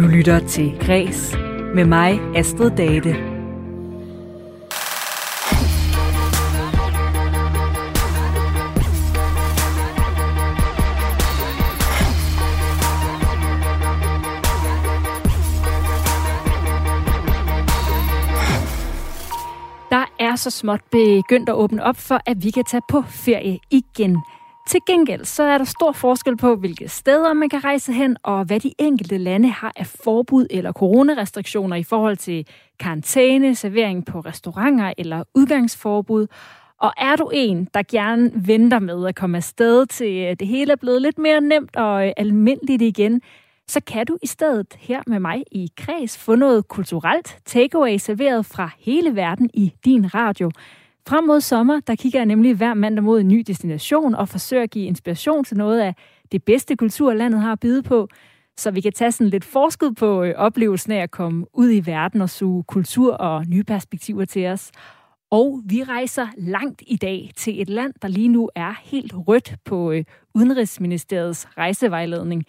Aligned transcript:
Du 0.00 0.06
lytter 0.06 0.38
til 0.38 0.78
Græs 0.86 1.36
med 1.74 1.84
mig, 1.84 2.20
Astrid 2.36 2.70
Date. 2.70 3.10
Der 19.90 20.04
er 20.20 20.36
så 20.36 20.50
småt 20.50 20.80
begyndt 20.90 21.48
at 21.48 21.54
åbne 21.54 21.84
op 21.84 21.96
for, 21.96 22.20
at 22.26 22.36
vi 22.42 22.50
kan 22.50 22.64
tage 22.64 22.82
på 22.88 23.02
ferie 23.02 23.58
igen. 23.70 24.16
Til 24.68 24.80
gengæld 24.86 25.24
så 25.24 25.42
er 25.42 25.58
der 25.58 25.64
stor 25.64 25.92
forskel 25.92 26.36
på, 26.36 26.56
hvilke 26.56 26.88
steder 26.88 27.32
man 27.32 27.48
kan 27.48 27.64
rejse 27.64 27.92
hen, 27.92 28.16
og 28.22 28.44
hvad 28.44 28.60
de 28.60 28.72
enkelte 28.78 29.18
lande 29.18 29.48
har 29.48 29.72
af 29.76 29.86
forbud 29.86 30.46
eller 30.50 30.72
coronarestriktioner 30.72 31.76
i 31.76 31.82
forhold 31.82 32.16
til 32.16 32.46
karantæne, 32.80 33.54
servering 33.54 34.06
på 34.06 34.20
restauranter 34.20 34.92
eller 34.98 35.24
udgangsforbud. 35.34 36.26
Og 36.80 36.92
er 36.96 37.16
du 37.16 37.30
en, 37.32 37.68
der 37.74 37.82
gerne 37.90 38.32
venter 38.34 38.78
med 38.78 39.06
at 39.06 39.14
komme 39.14 39.36
afsted 39.36 39.86
til 39.86 40.16
øh, 40.16 40.36
det 40.40 40.48
hele 40.48 40.72
er 40.72 40.76
blevet 40.76 41.02
lidt 41.02 41.18
mere 41.18 41.40
nemt 41.40 41.76
og 41.76 42.06
øh, 42.06 42.12
almindeligt 42.16 42.82
igen, 42.82 43.22
så 43.68 43.80
kan 43.80 44.06
du 44.06 44.18
i 44.22 44.26
stedet 44.26 44.66
her 44.78 45.02
med 45.06 45.20
mig 45.20 45.44
i 45.52 45.68
Kreds 45.76 46.18
få 46.18 46.34
noget 46.34 46.68
kulturelt 46.68 47.38
takeaway 47.44 47.96
serveret 47.96 48.46
fra 48.46 48.70
hele 48.78 49.16
verden 49.16 49.50
i 49.54 49.72
din 49.84 50.14
radio. 50.14 50.50
Frem 51.08 51.24
mod 51.24 51.40
sommer, 51.40 51.80
der 51.80 51.94
kigger 51.94 52.18
jeg 52.18 52.26
nemlig 52.26 52.56
hver 52.56 52.74
mandag 52.74 53.04
mod 53.04 53.20
en 53.20 53.28
ny 53.28 53.42
destination 53.46 54.14
og 54.14 54.28
forsøger 54.28 54.62
at 54.62 54.70
give 54.70 54.86
inspiration 54.86 55.44
til 55.44 55.56
noget 55.56 55.80
af 55.80 55.94
det 56.32 56.44
bedste 56.44 56.76
kultur, 56.76 57.14
landet 57.14 57.40
har 57.40 57.52
at 57.52 57.60
byde 57.60 57.82
på, 57.82 58.08
så 58.56 58.70
vi 58.70 58.80
kan 58.80 58.92
tage 58.92 59.12
sådan 59.12 59.30
lidt 59.30 59.44
forskud 59.44 59.92
på 59.92 60.22
øh, 60.22 60.34
oplevelsen 60.36 60.92
af 60.92 61.02
at 61.02 61.10
komme 61.10 61.46
ud 61.54 61.70
i 61.72 61.86
verden 61.86 62.20
og 62.20 62.30
suge 62.30 62.64
kultur 62.64 63.14
og 63.14 63.46
nye 63.46 63.64
perspektiver 63.64 64.24
til 64.24 64.46
os. 64.46 64.70
Og 65.30 65.62
vi 65.64 65.82
rejser 65.82 66.26
langt 66.36 66.82
i 66.86 66.96
dag 66.96 67.30
til 67.36 67.62
et 67.62 67.68
land, 67.68 67.92
der 68.02 68.08
lige 68.08 68.28
nu 68.28 68.50
er 68.54 68.74
helt 68.82 69.12
rødt 69.14 69.54
på 69.64 69.92
øh, 69.92 70.04
Udenrigsministeriets 70.34 71.48
rejsevejledning. 71.58 72.44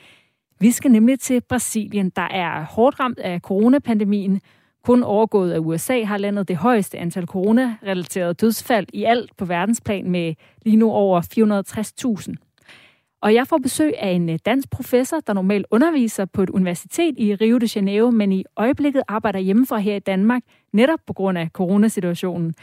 Vi 0.60 0.72
skal 0.72 0.92
nemlig 0.92 1.20
til 1.20 1.42
Brasilien, 1.50 2.10
der 2.10 2.28
er 2.32 2.66
hårdt 2.66 3.00
ramt 3.00 3.20
af 3.20 3.40
coronapandemien, 3.40 4.42
kun 4.84 5.04
overgået 5.04 5.52
af 5.52 5.60
USA, 5.60 6.04
har 6.04 6.18
landet 6.18 6.48
det 6.48 6.58
højeste 6.58 6.98
antal 6.98 7.26
coronarelaterede 7.26 8.34
dødsfald 8.34 8.88
i 8.94 9.04
alt 9.04 9.38
på 9.38 9.46
verdensplan 9.46 10.10
med 10.10 10.34
lige 10.66 10.76
nu 10.76 10.92
over 10.92 11.22
460.000. 11.22 12.52
Og 13.22 13.34
jeg 13.34 13.48
får 13.48 13.58
besøg 13.58 13.94
af 14.00 14.10
en 14.10 14.30
øh, 14.30 14.40
dansk 14.46 14.70
professor, 14.70 15.20
der 15.20 15.34
normalt 15.34 15.66
underviser 15.72 16.26
på 16.26 16.44
et 16.44 16.50
universitet 16.50 17.16
i 17.18 17.36
Rio 17.36 17.58
de 17.58 17.70
Janeiro, 17.76 18.12
men 18.12 18.32
i 18.32 18.44
øjeblikket 18.58 19.04
arbejder 19.08 19.40
hjemmefra 19.40 19.78
her 19.78 19.96
i 19.96 20.00
Danmark, 20.00 20.42
netop 20.74 21.00
på 21.08 21.14
grund 21.14 21.38
af 21.38 21.50
coronasituationen. 21.54 22.54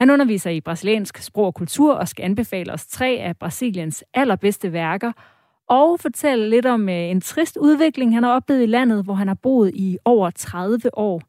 Han 0.00 0.10
underviser 0.10 0.50
i 0.50 0.60
brasiliansk 0.60 1.18
sprog 1.18 1.46
og 1.46 1.54
kultur 1.54 1.94
og 1.94 2.08
skal 2.08 2.24
anbefale 2.24 2.72
os 2.72 2.86
tre 2.86 3.18
af 3.20 3.36
Brasiliens 3.36 4.04
allerbedste 4.14 4.72
værker, 4.72 5.12
og 5.68 6.00
fortælle 6.00 6.50
lidt 6.50 6.66
om 6.66 6.88
øh, 6.88 6.94
en 6.94 7.20
trist 7.20 7.56
udvikling, 7.56 8.14
han 8.14 8.22
har 8.22 8.30
oplevet 8.30 8.62
i 8.62 8.66
landet, 8.66 9.04
hvor 9.04 9.14
han 9.14 9.28
har 9.28 9.38
boet 9.42 9.70
i 9.74 9.98
over 10.04 10.30
30 10.30 10.98
år. 10.98 11.22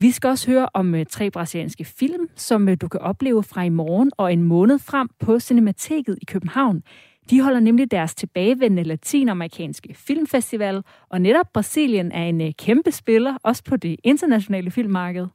Vi 0.00 0.10
skal 0.10 0.28
også 0.28 0.50
høre 0.50 0.68
om 0.74 0.94
øh, 0.94 1.06
tre 1.10 1.30
brasilianske 1.30 1.84
film, 1.84 2.28
som 2.34 2.68
øh, 2.68 2.76
du 2.80 2.88
kan 2.88 3.00
opleve 3.00 3.42
fra 3.42 3.62
i 3.62 3.68
morgen 3.68 4.10
og 4.16 4.32
en 4.32 4.42
måned 4.42 4.78
frem 4.78 5.08
på 5.20 5.40
Cinemateket 5.40 6.18
i 6.22 6.24
København. 6.24 6.82
De 7.30 7.42
holder 7.42 7.60
nemlig 7.60 7.90
deres 7.90 8.14
tilbagevendende 8.14 8.82
latinamerikanske 8.82 9.94
filmfestival, 9.94 10.82
og 11.08 11.20
netop 11.20 11.46
Brasilien 11.52 12.12
er 12.12 12.22
en 12.22 12.40
øh, 12.40 12.52
kæmpe 12.58 12.90
spiller, 12.90 13.36
også 13.42 13.64
på 13.64 13.76
det 13.76 13.96
internationale 14.04 14.70
filmmarked. 14.70 15.26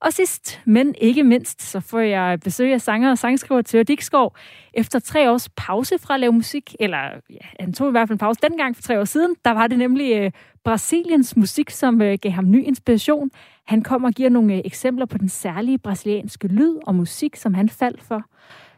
Og 0.00 0.12
sidst, 0.12 0.60
men 0.64 0.94
ikke 1.00 1.22
mindst, 1.22 1.62
så 1.62 1.80
får 1.80 2.00
jeg 2.00 2.40
besøg 2.40 2.72
af 2.72 2.80
sanger 2.80 3.10
og 3.10 3.18
sangskriver 3.18 3.62
Tør 3.62 3.82
Dikskov. 3.82 4.36
Efter 4.74 4.98
tre 4.98 5.30
års 5.30 5.48
pause 5.48 5.98
fra 5.98 6.14
at 6.14 6.20
lave 6.20 6.32
musik, 6.32 6.74
eller 6.80 6.98
ja, 7.30 7.46
han 7.60 7.72
tog 7.72 7.88
i 7.88 7.90
hvert 7.90 8.08
fald 8.08 8.14
en 8.14 8.18
pause 8.18 8.40
dengang 8.42 8.76
for 8.76 8.82
tre 8.82 9.00
år 9.00 9.04
siden, 9.04 9.36
der 9.44 9.50
var 9.50 9.66
det 9.66 9.78
nemlig 9.78 10.16
øh, 10.16 10.30
Brasiliens 10.64 11.36
musik, 11.36 11.70
som 11.70 12.02
øh, 12.02 12.18
gav 12.22 12.32
ham 12.32 12.50
ny 12.50 12.64
inspiration. 12.64 13.30
Han 13.66 13.82
kommer 13.82 14.08
og 14.08 14.14
giver 14.14 14.28
nogle 14.28 14.54
øh, 14.54 14.60
eksempler 14.64 15.06
på 15.06 15.18
den 15.18 15.28
særlige 15.28 15.78
brasilianske 15.78 16.48
lyd 16.48 16.76
og 16.86 16.94
musik, 16.94 17.36
som 17.36 17.54
han 17.54 17.68
faldt 17.68 18.02
for. 18.02 18.22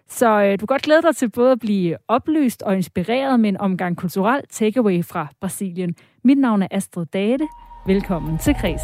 Så 0.09 0.43
øh, 0.43 0.53
du 0.53 0.57
kan 0.57 0.67
godt 0.67 0.83
glæde 0.83 1.03
dig 1.03 1.17
til 1.17 1.31
både 1.31 1.53
at 1.53 1.59
blive 1.59 1.97
oplyst 2.09 2.63
og 2.63 2.77
inspireret 2.77 3.41
med 3.41 3.49
en 3.49 3.57
omgang 3.57 3.97
kulturel 3.97 4.43
takeaway 4.51 5.05
fra 5.05 5.27
Brasilien. 5.41 5.95
Mit 6.25 6.39
navn 6.39 6.63
er 6.63 6.69
Astrid 6.71 7.07
Date. 7.07 7.49
Velkommen 7.87 8.39
til 8.39 8.55
Kres. 8.55 8.83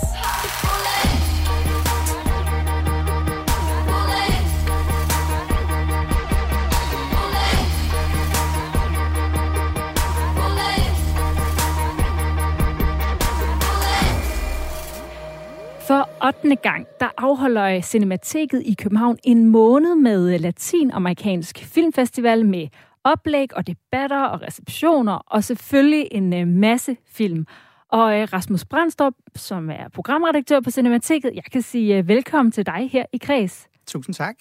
For 15.86 16.26
8. 16.26 16.56
gang, 16.56 16.86
der 17.00 17.08
afholder 17.16 17.80
Cinemateket 17.80 18.62
i 18.64 18.74
København 18.74 19.18
en 19.24 19.46
måned 19.46 19.94
med 19.94 20.34
øh, 20.34 20.40
latinamerikansk 20.40 21.58
filmfestival 21.58 22.46
med 22.46 22.68
oplæg 23.04 23.56
og 23.56 23.66
debatter 23.66 24.22
og 24.22 24.42
receptioner, 24.42 25.12
og 25.12 25.44
selvfølgelig 25.44 26.08
en 26.12 26.32
øh, 26.32 26.46
masse 26.48 26.96
film. 27.06 27.46
Og 27.88 28.20
øh, 28.20 28.28
Rasmus 28.32 28.64
Brandstrup, 28.64 29.14
som 29.36 29.70
er 29.70 29.88
programredaktør 29.94 30.60
på 30.60 30.70
Cinemateket, 30.70 31.32
jeg 31.34 31.44
kan 31.52 31.62
sige 31.62 32.08
velkommen 32.08 32.52
til 32.52 32.66
dig 32.66 32.90
her 32.92 33.04
i 33.12 33.16
Kreds. 33.16 33.68
Tusind 33.86 34.14
tak. 34.14 34.36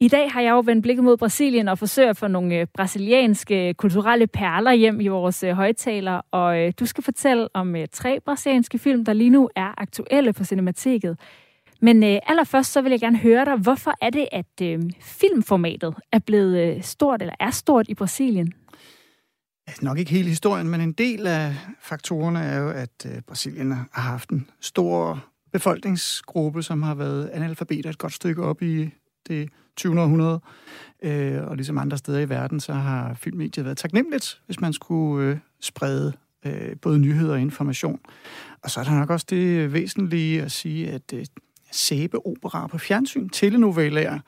I 0.00 0.08
dag 0.08 0.32
har 0.32 0.40
jeg 0.40 0.50
jo 0.50 0.62
vendt 0.64 0.82
blikket 0.82 1.04
mod 1.04 1.16
Brasilien 1.16 1.68
og 1.68 1.78
forsøger 1.78 2.10
at 2.10 2.16
få 2.16 2.28
nogle 2.28 2.54
øh, 2.54 2.66
brasilianske 2.74 3.74
kulturelle 3.74 4.26
perler 4.26 4.72
hjem 4.72 5.00
i 5.00 5.08
vores 5.08 5.42
øh, 5.42 5.52
højtaler. 5.52 6.20
Og 6.30 6.58
øh, 6.58 6.72
du 6.80 6.86
skal 6.86 7.04
fortælle 7.04 7.48
om 7.54 7.74
tre 7.92 8.20
brasilianske 8.20 8.78
film, 8.78 9.04
der 9.04 9.12
lige 9.12 9.30
nu 9.30 9.48
er 9.56 9.80
aktuelle 9.80 10.32
på 10.32 10.44
Cinemateket. 10.44 11.18
Men 11.80 12.02
øh, 12.02 12.18
allerførst 12.26 12.72
så 12.72 12.82
vil 12.82 12.90
jeg 12.90 13.00
gerne 13.00 13.18
høre 13.18 13.44
dig, 13.44 13.56
hvorfor 13.56 13.94
er 14.00 14.10
det, 14.10 14.28
at 14.32 14.62
øh, 14.62 14.82
filmformatet 15.00 15.94
er 16.12 16.18
blevet 16.18 16.58
øh, 16.58 16.82
stort, 16.82 17.22
eller 17.22 17.34
er 17.40 17.50
stort 17.50 17.88
i 17.88 17.94
Brasilien? 17.94 18.52
Nok 19.82 19.98
ikke 19.98 20.10
hele 20.10 20.28
historien, 20.28 20.68
men 20.68 20.80
en 20.80 20.92
del 20.92 21.26
af 21.26 21.54
faktorerne 21.80 22.38
er 22.38 22.58
jo, 22.58 22.70
at 22.70 23.06
øh, 23.06 23.22
Brasilien 23.26 23.72
har 23.72 24.02
haft 24.02 24.30
en 24.30 24.50
stor 24.60 25.24
befolkningsgruppe, 25.52 26.62
som 26.62 26.82
har 26.82 26.94
været 26.94 27.28
analfabeter 27.28 27.90
et 27.90 27.98
godt 27.98 28.12
stykke 28.12 28.42
op 28.42 28.62
i 28.62 28.90
det 29.28 29.48
20. 29.76 30.00
århundrede. 30.00 30.40
Øh, 31.02 31.44
og 31.46 31.56
ligesom 31.56 31.78
andre 31.78 31.98
steder 31.98 32.18
i 32.18 32.28
verden, 32.28 32.60
så 32.60 32.72
har 32.72 33.14
filmmediet 33.14 33.64
været 33.64 33.78
taknemmeligt, 33.78 34.40
hvis 34.46 34.60
man 34.60 34.72
skulle 34.72 35.26
øh, 35.26 35.38
sprede 35.60 36.12
øh, 36.46 36.76
både 36.82 36.98
nyheder 36.98 37.32
og 37.32 37.40
information. 37.40 38.00
Og 38.62 38.70
så 38.70 38.80
er 38.80 38.84
der 38.84 38.98
nok 38.98 39.10
også 39.10 39.26
det 39.30 39.72
væsentlige 39.72 40.42
at 40.42 40.52
sige, 40.52 40.90
at 40.90 41.12
øh, 41.14 41.26
sæbeopera 41.72 42.66
på 42.66 42.78
fjernsyn, 42.78 43.28
telenovellaer, 43.28 44.18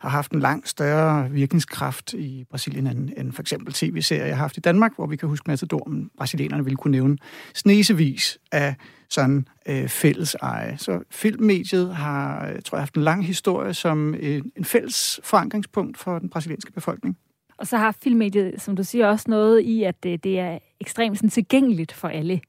har 0.00 0.08
haft 0.08 0.32
en 0.32 0.40
langt 0.40 0.68
større 0.68 1.30
virkningskraft 1.30 2.12
i 2.12 2.44
Brasilien 2.50 2.86
end, 2.86 3.10
end 3.16 3.32
for 3.32 3.42
eksempel 3.42 3.72
tv-serier, 3.72 4.24
jeg 4.24 4.36
har 4.36 4.42
haft 4.42 4.56
i 4.56 4.60
Danmark, 4.60 4.94
hvor 4.94 5.06
vi 5.06 5.16
kan 5.16 5.28
huske 5.28 5.50
Matador, 5.50 5.88
men 5.88 6.10
brasilianerne 6.16 6.64
ville 6.64 6.76
kunne 6.76 6.92
nævne 6.92 7.18
snesevis 7.54 8.38
af 8.52 8.74
sådan 9.08 9.48
øh, 9.68 9.88
fælles 9.88 10.34
eje. 10.34 10.78
Så 10.78 11.00
filmmediet 11.10 11.94
har, 11.96 12.48
øh, 12.48 12.62
tror 12.62 12.78
jeg, 12.78 12.82
haft 12.82 12.94
en 12.94 13.02
lang 13.02 13.26
historie 13.26 13.74
som 13.74 14.14
en, 14.20 14.52
en 14.56 14.64
fælles 14.64 15.20
forankringspunkt 15.24 15.98
for 15.98 16.18
den 16.18 16.30
brasilianske 16.30 16.72
befolkning. 16.72 17.18
Og 17.58 17.66
så 17.66 17.76
har 17.76 17.96
filmmediet, 18.02 18.62
som 18.62 18.76
du 18.76 18.84
siger, 18.84 19.06
også 19.06 19.24
noget 19.28 19.60
i, 19.60 19.82
at 19.82 20.02
det, 20.02 20.24
det 20.24 20.38
er 20.38 20.58
ekstremt 20.80 21.18
sådan, 21.18 21.30
tilgængeligt 21.30 21.92
for 21.92 22.08
alle. 22.08 22.40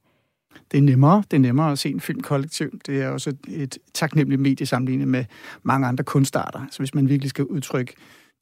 Det 0.72 0.78
er 0.78 0.82
nemmere. 0.82 1.24
Det 1.32 1.38
er 1.38 1.42
nemmere 1.42 1.72
at 1.72 1.80
se 1.80 1.90
en 1.90 2.00
film 2.00 2.20
kollektivt. 2.20 2.88
Det 2.88 3.02
er 3.02 3.10
også 3.10 3.30
et, 3.30 3.40
et 3.48 3.78
taknemmeligt 3.94 4.42
medie 4.42 4.66
sammenlignet 4.66 5.08
med 5.08 5.26
mange 5.64 5.88
andre 5.88 6.04
kunstarter. 6.04 6.66
Så 6.72 6.80
hvis 6.80 6.94
man 6.94 7.10
virkelig 7.10 7.30
skal 7.30 7.46
udtrykke 7.46 7.94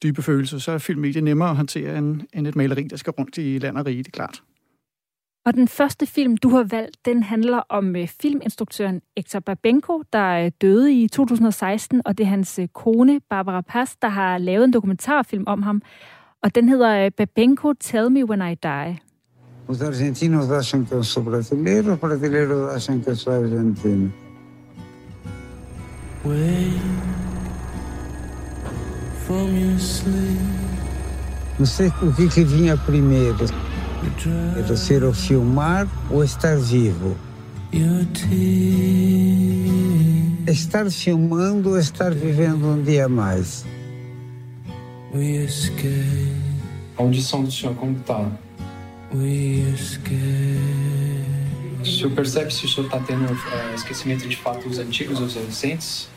dybe 0.02 0.22
følelser, 0.22 0.58
så 0.58 0.72
er 0.72 0.78
filmmediet 0.78 1.24
nemmere 1.24 1.50
at 1.50 1.56
håndtere 1.56 1.98
end, 1.98 2.20
end 2.32 2.46
et 2.46 2.56
maleri, 2.56 2.82
der 2.82 2.96
skal 2.96 3.10
rundt 3.10 3.38
i 3.38 3.58
land 3.58 3.78
og 3.78 3.86
rige, 3.86 3.98
det 3.98 4.06
er 4.06 4.10
klart. 4.10 4.42
Og 5.46 5.54
den 5.54 5.68
første 5.68 6.06
film, 6.06 6.36
du 6.36 6.48
har 6.48 6.62
valgt, 6.62 6.96
den 7.04 7.22
handler 7.22 7.58
om 7.58 7.96
øh, 7.96 8.08
filminstruktøren 8.22 9.02
Hector 9.16 9.40
Babenko, 9.40 10.02
der 10.12 10.44
øh, 10.44 10.50
døde 10.60 10.92
i 11.02 11.08
2016, 11.08 12.02
og 12.04 12.18
det 12.18 12.24
er 12.24 12.28
hans 12.28 12.58
øh, 12.58 12.68
kone, 12.68 13.20
Barbara 13.30 13.60
Paz, 13.60 13.94
der 14.02 14.08
har 14.08 14.38
lavet 14.38 14.64
en 14.64 14.72
dokumentarfilm 14.72 15.44
om 15.46 15.62
ham. 15.62 15.82
Og 16.42 16.54
den 16.54 16.68
hedder 16.68 17.10
Babenko 17.10 17.72
Tell 17.72 18.10
Me 18.10 18.24
When 18.24 18.52
I 18.52 18.54
Die. 18.54 18.98
Os 19.68 19.82
argentinos 19.82 20.50
acham 20.52 20.84
que 20.84 20.92
eu 20.92 21.02
sou 21.02 21.24
brasileiro, 21.24 21.94
os 21.94 21.98
brasileiros 21.98 22.70
acham 22.72 23.00
que 23.00 23.10
eu 23.10 23.16
sou 23.16 23.32
argentino. 23.32 24.12
Não 31.58 31.66
sei 31.66 31.88
o 32.00 32.12
que, 32.12 32.28
que 32.28 32.44
vinha 32.44 32.76
primeiro. 32.76 33.44
Era 34.56 34.76
ser 34.76 35.02
o 35.02 35.12
filmar 35.12 35.88
ou 36.10 36.22
estar 36.22 36.56
vivo. 36.56 37.16
Estar 40.46 40.88
filmando 40.90 41.70
ou 41.70 41.78
estar 41.78 42.14
vivendo 42.14 42.66
um 42.66 42.82
dia 42.82 43.08
mais? 43.08 43.64
A 46.96 47.02
audição 47.02 47.42
do 47.42 47.50
senhor, 47.50 47.74
como 47.74 47.98
tá? 48.00 48.30
O 49.12 49.16
senhor 51.84 52.14
percebe 52.16 52.50
se 52.50 52.66
o 52.66 52.68
senhor 52.68 52.90
tá 52.90 52.98
tendo 53.06 53.32
uh, 53.32 53.74
esquecimento 53.74 54.28
de 54.28 54.36
fatos 54.36 54.78
antigos 54.78 55.20
ou 55.20 55.26
recentes? 55.26 56.10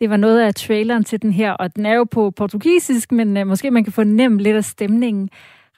Det 0.00 0.10
var 0.10 0.16
noget 0.16 0.40
af 0.40 0.54
traileren 0.54 1.04
til 1.04 1.22
den 1.22 1.32
her, 1.32 1.52
og 1.52 1.76
den 1.76 1.86
er 1.86 1.94
jo 1.94 2.04
på 2.04 2.30
portugisisk, 2.30 3.12
men 3.12 3.36
uh, 3.36 3.46
måske 3.46 3.70
man 3.70 3.84
kan 3.84 3.92
få 3.92 4.04
nemt 4.04 4.40
lidt 4.40 4.56
af 4.56 4.64
stemningen. 4.64 5.28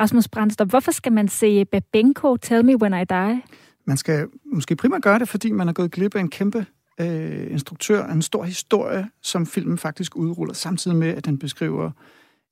Rasmus 0.00 0.28
Brandstrup, 0.28 0.68
hvorfor 0.68 0.92
skal 0.92 1.12
man 1.12 1.28
se 1.28 1.64
Babenko 1.64 2.36
Tell 2.36 2.64
Me 2.64 2.82
When 2.82 2.94
I 2.94 3.04
Die? 3.04 3.42
Man 3.84 3.96
skal 3.96 4.26
måske 4.52 4.76
primært 4.76 5.02
gøre 5.02 5.18
det, 5.18 5.28
fordi 5.28 5.50
man 5.50 5.68
er 5.68 5.72
gået 5.72 5.90
glip 5.90 6.14
af 6.14 6.20
en 6.20 6.30
kæmpe 6.30 6.66
øh, 7.00 7.50
instruktør, 7.50 8.06
en 8.06 8.22
stor 8.22 8.44
historie, 8.44 9.08
som 9.22 9.46
filmen 9.46 9.78
faktisk 9.78 10.16
udruller, 10.16 10.54
samtidig 10.54 10.96
med, 10.96 11.08
at 11.08 11.24
den 11.24 11.38
beskriver 11.38 11.90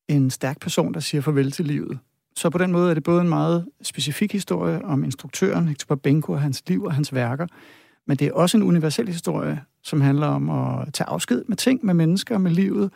en 0.09 0.31
stærk 0.31 0.61
person, 0.61 0.95
der 0.95 1.01
siger 1.01 1.21
farvel 1.21 1.51
til 1.51 1.65
livet. 1.65 1.99
Så 2.37 2.51
på 2.51 2.59
den 2.59 2.73
måde 2.73 2.91
er 2.91 2.95
det 2.95 3.03
både 3.03 3.21
en 3.21 3.29
meget 3.29 3.67
specifik 3.83 4.33
historie 4.33 4.85
om 4.85 5.05
instruktøren, 5.05 5.69
Hector 5.69 5.95
Babenko 5.95 6.33
og 6.33 6.41
hans 6.41 6.63
liv 6.67 6.85
og 6.85 6.95
hans 6.95 7.15
værker, 7.15 7.47
men 8.07 8.17
det 8.17 8.27
er 8.27 8.33
også 8.33 8.57
en 8.57 8.63
universel 8.63 9.07
historie, 9.07 9.61
som 9.83 10.01
handler 10.01 10.27
om 10.27 10.51
at 10.51 10.95
tage 10.95 11.09
afsked 11.09 11.45
med 11.49 11.57
ting, 11.57 11.87
med 11.87 11.95
mennesker, 11.95 12.39
med 12.39 12.51
livet, 12.51 12.91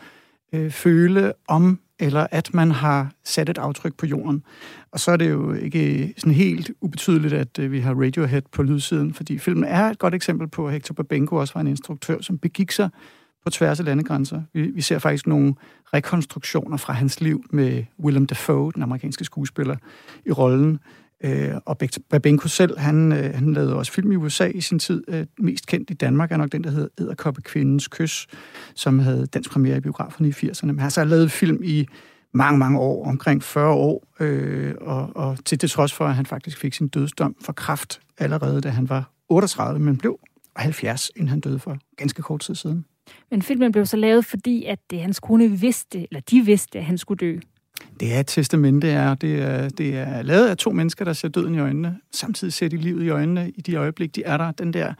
øh, 0.52 0.70
føle 0.70 1.32
om 1.48 1.80
eller 2.00 2.26
at 2.30 2.54
man 2.54 2.70
har 2.70 3.12
sat 3.24 3.48
et 3.48 3.58
aftryk 3.58 3.94
på 3.94 4.06
jorden. 4.06 4.44
Og 4.92 5.00
så 5.00 5.10
er 5.10 5.16
det 5.16 5.30
jo 5.30 5.52
ikke 5.52 6.14
sådan 6.16 6.32
helt 6.32 6.70
ubetydeligt, 6.80 7.32
at 7.32 7.58
øh, 7.58 7.72
vi 7.72 7.80
har 7.80 7.94
Radiohead 7.94 8.42
på 8.52 8.62
lydsiden, 8.62 9.14
fordi 9.14 9.38
filmen 9.38 9.64
er 9.64 9.84
et 9.84 9.98
godt 9.98 10.14
eksempel 10.14 10.48
på, 10.48 10.66
at 10.66 10.72
Hector 10.72 10.94
Babenko 10.94 11.36
også 11.36 11.54
var 11.54 11.60
en 11.60 11.66
instruktør, 11.66 12.20
som 12.20 12.38
begik 12.38 12.72
sig 12.72 12.90
på 13.44 13.50
tværs 13.50 13.80
af 13.80 13.86
landegrænser. 13.86 14.42
Vi, 14.54 14.62
vi 14.62 14.80
ser 14.80 14.98
faktisk 14.98 15.26
nogle 15.26 15.54
rekonstruktioner 15.94 16.76
fra 16.76 16.92
hans 16.92 17.20
liv 17.20 17.44
med 17.50 17.84
Willem 17.98 18.26
Dafoe, 18.26 18.72
den 18.72 18.82
amerikanske 18.82 19.24
skuespiller, 19.24 19.76
i 20.26 20.30
rollen. 20.30 20.78
Øh, 21.24 21.54
og 21.64 21.78
Babenko 22.10 22.48
selv, 22.48 22.78
han, 22.78 23.12
øh, 23.12 23.34
han 23.34 23.52
lavede 23.52 23.76
også 23.76 23.92
film 23.92 24.12
i 24.12 24.16
USA 24.16 24.46
i 24.46 24.60
sin 24.60 24.78
tid. 24.78 25.04
Øh, 25.08 25.26
mest 25.38 25.66
kendt 25.66 25.90
i 25.90 25.94
Danmark 25.94 26.32
er 26.32 26.36
nok 26.36 26.52
den, 26.52 26.64
der 26.64 26.70
hedder 26.70 26.88
Æderkoppe 27.00 27.42
Kvindens 27.42 27.88
Kys, 27.88 28.26
som 28.74 28.98
havde 28.98 29.26
dansk 29.26 29.50
premiere 29.50 29.76
i 29.76 29.80
biograferne 29.80 30.28
i 30.28 30.32
80'erne. 30.32 30.66
Men 30.66 30.78
han 30.78 30.82
har 30.82 30.88
så 30.88 31.04
lavet 31.04 31.30
film 31.30 31.60
i 31.64 31.86
mange, 32.34 32.58
mange 32.58 32.78
år, 32.78 33.06
omkring 33.06 33.42
40 33.42 33.74
år, 33.74 34.06
øh, 34.20 34.74
og, 34.80 35.10
og 35.16 35.44
til 35.44 35.60
det 35.60 35.70
trods 35.70 35.92
for, 35.92 36.06
at 36.06 36.14
han 36.14 36.26
faktisk 36.26 36.58
fik 36.58 36.74
sin 36.74 36.88
dødsdom 36.88 37.36
for 37.44 37.52
kraft 37.52 38.00
allerede, 38.18 38.60
da 38.60 38.68
han 38.68 38.88
var 38.88 39.10
38, 39.28 39.80
men 39.80 39.96
blev 39.96 40.18
70, 40.56 41.10
inden 41.16 41.28
han 41.28 41.40
døde 41.40 41.58
for 41.58 41.78
ganske 41.96 42.22
kort 42.22 42.40
tid 42.40 42.54
siden. 42.54 42.84
Men 43.30 43.42
filmen 43.42 43.72
blev 43.72 43.86
så 43.86 43.96
lavet, 43.96 44.24
fordi 44.24 44.64
at 44.64 44.78
det, 44.90 45.00
hans 45.00 45.20
kone 45.20 45.48
vidste, 45.48 46.06
eller 46.10 46.20
de 46.20 46.40
vidste, 46.40 46.78
at 46.78 46.84
han 46.84 46.98
skulle 46.98 47.18
dø. 47.18 47.38
Det 48.00 48.14
er 48.14 48.20
et 48.20 48.26
testamente, 48.26 48.88
er, 48.88 49.14
det 49.14 49.42
er, 49.42 49.68
det 49.68 49.98
er 49.98 50.22
lavet 50.22 50.48
af 50.48 50.56
to 50.56 50.70
mennesker, 50.70 51.04
der 51.04 51.12
ser 51.12 51.28
døden 51.28 51.54
i 51.54 51.58
øjnene. 51.58 51.98
Samtidig 52.12 52.52
ser 52.52 52.68
de 52.68 52.76
livet 52.76 53.04
i 53.04 53.08
øjnene 53.08 53.50
i 53.50 53.60
de 53.60 53.74
øjeblik, 53.74 54.14
de 54.16 54.22
er 54.22 54.36
der. 54.36 54.50
Den 54.50 54.72
der 54.72 54.94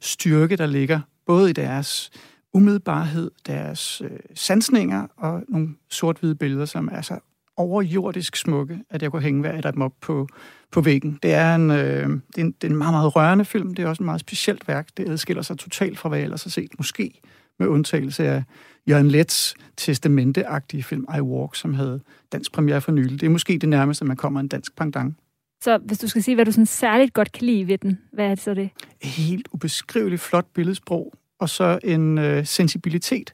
styrke, 0.00 0.56
der 0.56 0.66
ligger 0.66 1.00
både 1.26 1.50
i 1.50 1.52
deres 1.52 2.10
umiddelbarhed, 2.54 3.30
deres 3.46 4.02
øh, 4.04 4.10
sansninger 4.34 5.06
og 5.16 5.42
nogle 5.48 5.68
sort-hvide 5.90 6.34
billeder, 6.34 6.64
som 6.64 6.88
er 6.92 7.02
så 7.02 7.18
overjordisk 7.56 8.36
smukke, 8.36 8.80
at 8.90 9.02
jeg 9.02 9.10
kunne 9.10 9.22
hænge 9.22 9.40
hver 9.40 9.52
af 9.52 9.72
dem 9.72 9.82
op 9.82 9.92
på, 10.00 10.28
på 10.70 10.80
væggen. 10.80 11.18
Det 11.22 11.34
er, 11.34 11.54
en, 11.54 11.70
øh, 11.70 11.76
det, 11.76 12.38
er 12.38 12.40
en, 12.40 12.52
det 12.52 12.64
er 12.64 12.70
en 12.70 12.76
meget, 12.76 12.94
meget 12.94 13.16
rørende 13.16 13.44
film. 13.44 13.74
Det 13.74 13.84
er 13.84 13.88
også 13.88 14.02
et 14.02 14.04
meget 14.04 14.20
specielt 14.20 14.68
værk. 14.68 14.88
Det 14.96 15.08
adskiller 15.08 15.42
sig 15.42 15.58
totalt 15.58 15.98
fra, 15.98 16.08
hvad 16.08 16.18
jeg 16.18 16.24
ellers 16.24 16.42
har 16.42 16.50
set. 16.50 16.70
Måske 16.78 17.20
med 17.58 17.66
undtagelse 17.68 18.24
af 18.24 18.44
Jørgen 18.88 19.08
Lets 19.08 19.54
testamenteagtige 19.76 20.82
film 20.82 21.06
I 21.18 21.20
Walk, 21.20 21.56
som 21.56 21.74
havde 21.74 22.00
dansk 22.32 22.52
premiere 22.52 22.80
for 22.80 22.92
nylig. 22.92 23.20
Det 23.20 23.26
er 23.26 23.30
måske 23.30 23.58
det 23.58 23.68
nærmeste, 23.68 24.04
man 24.04 24.16
kommer 24.16 24.40
en 24.40 24.48
dansk 24.48 24.76
pendant. 24.76 25.16
Så 25.62 25.78
hvis 25.78 25.98
du 25.98 26.08
skal 26.08 26.22
sige, 26.22 26.34
hvad 26.34 26.44
du 26.44 26.52
sådan 26.52 26.66
særligt 26.66 27.12
godt 27.12 27.32
kan 27.32 27.46
lide 27.46 27.68
ved 27.68 27.78
den, 27.78 27.98
hvad 28.12 28.24
er 28.24 28.28
det 28.28 28.40
så 28.40 28.54
det? 28.54 28.70
Helt 29.02 29.48
ubeskriveligt 29.52 30.20
flot 30.20 30.46
billedsprog, 30.54 31.14
og 31.38 31.48
så 31.48 31.78
en 31.84 32.18
øh, 32.18 32.46
sensibilitet, 32.46 33.32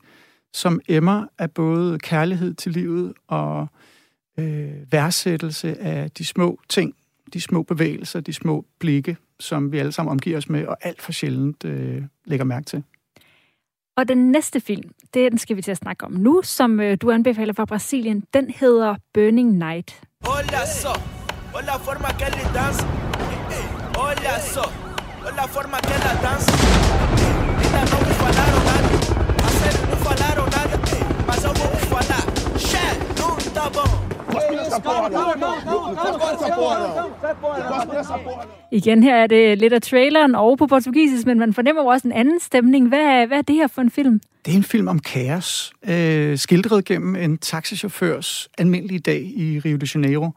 som 0.55 0.81
emmer 0.88 1.26
af 1.38 1.50
både 1.50 1.99
kærlighed 1.99 2.55
til 2.55 2.73
livet 2.73 3.12
og 3.29 3.67
øh, 4.38 4.71
værdsættelse 4.93 5.81
af 5.81 6.11
de 6.11 6.25
små 6.25 6.61
ting, 6.69 6.94
de 7.32 7.41
små 7.41 7.62
bevægelser, 7.62 8.21
de 8.21 8.32
små 8.32 8.64
blikke, 8.79 9.17
som 9.41 9.73
vi 9.73 9.79
alle 9.79 9.93
sammen 9.93 10.11
omgiver 10.11 10.37
os 10.37 10.49
med, 10.49 10.67
og 10.67 10.76
alt 10.81 11.03
for 11.03 11.12
sjældent 11.12 11.64
øh, 11.64 12.03
lægger 12.25 12.44
mærke 12.44 12.67
til. 12.67 12.82
Og 13.99 14.09
den 14.09 14.33
næste 14.33 14.61
film, 14.61 14.91
den 15.15 15.39
skal 15.39 15.56
vi 15.56 15.62
til 15.62 15.71
at 15.71 15.77
snakke 15.77 16.05
om 16.05 16.12
nu, 16.12 16.41
som 16.45 16.81
øh, 16.81 16.97
du 17.03 17.11
anbefaler 17.11 17.53
fra 17.53 17.65
Brasilien. 17.65 18.25
Den 18.35 18.50
hedder 18.50 18.95
Burning 19.15 19.50
Night. 19.53 20.00
Hola 20.25 20.67
so, 20.81 20.93
hola 21.55 21.77
forma 21.87 22.09
que 22.19 22.27
le 22.37 22.45
dance. 22.59 22.81
Hola 24.00 24.35
so, 24.55 24.65
hola 25.25 25.45
forma 25.55 25.79
que 25.89 25.97
la 26.05 26.12
dance. 26.25 26.49
Ainda 27.62 27.83
não 27.93 28.00
me 28.06 28.15
falaram 28.23 28.61
nada, 28.71 28.89
a 29.47 29.50
sério 29.59 29.83
não 29.91 29.99
falaram 30.09 30.45
nada, 30.56 30.77
mas 31.27 31.45
eu 31.45 31.53
vou 31.61 31.71
falar. 31.93 32.25
Che, 32.69 32.85
não 33.21 33.37
tá 33.56 33.71
bom. 33.77 34.08
Igen 38.73 39.02
her 39.02 39.17
er 39.17 39.26
det 39.26 39.58
lidt 39.58 39.73
af 39.73 39.82
traileren 39.82 40.35
og 40.35 40.58
på 40.58 40.67
portugisisk, 40.67 41.26
men 41.26 41.38
man 41.38 41.55
fornemmer 41.55 41.82
jo 41.82 41.87
også 41.87 42.08
en 42.08 42.12
anden 42.12 42.40
stemning. 42.40 42.88
Hvad 42.88 42.99
er, 42.99 43.26
hvad 43.26 43.38
er 43.38 43.43
det 43.43 43.55
her 43.55 43.67
for 43.67 43.82
en 43.82 43.90
film? 43.90 44.20
Det 44.44 44.52
er 44.52 44.56
en 44.56 44.62
film 44.62 44.88
om 44.88 44.99
kaos, 44.99 45.73
øh, 45.88 46.38
skildret 46.38 46.85
gennem 46.85 47.17
en 47.17 47.38
taxichaufførs 47.38 48.49
almindelige 48.58 48.99
dag 48.99 49.20
i 49.20 49.61
Rio 49.64 49.76
de 49.76 49.87
Janeiro. 49.94 50.31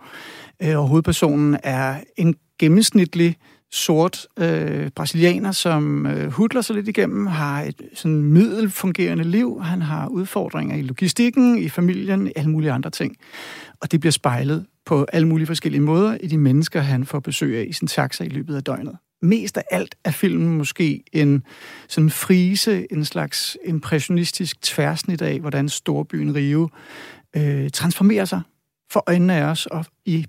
Øh, 0.61 0.79
og 0.79 0.87
hovedpersonen 0.87 1.57
er 1.63 1.95
en 2.17 2.35
gennemsnitlig 2.59 3.35
sort 3.71 4.27
øh, 4.39 4.89
brasilianer, 4.89 5.51
som 5.51 6.05
øh, 6.05 6.31
hudler 6.31 6.61
sig 6.61 6.75
lidt 6.75 6.87
igennem, 6.87 7.27
har 7.27 7.61
et 7.61 7.81
sådan 7.93 8.21
middelfungerende 8.21 9.23
liv. 9.23 9.61
Han 9.63 9.81
har 9.81 10.07
udfordringer 10.07 10.75
i 10.75 10.81
logistikken, 10.81 11.57
i 11.57 11.69
familien, 11.69 12.31
alle 12.35 12.49
mulige 12.51 12.71
andre 12.71 12.89
ting. 12.89 13.17
Og 13.81 13.91
det 13.91 13.99
bliver 13.99 14.11
spejlet 14.11 14.65
på 14.85 15.05
alle 15.13 15.27
mulige 15.27 15.47
forskellige 15.47 15.81
måder 15.81 16.17
i 16.23 16.27
de 16.27 16.37
mennesker, 16.37 16.81
han 16.81 17.05
får 17.05 17.19
besøg 17.19 17.59
af 17.59 17.65
i 17.69 17.73
sin 17.73 17.87
taxa 17.87 18.23
i 18.23 18.29
løbet 18.29 18.55
af 18.55 18.63
døgnet. 18.63 18.97
Mest 19.21 19.57
af 19.57 19.63
alt 19.71 19.95
er 20.03 20.11
filmen 20.11 20.57
måske 20.57 21.03
en 21.13 21.43
sådan 21.87 22.09
frise, 22.09 22.93
en 22.93 23.05
slags 23.05 23.57
impressionistisk 23.65 24.61
tværsnit 24.61 25.21
af, 25.21 25.39
hvordan 25.39 25.69
storbyen 25.69 26.35
Rio 26.35 26.69
øh, 27.35 27.69
transformerer 27.69 28.25
sig 28.25 28.41
for 28.91 29.03
øjnene 29.07 29.33
af 29.33 29.43
os 29.43 29.65
og 29.65 29.85
i 30.05 30.27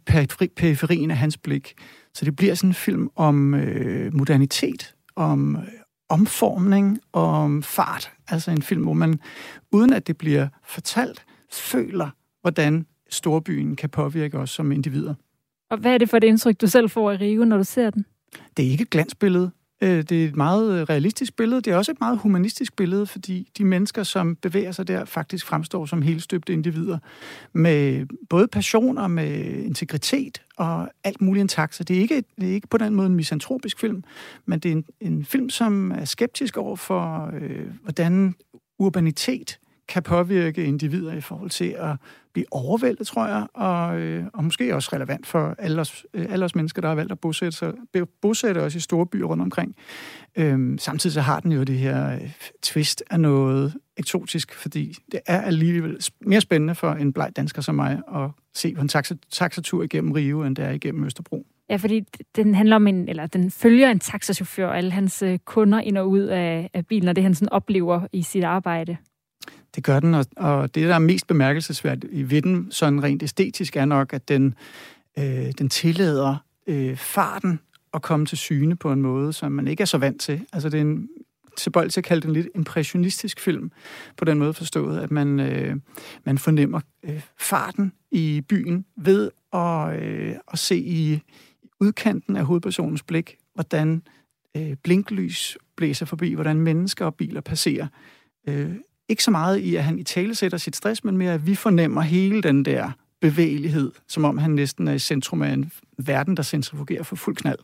periferien 0.57 1.11
af 1.11 1.17
hans 1.17 1.37
blik. 1.39 1.75
Så 2.15 2.25
det 2.25 2.37
bliver 2.37 2.55
sådan 2.55 2.71
en 2.71 2.75
film 2.75 3.09
om 3.17 3.55
øh, 3.55 4.15
modernitet, 4.15 4.95
om 5.17 5.57
øh, 5.57 5.63
omformning, 6.09 7.01
om 7.13 7.63
fart. 7.63 8.11
Altså 8.29 8.51
en 8.51 8.63
film, 8.63 8.83
hvor 8.83 8.93
man, 8.93 9.21
uden 9.73 9.93
at 9.93 10.07
det 10.07 10.17
bliver 10.17 10.49
fortalt, 10.65 11.25
føler, 11.53 12.11
hvordan 12.43 12.87
storbyen 13.13 13.77
kan 13.77 13.91
påvirke 13.91 14.39
os 14.39 14.51
som 14.51 14.73
individer. 14.73 15.15
Og 15.71 15.79
hvad 15.79 15.95
er 15.95 15.99
det 15.99 16.11
for 16.11 16.17
et 16.17 16.25
indtryk, 16.25 16.61
du 16.61 16.67
selv 16.67 16.91
får 16.91 17.11
af 17.11 17.21
Rio, 17.21 17.45
når 17.45 17.57
du 17.57 17.65
ser 17.65 17.91
den? 17.91 18.07
Det 18.57 18.67
er 18.67 18.71
ikke 18.71 18.83
et 18.83 18.91
glansbillede. 18.91 19.51
Øh, 19.83 20.03
det 20.03 20.13
er 20.13 20.29
et 20.29 20.37
meget 20.37 20.81
øh, 20.81 20.83
realistisk 20.83 21.37
billede. 21.37 21.61
Det 21.61 21.73
er 21.73 21.77
også 21.77 21.93
et 21.93 22.01
meget 22.01 22.19
humanistisk 22.19 22.77
billede, 22.77 23.07
fordi 23.07 23.49
de 23.59 23.65
mennesker, 23.65 24.03
som 24.03 24.37
bevæger 24.37 24.73
sig 24.73 24.89
der, 24.89 25.05
faktisk 25.05 25.47
fremstår 25.47 25.87
som 25.87 26.03
helstøbte 26.03 26.53
individer 26.53 26.99
med 27.53 28.07
både 28.29 28.49
passion 28.49 28.99
og 28.99 29.11
med 29.11 29.45
integritet 29.65 30.43
og 30.57 30.89
alt 31.05 31.21
muligt 31.21 31.43
intakt. 31.43 31.75
Så 31.75 31.85
det 31.85 31.97
er 31.97 32.01
ikke, 32.01 32.25
det 32.41 32.49
er 32.49 32.55
ikke 32.55 32.69
på 32.69 32.79
den 32.79 32.95
måde 32.95 33.07
en 33.07 33.15
misantropisk 33.15 33.81
film, 33.81 34.05
men 34.47 34.59
det 34.59 34.69
er 34.69 34.73
en, 34.73 34.85
en 35.01 35.25
film, 35.25 35.51
som 35.51 35.91
er 35.91 36.05
skeptisk 36.05 36.57
over 36.57 36.77
for, 36.77 37.31
øh, 37.41 37.67
hvordan 37.83 38.35
urbanitet 38.79 39.59
kan 39.93 40.03
påvirke 40.03 40.65
individer 40.65 41.13
i 41.13 41.21
forhold 41.21 41.51
til 41.51 41.77
at 41.79 41.97
blive 42.33 42.47
overvældet, 42.51 43.07
tror 43.07 43.27
jeg, 43.27 43.47
og, 43.55 44.01
øh, 44.01 44.25
og 44.35 44.45
måske 44.45 44.75
også 44.75 44.91
relevant 44.93 45.27
for 45.27 45.55
alle 45.59 45.81
os, 45.81 46.07
øh, 46.15 46.27
alle 46.29 46.45
os 46.45 46.55
mennesker, 46.55 46.81
der 46.81 46.89
har 46.89 46.95
valgt 46.95 47.13
at 47.13 47.21
bosætte, 47.21 47.59
sig, 47.59 47.73
bosætte 48.23 48.59
os 48.59 48.75
i 48.75 48.81
store 48.81 49.07
byer 49.07 49.25
rundt 49.25 49.43
omkring. 49.43 49.77
Øhm, 50.37 50.79
samtidig 50.79 51.15
så 51.15 51.21
har 51.21 51.41
den 51.41 51.53
jo 51.53 51.63
det 51.63 51.79
her 51.79 52.15
øh, 52.15 52.31
twist 52.63 53.03
af 53.11 53.21
noget 53.21 53.75
eksotisk, 53.97 54.55
fordi 54.55 54.97
det 55.13 55.21
er 55.27 55.41
alligevel 55.41 55.99
mere 56.21 56.41
spændende 56.41 56.75
for 56.75 56.93
en 56.93 57.13
bleg 57.13 57.31
dansker 57.37 57.63
som 57.63 57.75
mig 57.75 58.01
at 58.15 58.31
se 58.55 58.75
på 58.75 58.81
en 58.81 58.89
taxatur 59.31 59.83
igennem 59.83 60.13
Rio, 60.13 60.43
end 60.45 60.57
det 60.57 60.65
er 60.65 60.71
igennem 60.71 61.05
Østerbro. 61.05 61.47
Ja, 61.71 61.77
fordi 61.77 62.05
den 62.37 62.55
handler 62.55 62.77
om 62.77 62.87
en, 62.87 63.09
eller 63.09 63.27
den 63.27 63.51
følger 63.51 63.91
en 63.91 63.99
taxachauffør 63.99 64.67
og 64.67 64.77
alle 64.77 64.91
hans 64.91 65.23
øh, 65.23 65.39
kunder 65.39 65.81
ind 65.81 65.99
og 65.99 66.09
ud 66.11 66.21
af, 66.21 66.71
af 66.75 66.87
bilen, 66.87 67.09
og 67.09 67.17
det 67.17 67.25
han 67.25 67.35
sådan 67.35 67.53
oplever 67.53 68.07
i 68.13 68.23
sit 68.23 68.45
arbejde. 68.45 68.97
Det 69.75 69.85
gør 69.85 70.01
den, 70.01 70.15
og, 70.15 70.27
og 70.37 70.75
det, 70.75 70.89
der 70.89 70.95
er 70.95 70.99
mest 70.99 71.27
bemærkelsesværdigt 71.27 72.31
ved 72.31 72.43
den, 72.43 72.67
sådan 72.71 73.03
rent 73.03 73.23
æstetisk, 73.23 73.77
er 73.77 73.85
nok, 73.85 74.13
at 74.13 74.29
den, 74.29 74.55
øh, 75.19 75.53
den 75.59 75.69
tillader 75.69 76.37
øh, 76.67 76.97
farten 76.97 77.61
at 77.95 78.03
komme 78.03 78.27
til 78.27 78.39
syne 78.39 78.77
på 78.77 78.93
en 78.93 79.03
måde, 79.03 79.33
som 79.33 79.53
man 79.53 79.69
ikke 79.69 79.81
er 79.81 79.87
så 79.87 79.99
vant 79.99 80.21
til. 80.21 80.47
Altså 80.53 80.69
det 80.69 80.79
er 80.79 80.83
en 80.83 81.09
tilbøjelig 81.57 81.93
til 81.93 82.01
at 82.01 82.05
kalde 82.05 82.23
den 82.23 82.33
lidt 82.33 82.49
impressionistisk 82.55 83.41
film, 83.41 83.71
på 84.17 84.25
den 84.25 84.39
måde 84.39 84.55
forstået, 84.55 85.01
at 85.01 85.11
man, 85.11 85.41
øh, 85.41 85.77
man 86.25 86.39
fornemmer 86.39 86.81
øh, 87.03 87.23
farten 87.39 87.93
i 88.11 88.41
byen 88.49 88.85
ved 88.97 89.31
at, 89.53 90.03
øh, 90.03 90.35
at 90.53 90.59
se 90.59 90.77
i 90.77 91.21
udkanten 91.81 92.37
af 92.37 92.45
hovedpersonens 92.45 93.03
blik, 93.03 93.37
hvordan 93.55 94.03
øh, 94.57 94.77
blinklys 94.83 95.59
blæser 95.77 96.07
forbi, 96.07 96.33
hvordan 96.33 96.61
mennesker 96.61 97.05
og 97.05 97.15
biler 97.15 97.41
passerer. 97.41 97.87
Øh, 98.49 98.71
ikke 99.13 99.25
så 99.25 99.31
meget 99.31 99.59
i, 99.59 99.77
at 99.77 99.85
han 99.85 99.99
i 99.99 100.03
tale 100.03 100.35
sætter 100.35 100.59
sit 100.59 100.77
stress, 100.77 101.05
men 101.05 101.17
mere, 101.17 101.35
at 101.35 101.47
vi 101.47 101.55
fornemmer 101.55 102.01
hele 102.01 102.43
den 102.43 102.65
der 102.65 102.91
bevægelighed, 103.21 103.93
som 104.09 104.25
om 104.25 104.39
han 104.39 104.51
næsten 104.51 104.89
er 104.89 104.93
i 104.93 104.99
centrum 104.99 105.43
af 105.43 105.53
en 105.53 105.73
verden, 105.99 106.37
der 106.37 106.43
centrifugerer 106.43 107.03
for 107.03 107.17
fuld 107.17 107.37
knald. 107.37 107.59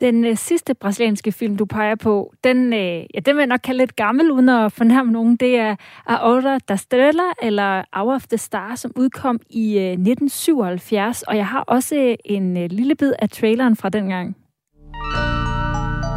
Den 0.00 0.24
øh, 0.24 0.36
sidste 0.36 0.74
brasilianske 0.74 1.32
film, 1.32 1.56
du 1.56 1.64
peger 1.64 1.94
på, 1.94 2.32
den, 2.44 2.72
øh, 2.72 3.04
ja, 3.14 3.20
den 3.26 3.36
vil 3.36 3.40
jeg 3.40 3.46
nok 3.46 3.60
kalde 3.64 3.78
lidt 3.78 3.96
gammel, 3.96 4.30
uden 4.30 4.48
at 4.48 4.72
fornærme 4.72 5.12
nogen. 5.12 5.36
Det 5.36 5.56
er 5.56 5.76
A 6.06 6.16
Hora 6.16 6.58
da 6.58 6.74
Estrela, 6.74 7.22
eller 7.42 7.84
Hour 7.92 8.14
of 8.14 8.26
the 8.26 8.38
Star, 8.38 8.74
som 8.74 8.92
udkom 8.96 9.40
i 9.50 9.78
øh, 9.78 9.92
1977. 9.92 11.22
Og 11.22 11.36
jeg 11.36 11.46
har 11.46 11.60
også 11.60 11.96
øh, 11.96 12.16
en 12.24 12.56
øh, 12.56 12.70
lille 12.70 12.94
bid 12.94 13.12
af 13.18 13.30
traileren 13.30 13.76
fra 13.76 13.88
den 13.88 14.08
gang. 14.08 14.36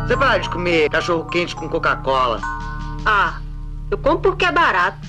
Você 0.07 0.15
para 0.15 0.37
de 0.37 0.47
comer 0.49 0.89
cachorro 0.89 1.23
quente 1.31 1.55
com 1.55 1.69
Coca-Cola. 1.69 2.39
Ah, 3.05 3.42
eu 3.93 3.97
como 3.97 4.19
porque 4.21 4.45
é 4.45 4.51
barato. 4.51 5.07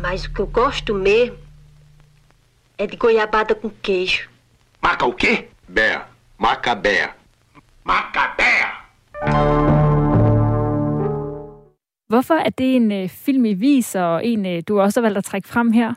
Mas 0.00 0.24
o 0.24 0.32
que 0.32 0.40
eu 0.40 0.46
gosto 0.46 0.94
mesmo 0.94 1.36
é 2.78 2.86
de 2.86 2.96
goiabada 2.96 3.54
com 3.54 3.70
queijo. 3.82 4.28
Marca 4.82 5.06
o 5.06 5.12
quê? 5.12 5.48
Bé. 5.68 6.00
Macabea. 6.38 7.08
Macabea! 7.84 8.68
Hvorfor 12.08 12.34
er 12.34 12.50
det 12.50 12.76
en 12.76 12.92
øh, 12.92 13.08
film 13.08 13.44
i 13.44 13.54
vis, 13.54 13.94
og 13.94 14.26
en, 14.26 14.46
øh, 14.46 14.62
du 14.68 14.80
også 14.80 15.00
har 15.00 15.02
valgt 15.02 15.18
at 15.18 15.24
trække 15.24 15.48
frem 15.48 15.72
her? 15.72 15.94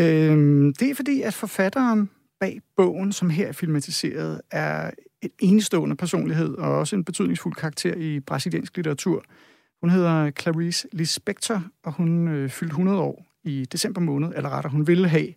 Øhm, 0.00 0.74
det 0.74 0.90
er 0.90 0.94
fordi, 0.94 1.22
at 1.22 1.34
forfatteren 1.34 2.10
bag 2.40 2.60
bogen, 2.76 3.12
som 3.12 3.30
her 3.30 3.48
er 3.48 3.52
filmatiseret, 3.52 4.40
er 4.50 4.90
et 5.22 5.32
enestående 5.38 5.96
personlighed 5.96 6.54
og 6.54 6.78
også 6.78 6.96
en 6.96 7.04
betydningsfuld 7.04 7.54
karakter 7.54 7.94
i 7.94 8.20
brasiliansk 8.20 8.76
litteratur. 8.76 9.24
Hun 9.84 9.90
hedder 9.90 10.30
Clarice 10.30 10.88
Lispector, 10.92 11.62
og 11.82 11.92
hun 11.92 12.28
øh, 12.28 12.50
fyldte 12.50 12.72
100 12.72 12.98
år 12.98 13.26
i 13.42 13.64
december 13.72 14.00
måned, 14.00 14.32
eller 14.36 14.50
rettere, 14.50 14.70
hun 14.70 14.86
ville 14.86 15.08
have, 15.08 15.28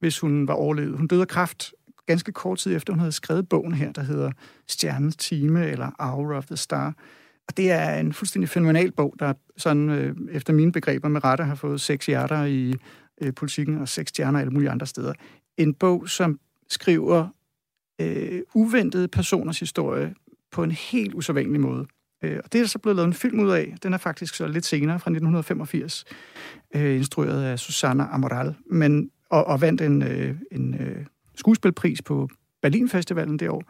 hvis 0.00 0.18
hun 0.18 0.48
var 0.48 0.54
overlevet. 0.54 0.96
Hun 0.96 1.06
døde 1.06 1.20
af 1.20 1.28
kræft 1.28 1.74
ganske 2.06 2.32
kort 2.32 2.58
tid 2.58 2.76
efter, 2.76 2.92
hun 2.92 3.00
havde 3.00 3.12
skrevet 3.12 3.48
bogen 3.48 3.74
her, 3.74 3.92
der 3.92 4.02
hedder 4.02 4.32
Stjernens 4.68 5.16
Time, 5.16 5.66
eller 5.70 5.90
Hour 5.98 6.34
of 6.34 6.46
the 6.46 6.56
Star. 6.56 6.94
Og 7.48 7.56
det 7.56 7.70
er 7.70 7.94
en 7.94 8.12
fuldstændig 8.12 8.48
fenomenal 8.48 8.92
bog, 8.92 9.14
der 9.18 9.32
sådan, 9.56 9.90
øh, 9.90 10.16
efter 10.30 10.52
mine 10.52 10.72
begreber 10.72 11.08
med 11.08 11.24
rette 11.24 11.44
har 11.44 11.54
fået 11.54 11.80
seks 11.80 12.06
hjerter 12.06 12.44
i 12.44 12.74
øh, 13.20 13.34
politikken 13.34 13.78
og 13.78 13.88
seks 13.88 14.08
stjerner 14.08 14.40
alle 14.40 14.52
mulige 14.52 14.70
andre 14.70 14.86
steder. 14.86 15.12
En 15.56 15.74
bog, 15.74 16.08
som 16.08 16.40
skriver 16.70 17.28
øh, 18.00 18.42
uventede 18.54 19.08
personers 19.08 19.60
historie 19.60 20.14
på 20.52 20.62
en 20.62 20.70
helt 20.70 21.14
usædvanlig 21.14 21.60
måde. 21.60 21.86
Øh, 22.24 22.40
og 22.44 22.52
det 22.52 22.60
er 22.60 22.66
så 22.66 22.78
blevet 22.78 22.96
lavet 22.96 23.06
en 23.06 23.14
film 23.14 23.40
ud 23.40 23.50
af. 23.50 23.74
Den 23.82 23.92
er 23.92 23.98
faktisk 23.98 24.34
så 24.34 24.46
lidt 24.46 24.64
senere, 24.64 25.00
fra 25.00 25.10
1985, 25.10 26.04
øh, 26.74 26.96
instrueret 26.96 27.44
af 27.44 27.58
Susanna 27.58 28.06
Amoral, 28.12 28.54
men, 28.70 29.10
og, 29.30 29.46
og 29.46 29.60
vandt 29.60 29.80
en, 29.80 30.02
øh, 30.02 30.34
en 30.52 30.74
øh, 30.74 31.06
skuespilpris 31.34 32.02
på 32.02 32.28
Berlinfestivalen 32.62 33.38
det 33.38 33.48
år. 33.48 33.64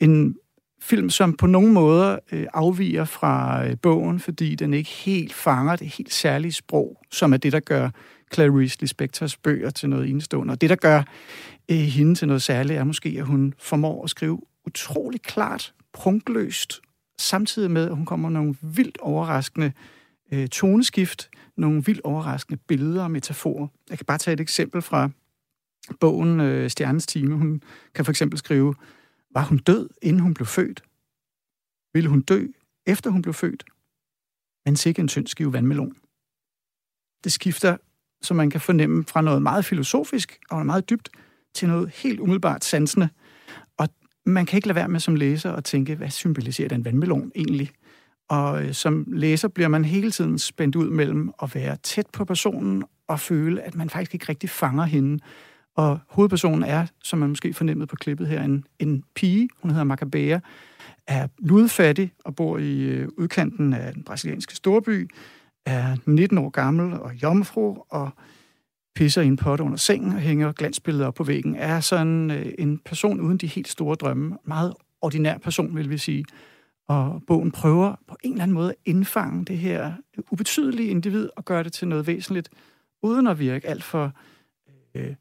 En 0.00 0.36
film, 0.82 1.10
som 1.10 1.36
på 1.36 1.46
nogle 1.46 1.72
måder 1.72 2.18
øh, 2.32 2.46
afviger 2.54 3.04
fra 3.04 3.64
øh, 3.66 3.76
bogen, 3.82 4.20
fordi 4.20 4.54
den 4.54 4.74
ikke 4.74 4.90
helt 4.90 5.34
fanger 5.34 5.76
det 5.76 5.86
helt 5.86 6.12
særlige 6.12 6.52
sprog, 6.52 7.02
som 7.10 7.32
er 7.32 7.36
det, 7.36 7.52
der 7.52 7.60
gør 7.60 7.90
Clarice 8.34 8.80
Lispectors 8.80 9.36
bøger 9.36 9.70
til 9.70 9.88
noget 9.88 10.10
enestående. 10.10 10.52
Og 10.52 10.60
det, 10.60 10.70
der 10.70 10.76
gør 10.76 11.02
øh, 11.70 11.76
hende 11.76 12.14
til 12.14 12.28
noget 12.28 12.42
særligt, 12.42 12.78
er 12.78 12.84
måske, 12.84 13.14
at 13.18 13.24
hun 13.24 13.54
formår 13.58 14.04
at 14.04 14.10
skrive 14.10 14.40
utrolig 14.66 15.22
klart, 15.22 15.74
prunkløst, 15.92 16.80
samtidig 17.18 17.70
med, 17.70 17.88
at 17.88 17.96
hun 17.96 18.06
kommer 18.06 18.28
med 18.28 18.40
nogle 18.40 18.56
vildt 18.60 18.98
overraskende 18.98 19.72
øh, 20.32 20.48
toneskift, 20.48 21.30
nogle 21.56 21.84
vildt 21.84 22.00
overraskende 22.00 22.60
billeder 22.68 23.02
og 23.02 23.10
metaforer. 23.10 23.68
Jeg 23.90 23.98
kan 23.98 24.06
bare 24.06 24.18
tage 24.18 24.32
et 24.32 24.40
eksempel 24.40 24.82
fra 24.82 25.10
bogen 26.00 26.40
øh, 26.40 26.70
Stjernens 26.70 27.06
Time. 27.06 27.34
Hun 27.34 27.62
kan 27.94 28.04
for 28.04 28.12
eksempel 28.12 28.38
skrive, 28.38 28.74
var 29.34 29.44
hun 29.44 29.58
død, 29.58 29.88
inden 30.02 30.20
hun 30.20 30.34
blev 30.34 30.46
født? 30.46 30.82
Ville 31.94 32.08
hun 32.08 32.20
dø, 32.20 32.46
efter 32.86 33.10
hun 33.10 33.22
blev 33.22 33.34
født? 33.34 33.64
Men 34.64 34.76
sikke 34.76 35.00
en 35.00 35.08
tynd 35.08 35.26
skive 35.26 35.52
vandmelon. 35.52 35.96
Det 37.24 37.32
skifter, 37.32 37.76
som 38.22 38.36
man 38.36 38.50
kan 38.50 38.60
fornemme, 38.60 39.04
fra 39.04 39.20
noget 39.20 39.42
meget 39.42 39.64
filosofisk 39.64 40.40
og 40.50 40.66
meget 40.66 40.90
dybt, 40.90 41.08
til 41.54 41.68
noget 41.68 41.90
helt 41.90 42.20
umiddelbart 42.20 42.64
sansende. 42.64 43.08
Og 43.76 43.88
man 44.26 44.46
kan 44.46 44.56
ikke 44.56 44.68
lade 44.68 44.76
være 44.76 44.88
med 44.88 45.00
som 45.00 45.16
læser 45.16 45.52
at 45.52 45.64
tænke, 45.64 45.94
hvad 45.94 46.10
symboliserer 46.10 46.68
den 46.68 46.84
vandmelon 46.84 47.32
egentlig? 47.34 47.70
Og 48.28 48.64
øh, 48.64 48.72
som 48.72 49.04
læser 49.08 49.48
bliver 49.48 49.68
man 49.68 49.84
hele 49.84 50.10
tiden 50.10 50.38
spændt 50.38 50.76
ud 50.76 50.90
mellem 50.90 51.32
at 51.42 51.54
være 51.54 51.76
tæt 51.82 52.06
på 52.12 52.24
personen 52.24 52.84
og 53.08 53.20
føle, 53.20 53.62
at 53.62 53.74
man 53.74 53.90
faktisk 53.90 54.14
ikke 54.14 54.26
rigtig 54.28 54.50
fanger 54.50 54.84
hende. 54.84 55.18
Og 55.76 55.98
hovedpersonen 56.08 56.62
er, 56.62 56.86
som 57.02 57.18
man 57.18 57.28
måske 57.28 57.54
fornemmede 57.54 57.86
på 57.86 57.96
klippet 57.96 58.28
her, 58.28 58.42
en, 58.42 58.64
en 58.78 59.04
pige, 59.14 59.48
hun 59.62 59.70
hedder 59.70 59.84
Macabea, 59.84 60.38
er 61.06 61.28
ludfattig 61.38 62.12
og 62.24 62.36
bor 62.36 62.58
i 62.58 62.80
øh, 62.80 63.08
udkanten 63.18 63.72
af 63.72 63.92
den 63.92 64.04
brasilianske 64.04 64.54
storby, 64.54 65.10
er 65.66 65.96
19 66.06 66.38
år 66.38 66.50
gammel 66.50 67.00
og 67.00 67.14
jomfru, 67.14 67.76
og 67.88 68.10
pisser 68.94 69.22
i 69.22 69.26
en 69.26 69.36
pot 69.36 69.60
under 69.60 69.76
sengen 69.76 70.12
og 70.12 70.18
hænger 70.18 70.52
glansbilleder 70.52 71.06
op 71.06 71.14
på 71.14 71.24
væggen, 71.24 71.56
er 71.56 71.80
sådan 71.80 72.30
øh, 72.30 72.52
en 72.58 72.78
person 72.78 73.20
uden 73.20 73.38
de 73.38 73.46
helt 73.46 73.68
store 73.68 73.94
drømme. 73.94 74.38
Meget 74.44 74.74
ordinær 75.00 75.38
person, 75.38 75.76
vil 75.76 75.90
vi 75.90 75.98
sige. 75.98 76.24
Og 76.88 77.22
bogen 77.26 77.50
prøver 77.50 77.94
på 78.08 78.16
en 78.22 78.32
eller 78.32 78.42
anden 78.42 78.54
måde 78.54 78.70
at 78.70 78.76
indfange 78.84 79.44
det 79.44 79.58
her 79.58 79.92
ubetydelige 80.30 80.88
individ 80.88 81.28
og 81.36 81.44
gøre 81.44 81.64
det 81.64 81.72
til 81.72 81.88
noget 81.88 82.06
væsentligt, 82.06 82.48
uden 83.02 83.26
at 83.26 83.38
virke 83.38 83.68
alt 83.68 83.84
for 83.84 84.12
øh, 84.94 85.14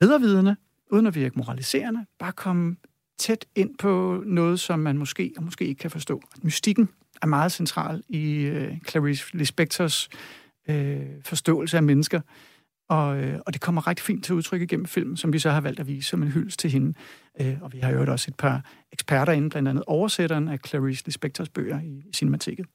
bedrevidende, 0.00 0.56
uden 0.90 1.06
at 1.06 1.14
virke 1.14 1.38
moraliserende, 1.38 2.06
bare 2.18 2.32
komme 2.32 2.76
tæt 3.18 3.46
ind 3.54 3.78
på 3.78 4.22
noget, 4.26 4.60
som 4.60 4.78
man 4.78 4.98
måske 4.98 5.32
og 5.36 5.42
måske 5.42 5.64
ikke 5.66 5.78
kan 5.78 5.90
forstå. 5.90 6.22
Mystikken 6.42 6.88
er 7.22 7.26
meget 7.26 7.52
central 7.52 8.02
i 8.08 8.40
øh, 8.40 8.76
Clarice 8.88 9.36
Lispectors 9.36 10.08
øh, 10.68 11.00
forståelse 11.24 11.76
af 11.76 11.82
mennesker, 11.82 12.20
og, 12.88 13.18
øh, 13.18 13.38
og 13.46 13.52
det 13.52 13.60
kommer 13.60 13.86
rigtig 13.86 14.04
fint 14.04 14.24
til 14.24 14.34
udtryk 14.34 14.62
igennem 14.62 14.86
filmen, 14.86 15.16
som 15.16 15.32
vi 15.32 15.38
så 15.38 15.50
har 15.50 15.60
valgt 15.60 15.80
at 15.80 15.86
vise 15.86 16.08
som 16.08 16.22
en 16.22 16.28
hyldest 16.28 16.58
til 16.58 16.70
hende. 16.70 16.94
Øh, 17.40 17.56
og 17.60 17.72
vi 17.72 17.78
har 17.78 17.90
jo 17.90 18.12
også 18.12 18.30
et 18.30 18.36
par 18.36 18.64
eksperter 18.92 19.32
inde, 19.32 19.50
blandt 19.50 19.68
andet 19.68 19.84
oversætteren 19.86 20.48
af 20.48 20.58
Clarice 20.66 21.06
Lispectors 21.06 21.48
bøger 21.48 21.80
i, 21.80 22.02
i 22.08 22.12
Cinematiket. 22.14 22.66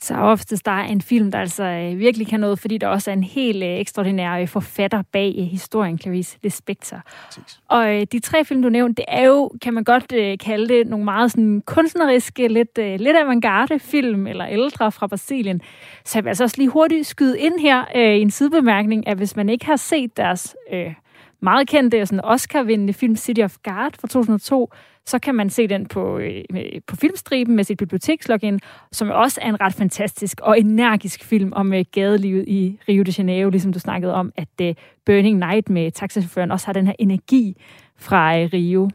Så 0.00 0.14
oftest 0.14 0.66
der 0.66 0.72
er 0.72 0.84
en 0.84 1.00
film, 1.00 1.30
der 1.30 1.38
altså 1.38 1.64
øh, 1.64 1.98
virkelig 1.98 2.26
kan 2.26 2.40
noget, 2.40 2.58
fordi 2.58 2.78
der 2.78 2.88
også 2.88 3.10
er 3.10 3.14
en 3.14 3.24
helt 3.24 3.62
øh, 3.62 3.68
ekstraordinær 3.68 4.32
øh, 4.32 4.48
forfatter 4.48 5.02
bag 5.12 5.48
historien, 5.52 5.98
Clarice 5.98 6.38
Lispector. 6.42 7.00
Præcis. 7.26 7.60
Og 7.68 7.86
de 8.12 8.18
tre 8.18 8.44
film, 8.44 8.62
du 8.62 8.68
nævnte, 8.68 9.02
det 9.02 9.04
er 9.08 9.26
jo, 9.26 9.50
kan 9.62 9.74
man 9.74 9.84
godt 9.84 10.38
kalde 10.40 10.68
det, 10.68 10.86
nogle 10.86 11.04
meget 11.04 11.30
sådan 11.30 11.62
kunstneriske, 11.66 12.48
lidt, 12.48 12.78
lidt 12.78 13.16
avantgarde 13.16 13.78
film, 13.78 14.26
eller 14.26 14.46
ældre 14.46 14.92
fra 14.92 15.06
Brasilien. 15.06 15.60
Så 16.04 16.18
jeg 16.18 16.24
vil 16.24 16.28
altså 16.28 16.44
også 16.44 16.56
lige 16.58 16.68
hurtigt 16.68 17.06
skyde 17.06 17.40
ind 17.40 17.60
her 17.60 17.84
øh, 17.96 18.16
i 18.16 18.20
en 18.20 18.30
sidebemærkning, 18.30 19.08
at 19.08 19.16
hvis 19.16 19.36
man 19.36 19.48
ikke 19.48 19.66
har 19.66 19.76
set 19.76 20.16
deres 20.16 20.56
øh, 20.72 20.94
meget 21.42 21.68
kendte 21.68 22.06
sådan 22.06 22.24
Oscar-vindende 22.24 22.92
film 22.92 23.16
City 23.16 23.40
of 23.40 23.56
God 23.64 23.90
fra 24.00 24.08
2002, 24.08 24.72
så 25.06 25.18
kan 25.18 25.34
man 25.34 25.50
se 25.50 25.66
den 25.66 25.86
på, 25.86 26.18
øh, 26.18 26.44
øh, 26.54 26.80
på 26.86 26.96
filmstriben 26.96 27.56
med 27.56 27.64
sit 27.64 27.78
bibliotekslogin, 27.78 28.60
som 28.92 29.10
også 29.10 29.40
er 29.42 29.48
en 29.48 29.60
ret 29.60 29.74
fantastisk 29.74 30.40
og 30.42 30.60
energisk 30.60 31.24
film 31.24 31.52
om 31.52 31.72
øh, 31.72 31.84
gadelivet 31.92 32.44
i 32.48 32.78
Rio 32.88 33.02
de 33.02 33.12
Janeiro, 33.18 33.50
ligesom 33.50 33.72
du 33.72 33.78
snakkede 33.78 34.14
om, 34.14 34.32
at 34.36 34.48
øh, 34.62 34.74
Burning 35.06 35.38
Night 35.38 35.70
med 35.70 35.90
taxachaufføren 35.90 36.50
også 36.50 36.66
har 36.66 36.72
den 36.72 36.86
her 36.86 36.94
energi 36.98 37.56
fra 37.96 38.38
øh, 38.38 38.50
Rio. 38.52 38.90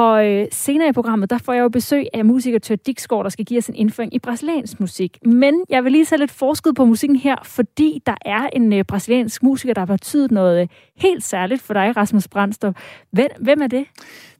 Og 0.00 0.26
øh, 0.26 0.46
senere 0.50 0.88
i 0.88 0.92
programmet, 0.92 1.30
der 1.30 1.38
får 1.38 1.52
jeg 1.52 1.62
jo 1.62 1.68
besøg 1.68 2.06
af 2.14 2.24
musiker 2.24 2.58
Tør 2.58 2.76
Dixgaard, 2.76 3.24
der 3.24 3.30
skal 3.30 3.44
give 3.44 3.58
os 3.58 3.68
en 3.68 3.74
indføring 3.74 4.14
i 4.14 4.18
brasiliansk 4.18 4.80
musik. 4.80 5.18
Men 5.24 5.64
jeg 5.68 5.84
vil 5.84 5.92
lige 5.92 6.04
tage 6.04 6.18
lidt 6.18 6.30
forskud 6.30 6.72
på 6.72 6.84
musikken 6.84 7.16
her, 7.16 7.36
fordi 7.44 8.02
der 8.06 8.14
er 8.24 8.48
en 8.52 8.72
øh, 8.72 8.84
brasiliansk 8.84 9.42
musiker, 9.42 9.74
der 9.74 9.80
har 9.80 9.86
betydet 9.86 10.30
noget 10.30 10.62
øh, 10.62 10.68
helt 10.96 11.24
særligt 11.24 11.62
for 11.62 11.74
dig, 11.74 11.96
Rasmus 11.96 12.28
Brandstrup. 12.28 12.76
Hvem, 13.12 13.28
hvem 13.40 13.62
er 13.62 13.66
det? 13.66 13.86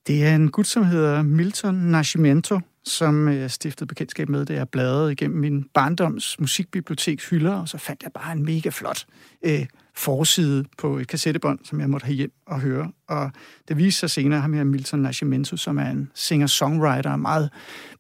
Det 0.07 0.25
er 0.25 0.35
en 0.35 0.51
gut, 0.51 0.67
som 0.67 0.85
hedder 0.85 1.23
Milton 1.23 1.75
Nascimento, 1.75 2.61
som 2.85 3.29
jeg 3.29 3.51
stiftede 3.51 3.87
bekendtskab 3.87 4.29
med, 4.29 4.47
da 4.47 4.55
jeg 4.55 4.69
bladrede 4.69 5.13
igennem 5.13 5.41
min 5.41 5.65
barndoms 5.75 6.41
musikbiblioteks 6.41 7.29
hylder, 7.29 7.55
og 7.55 7.69
så 7.69 7.79
fandt 7.79 8.03
jeg 8.03 8.13
bare 8.13 8.33
en 8.33 8.45
mega 8.45 8.69
flot 8.69 9.07
øh, 9.43 9.67
forside 10.01 10.65
på 10.79 10.99
et 10.99 11.09
kassettebånd, 11.09 11.59
som 11.65 11.81
jeg 11.81 11.91
måtte 11.91 12.05
have 12.05 12.15
hjem 12.15 12.33
og 12.47 12.61
høre. 12.61 12.93
Og 13.09 13.31
det 13.69 13.77
viste 13.77 14.01
sig 14.01 14.11
senere 14.11 14.41
ham 14.41 14.53
her 14.53 14.65
Milton 14.65 15.01
Nascimento, 15.01 15.57
som 15.57 15.79
er 15.79 15.91
en 15.91 16.11
singer-songwriter, 16.15 17.17
meget 17.17 17.51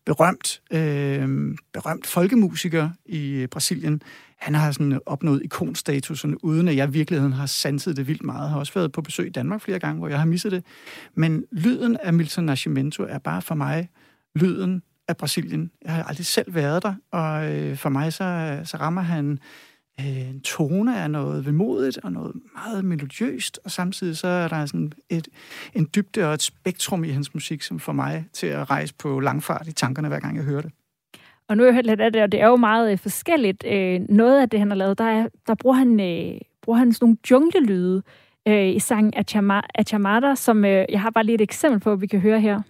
berømt, 0.06 0.60
øh, 0.72 1.56
berømt 1.72 2.06
folkemusiker 2.06 2.90
i 3.06 3.30
øh, 3.32 3.48
Brasilien. 3.48 4.02
Han 4.38 4.54
har 4.54 4.72
sådan 4.72 5.00
opnået 5.06 5.42
ikonstatus, 5.44 6.24
uden 6.42 6.68
at 6.68 6.76
jeg 6.76 6.88
i 6.88 6.92
virkeligheden 6.92 7.32
har 7.32 7.46
sanset 7.46 7.96
det 7.96 8.06
vildt 8.06 8.22
meget. 8.22 8.42
Jeg 8.42 8.50
har 8.50 8.58
også 8.58 8.74
været 8.74 8.92
på 8.92 9.02
besøg 9.02 9.26
i 9.26 9.30
Danmark 9.30 9.60
flere 9.60 9.78
gange, 9.78 9.98
hvor 9.98 10.08
jeg 10.08 10.18
har 10.18 10.26
misset 10.26 10.52
det. 10.52 10.64
Men 11.14 11.44
lyden 11.52 11.96
af 11.96 12.12
Milton 12.12 12.44
Nascimento 12.44 13.02
er 13.02 13.18
bare 13.18 13.42
for 13.42 13.54
mig 13.54 13.88
lyden 14.34 14.82
af 15.08 15.16
Brasilien. 15.16 15.70
Jeg 15.84 15.92
har 15.92 16.02
aldrig 16.02 16.26
selv 16.26 16.54
været 16.54 16.82
der, 16.82 16.94
og 17.10 17.54
øh, 17.54 17.76
for 17.76 17.88
mig 17.88 18.12
så, 18.12 18.60
så 18.64 18.76
rammer 18.76 19.02
han 19.02 19.38
øh, 20.06 20.30
en 20.30 20.40
tone 20.40 20.98
af 21.02 21.10
noget 21.10 21.46
vemodigt 21.46 21.98
og 21.98 22.12
noget 22.12 22.34
meget 22.54 22.84
melodiøst, 22.84 23.60
og 23.64 23.70
samtidig 23.70 24.16
så 24.16 24.28
er 24.28 24.48
der 24.48 24.66
sådan 24.66 24.92
et, 25.08 25.28
en 25.74 25.88
dybde 25.94 26.26
og 26.28 26.34
et 26.34 26.42
spektrum 26.42 27.04
i 27.04 27.08
hans 27.08 27.34
musik, 27.34 27.62
som 27.62 27.78
får 27.78 27.92
mig 27.92 28.24
til 28.32 28.46
at 28.46 28.70
rejse 28.70 28.94
på 28.94 29.20
langfart 29.20 29.68
i 29.68 29.72
tankerne, 29.72 30.08
hver 30.08 30.20
gang 30.20 30.36
jeg 30.36 30.44
hører 30.44 30.62
det. 30.62 30.72
Og 31.48 31.56
nu 31.56 31.62
har 31.62 31.66
jeg 31.66 31.74
hørt 31.74 31.86
lidt 31.86 32.00
af 32.00 32.12
det, 32.12 32.22
og 32.22 32.32
det 32.32 32.40
er 32.40 32.46
jo 32.46 32.56
meget 32.56 32.92
øh, 32.92 32.98
forskelligt. 32.98 33.64
Øh, 33.66 34.00
noget 34.08 34.40
af 34.40 34.50
det, 34.50 34.58
han 34.58 34.70
har 34.70 34.76
lavet, 34.76 34.98
der, 34.98 35.04
er, 35.04 35.28
der 35.46 35.54
bruger, 35.54 35.76
han, 35.76 36.00
øh, 36.00 36.40
bruger 36.62 36.78
han 36.78 36.92
sådan 36.92 37.04
nogle 37.06 37.16
junglelyde 37.30 38.02
øh, 38.48 38.68
i 38.68 38.78
sangen 38.78 39.12
Achamada, 39.74 40.34
som 40.34 40.64
øh, 40.64 40.84
jeg 40.88 41.00
har 41.00 41.10
bare 41.10 41.24
lige 41.24 41.34
et 41.34 41.40
eksempel 41.40 41.80
på, 41.80 41.96
vi 41.96 42.06
kan 42.06 42.20
høre 42.20 42.40
her. 42.40 42.62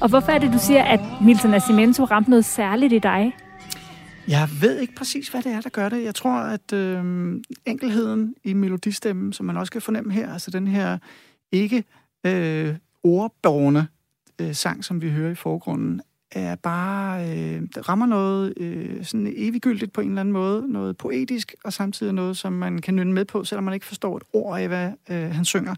Og 0.00 0.08
hvorfor 0.08 0.32
er 0.32 0.38
det, 0.38 0.52
du 0.52 0.58
siger, 0.58 0.82
at 0.82 1.00
Milton 1.22 1.50
Nascimento 1.50 2.04
ramte 2.04 2.30
noget 2.30 2.44
særligt 2.44 2.92
i 2.92 2.98
dig? 2.98 3.36
Jeg 4.28 4.48
ved 4.60 4.78
ikke 4.78 4.94
præcis, 4.94 5.28
hvad 5.28 5.42
det 5.42 5.52
er, 5.52 5.60
der 5.60 5.70
gør 5.70 5.88
det. 5.88 6.04
Jeg 6.04 6.14
tror, 6.14 6.32
at 6.32 6.72
øh, 6.72 7.04
enkelheden 7.66 8.34
i 8.44 8.52
melodistemmen, 8.52 9.32
som 9.32 9.46
man 9.46 9.56
også 9.56 9.72
kan 9.72 9.82
fornemme 9.82 10.12
her, 10.12 10.32
altså 10.32 10.50
den 10.50 10.66
her 10.66 10.98
ikke 11.52 11.84
øh, 12.26 12.74
ordborgende 13.02 13.86
øh, 14.40 14.54
sang, 14.54 14.84
som 14.84 15.02
vi 15.02 15.10
hører 15.10 15.30
i 15.30 15.34
forgrunden, 15.34 16.00
er 16.32 16.54
bare, 16.54 17.28
øh, 17.28 17.62
rammer 17.88 18.06
noget 18.06 18.54
øh, 18.56 19.04
sådan 19.04 19.32
eviggyldigt 19.36 19.92
på 19.92 20.00
en 20.00 20.08
eller 20.08 20.20
anden 20.20 20.32
måde, 20.32 20.72
noget 20.72 20.96
poetisk, 20.96 21.54
og 21.64 21.72
samtidig 21.72 22.12
noget, 22.12 22.36
som 22.36 22.52
man 22.52 22.78
kan 22.78 22.94
nynne 22.94 23.12
med 23.12 23.24
på, 23.24 23.44
selvom 23.44 23.64
man 23.64 23.74
ikke 23.74 23.86
forstår 23.86 24.16
et 24.16 24.22
ord 24.32 24.60
af, 24.60 24.68
hvad 24.68 24.92
øh, 25.10 25.30
han 25.34 25.44
synger. 25.44 25.74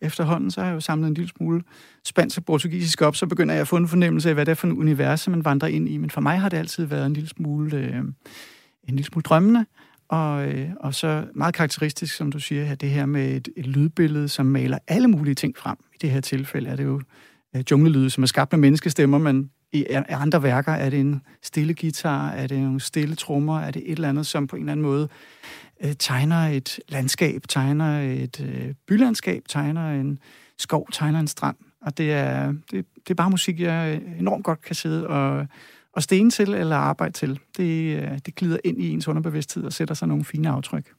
Efterhånden 0.00 0.50
så 0.50 0.60
har 0.60 0.68
jeg 0.68 0.74
jo 0.74 0.80
samlet 0.80 1.08
en 1.08 1.14
lille 1.14 1.28
smule 1.36 1.62
spansk 2.04 2.38
og 2.38 2.44
portugisisk 2.44 3.02
op, 3.02 3.16
så 3.16 3.26
begynder 3.26 3.54
jeg 3.54 3.60
at 3.60 3.68
få 3.68 3.76
en 3.76 3.88
fornemmelse 3.88 4.28
af, 4.28 4.34
hvad 4.34 4.46
det 4.46 4.50
er 4.50 4.56
for 4.56 4.66
en 4.66 4.78
univers, 4.78 5.28
man 5.28 5.44
vandrer 5.44 5.68
ind 5.68 5.88
i. 5.88 5.96
Men 5.96 6.10
for 6.10 6.20
mig 6.20 6.40
har 6.40 6.48
det 6.48 6.56
altid 6.56 6.84
været 6.84 7.06
en 7.06 7.12
lille 7.12 7.28
smule, 7.28 7.76
øh, 7.76 7.96
en 7.96 8.14
lille 8.86 9.04
smule 9.04 9.22
drømmende, 9.22 9.66
og, 10.08 10.48
øh, 10.48 10.68
og 10.80 10.94
så 10.94 11.24
meget 11.34 11.54
karakteristisk, 11.54 12.14
som 12.14 12.32
du 12.32 12.38
siger 12.38 12.64
her, 12.64 12.74
det 12.74 12.90
her 12.90 13.06
med 13.06 13.36
et, 13.36 13.48
et 13.56 13.66
lydbillede, 13.66 14.28
som 14.28 14.46
maler 14.46 14.78
alle 14.88 15.08
mulige 15.08 15.34
ting 15.34 15.56
frem. 15.56 15.76
I 15.94 15.96
det 16.02 16.10
her 16.10 16.20
tilfælde 16.20 16.70
er 16.70 16.76
det 16.76 16.84
jo 16.84 17.00
øh, 17.56 17.64
junglelyde, 17.70 18.10
som 18.10 18.22
er 18.22 18.26
skabt 18.26 18.52
med 18.52 18.58
menneskestemmer, 18.58 19.18
men 19.18 19.50
i 19.72 19.84
andre 20.08 20.42
værker 20.42 20.72
er 20.72 20.90
det 20.90 21.00
en 21.00 21.22
stille 21.42 21.74
guitar, 21.74 22.30
er 22.30 22.46
det 22.46 22.58
nogle 22.58 22.80
stille 22.80 23.14
trommer, 23.14 23.60
er 23.60 23.70
det 23.70 23.82
et 23.86 23.92
eller 23.92 24.08
andet, 24.08 24.26
som 24.26 24.46
på 24.46 24.56
en 24.56 24.62
eller 24.62 24.72
anden 24.72 24.86
måde 24.86 25.08
øh, 25.84 25.92
tegner 25.98 26.36
et 26.36 26.80
landskab, 26.88 27.42
tegner 27.48 28.00
et 28.00 28.40
øh, 28.40 28.74
bylandskab, 28.86 29.42
tegner 29.48 30.00
en 30.00 30.18
skov, 30.58 30.88
tegner 30.92 31.20
en 31.20 31.28
strand. 31.28 31.56
Og 31.82 31.98
det 31.98 32.12
er, 32.12 32.52
det, 32.52 32.86
det 32.94 33.10
er 33.10 33.14
bare 33.14 33.30
musik, 33.30 33.60
jeg 33.60 34.00
enormt 34.18 34.44
godt 34.44 34.62
kan 34.62 34.74
sidde 34.74 35.06
og, 35.06 35.46
og 35.92 36.02
stene 36.02 36.30
til 36.30 36.54
eller 36.54 36.76
arbejde 36.76 37.12
til. 37.12 37.38
Det, 37.56 38.02
øh, 38.02 38.18
det 38.26 38.34
glider 38.34 38.58
ind 38.64 38.82
i 38.82 38.90
ens 38.90 39.08
underbevidsthed 39.08 39.64
og 39.64 39.72
sætter 39.72 39.94
sig 39.94 40.08
nogle 40.08 40.24
fine 40.24 40.48
aftryk. 40.50 40.92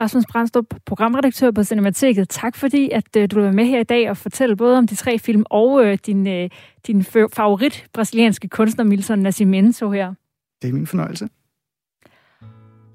Rasmus 0.00 0.24
Brandstrup, 0.26 0.74
programredaktør 0.86 1.50
på 1.50 1.64
Cinemateket. 1.64 2.28
Tak 2.28 2.56
fordi, 2.56 2.90
at 2.90 3.16
øh, 3.16 3.30
du 3.30 3.40
var 3.40 3.52
med 3.52 3.64
her 3.64 3.80
i 3.80 3.84
dag 3.84 4.10
og 4.10 4.16
fortælle 4.16 4.56
både 4.56 4.78
om 4.78 4.86
de 4.86 4.94
tre 4.94 5.18
film 5.18 5.44
og 5.50 5.84
øh, 5.84 5.98
din, 6.06 6.26
øh, 6.26 6.50
din 6.86 7.04
favorit 7.04 7.86
brasilianske 7.92 8.48
kunstner 8.48 8.84
Milton 8.84 9.18
Nascimento 9.18 9.90
her. 9.90 10.14
Det 10.62 10.68
er 10.68 10.72
min 10.72 10.86
fornøjelse. 10.86 11.28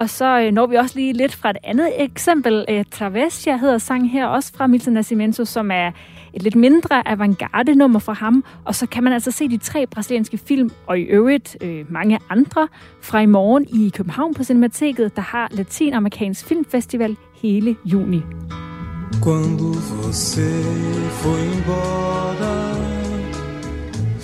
Og 0.01 0.09
så 0.09 0.39
øh, 0.39 0.51
når 0.51 0.67
vi 0.67 0.75
også 0.75 0.95
lige 0.95 1.13
lidt 1.13 1.35
fra 1.35 1.49
et 1.49 1.57
andet 1.63 1.89
eksempel. 1.97 2.65
Øh, 2.69 2.85
uh, 3.01 3.15
jeg 3.45 3.59
hedder 3.59 3.77
sang 3.77 4.11
her, 4.11 4.25
også 4.25 4.51
fra 4.55 4.67
Milton 4.67 4.93
Nascimento, 4.93 5.45
som 5.45 5.71
er 5.71 5.91
et 6.33 6.41
lidt 6.41 6.55
mindre 6.55 7.07
avantgarde 7.07 7.75
nummer 7.75 7.99
fra 7.99 8.13
ham. 8.13 8.43
Og 8.65 8.75
så 8.75 8.85
kan 8.85 9.03
man 9.03 9.13
altså 9.13 9.31
se 9.31 9.49
de 9.49 9.57
tre 9.57 9.87
brasilianske 9.87 10.37
film, 10.37 10.69
og 10.87 10.99
i 10.99 11.01
øvrigt 11.01 11.57
øh, 11.61 11.91
mange 11.91 12.19
andre, 12.29 12.67
fra 13.01 13.19
i 13.19 13.25
morgen 13.25 13.67
i 13.67 13.89
København 13.89 14.33
på 14.33 14.43
Cinemateket, 14.43 15.15
der 15.15 15.21
har 15.21 15.47
Latinamerikansk 15.51 16.45
Filmfestival 16.45 17.17
hele 17.41 17.75
juni. 17.85 18.21
Quando 19.25 19.73
você 20.01 20.49
foi 21.21 21.41
embora 21.55 22.55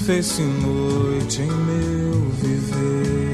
Fez-se 0.05 0.41
noite 0.41 1.41
em 1.41 1.51
meu 1.67 2.31
viver 2.41 3.26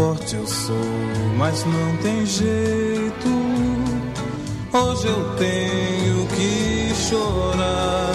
Forte 0.00 0.34
eu 0.34 0.46
sou, 0.46 0.74
mas 1.36 1.62
não 1.66 1.96
tem 1.98 2.24
jeito 2.24 3.28
Hoje 4.72 5.06
eu 5.06 5.36
tenho 5.36 6.26
que 6.28 6.94
chorar. 6.94 8.10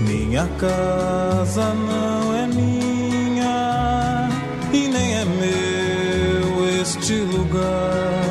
Minha 0.00 0.48
casa 0.58 1.72
não 1.72 2.34
é 2.34 2.48
minha 2.48 4.28
e 4.72 4.88
nem 4.88 5.14
é 5.14 5.24
meu 5.24 6.80
este 6.82 7.14
lugar. 7.20 8.24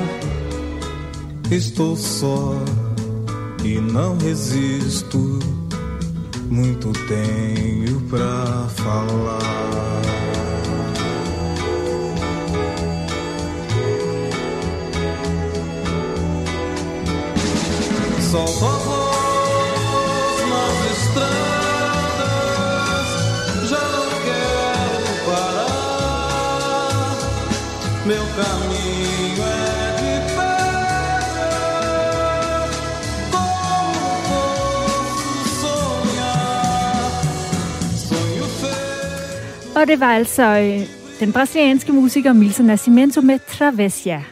Estou 1.50 1.95
só 1.95 2.56
e 3.63 3.80
não 3.80 4.17
resisto. 4.17 5.39
Muito 6.50 6.91
tenho 7.08 8.02
pra 8.10 8.67
falar. 8.76 10.11
São 18.32 18.39
a 18.44 18.46
nas 20.52 20.78
estradas. 20.96 22.30
Já 23.70 23.84
não 23.96 24.08
quero 24.28 25.10
parar. 25.26 27.15
Meu 28.06 28.26
caminho 28.39 29.44
é 29.44 29.60
de 30.00 30.15
pedra. 30.38 31.52
Como 33.32 34.04
posso 34.30 35.32
sonhar? 35.62 37.12
Sonho 37.98 38.46
feito. 38.62 39.76
Og 39.76 39.84
det 39.88 40.00
var 40.00 40.13
altså 40.15 40.44
øh, 40.44 40.88
den 41.20 41.34
brasilianske 41.34 41.91
musiker 41.91 42.34
Milton 42.34 42.65
Nascimento 42.65 43.22
med 43.22 43.39
Travessia. 43.39 44.24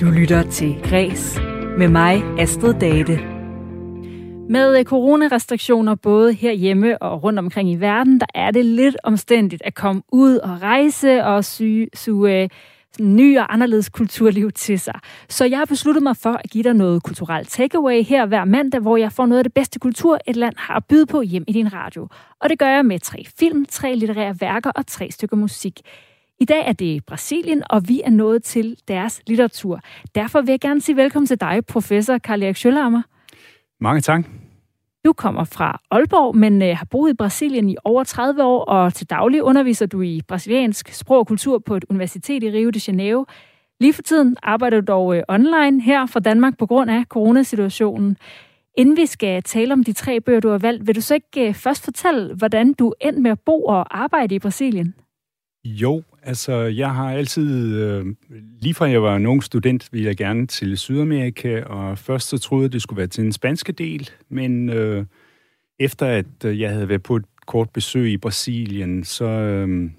Du 0.00 0.06
lytter 0.06 0.50
til 0.50 0.76
Græs 0.84 1.40
med 1.78 1.88
mig, 1.88 2.22
Astrid 2.38 2.74
Date. 2.74 3.18
Med 4.48 4.78
øh, 4.78 4.84
coronarestriktioner 4.84 5.94
både 5.94 6.32
herhjemme 6.32 7.02
og 7.02 7.22
rundt 7.22 7.38
omkring 7.38 7.70
i 7.70 7.74
verden, 7.74 8.20
der 8.20 8.26
er 8.34 8.50
det 8.50 8.64
lidt 8.64 8.96
omstændigt 9.04 9.62
at 9.64 9.74
komme 9.74 10.02
ud 10.12 10.36
og 10.36 10.62
rejse 10.62 11.24
og 11.24 11.44
suge, 11.44 11.88
suge 11.94 12.50
ny 13.00 13.38
og 13.38 13.54
anderledes 13.54 13.88
kulturliv 13.88 14.50
til 14.52 14.80
sig. 14.80 14.94
Så 15.28 15.44
jeg 15.44 15.58
har 15.58 15.64
besluttet 15.64 16.02
mig 16.02 16.16
for 16.16 16.32
at 16.32 16.50
give 16.50 16.64
dig 16.64 16.74
noget 16.74 17.02
kulturelt 17.02 17.48
takeaway 17.48 18.02
her 18.02 18.26
hver 18.26 18.44
mandag, 18.44 18.80
hvor 18.80 18.96
jeg 18.96 19.12
får 19.12 19.26
noget 19.26 19.38
af 19.38 19.44
det 19.44 19.54
bedste 19.54 19.78
kultur, 19.78 20.18
et 20.26 20.36
land 20.36 20.54
har 20.58 20.76
at 20.76 20.84
byde 20.84 21.06
på 21.06 21.20
hjem 21.22 21.44
i 21.48 21.52
din 21.52 21.72
radio. 21.72 22.08
Og 22.40 22.48
det 22.48 22.58
gør 22.58 22.68
jeg 22.68 22.86
med 22.86 22.98
tre 22.98 23.24
film, 23.38 23.66
tre 23.66 23.94
litterære 23.94 24.36
værker 24.40 24.70
og 24.70 24.86
tre 24.86 25.10
stykker 25.10 25.36
musik. 25.36 25.80
I 26.42 26.44
dag 26.44 26.68
er 26.68 26.72
det 26.72 27.06
Brasilien, 27.06 27.62
og 27.70 27.88
vi 27.88 28.02
er 28.04 28.10
nået 28.10 28.42
til 28.42 28.76
deres 28.88 29.22
litteratur. 29.26 29.80
Derfor 30.14 30.40
vil 30.40 30.50
jeg 30.50 30.60
gerne 30.60 30.80
sige 30.80 30.96
velkommen 30.96 31.26
til 31.26 31.40
dig, 31.40 31.66
professor 31.68 32.18
Karl 32.18 32.42
Erik 32.42 32.56
Schølhammer. 32.56 33.02
Mange 33.80 34.00
tak. 34.00 34.24
Du 35.04 35.12
kommer 35.12 35.44
fra 35.44 35.80
Aalborg, 35.90 36.36
men 36.36 36.62
øh, 36.62 36.76
har 36.76 36.84
boet 36.90 37.10
i 37.10 37.14
Brasilien 37.14 37.68
i 37.70 37.76
over 37.84 38.04
30 38.04 38.44
år, 38.44 38.64
og 38.64 38.94
til 38.94 39.10
daglig 39.10 39.42
underviser 39.42 39.86
du 39.86 40.02
i 40.02 40.20
brasiliansk 40.28 40.92
sprog 40.92 41.18
og 41.18 41.26
kultur 41.26 41.58
på 41.58 41.76
et 41.76 41.84
universitet 41.88 42.42
i 42.42 42.50
Rio 42.50 42.70
de 42.70 42.80
Janeiro. 42.88 43.24
Lige 43.80 43.92
for 43.92 44.02
tiden 44.02 44.36
arbejder 44.42 44.80
du 44.80 44.84
dog 44.92 45.16
øh, 45.16 45.22
online 45.28 45.82
her 45.82 46.06
fra 46.06 46.20
Danmark 46.20 46.58
på 46.58 46.66
grund 46.66 46.90
af 46.90 47.04
coronasituationen. 47.08 48.16
Inden 48.78 48.96
vi 48.96 49.06
skal 49.06 49.42
tale 49.42 49.72
om 49.72 49.84
de 49.84 49.92
tre 49.92 50.20
bøger, 50.20 50.40
du 50.40 50.48
har 50.48 50.58
valgt, 50.58 50.86
vil 50.86 50.96
du 50.96 51.00
så 51.00 51.14
ikke 51.14 51.48
øh, 51.48 51.54
først 51.54 51.84
fortælle, 51.84 52.34
hvordan 52.34 52.72
du 52.72 52.94
endte 53.00 53.22
med 53.22 53.30
at 53.30 53.40
bo 53.40 53.64
og 53.64 53.98
arbejde 54.00 54.34
i 54.34 54.38
Brasilien? 54.38 54.94
Jo, 55.64 56.02
altså 56.22 56.52
jeg 56.54 56.94
har 56.94 57.12
altid, 57.12 57.76
øh, 57.76 58.06
lige 58.60 58.74
fra 58.74 58.90
jeg 58.90 59.02
var 59.02 59.16
en 59.16 59.26
ung 59.26 59.44
student, 59.44 59.88
ville 59.92 60.08
jeg 60.08 60.16
gerne 60.16 60.46
til 60.46 60.78
Sydamerika, 60.78 61.62
og 61.62 61.98
først 61.98 62.28
så 62.28 62.38
troede 62.38 62.62
jeg, 62.62 62.72
det 62.72 62.82
skulle 62.82 62.98
være 62.98 63.06
til 63.06 63.24
den 63.24 63.32
spanske 63.32 63.72
del, 63.72 64.10
men 64.28 64.68
øh, 64.68 65.04
efter 65.78 66.06
at 66.06 66.44
øh, 66.44 66.60
jeg 66.60 66.70
havde 66.70 66.88
været 66.88 67.02
på 67.02 67.16
et 67.16 67.24
kort 67.46 67.70
besøg 67.70 68.10
i 68.10 68.16
Brasilien, 68.16 69.04
så 69.04 69.24
øh, 69.24 69.90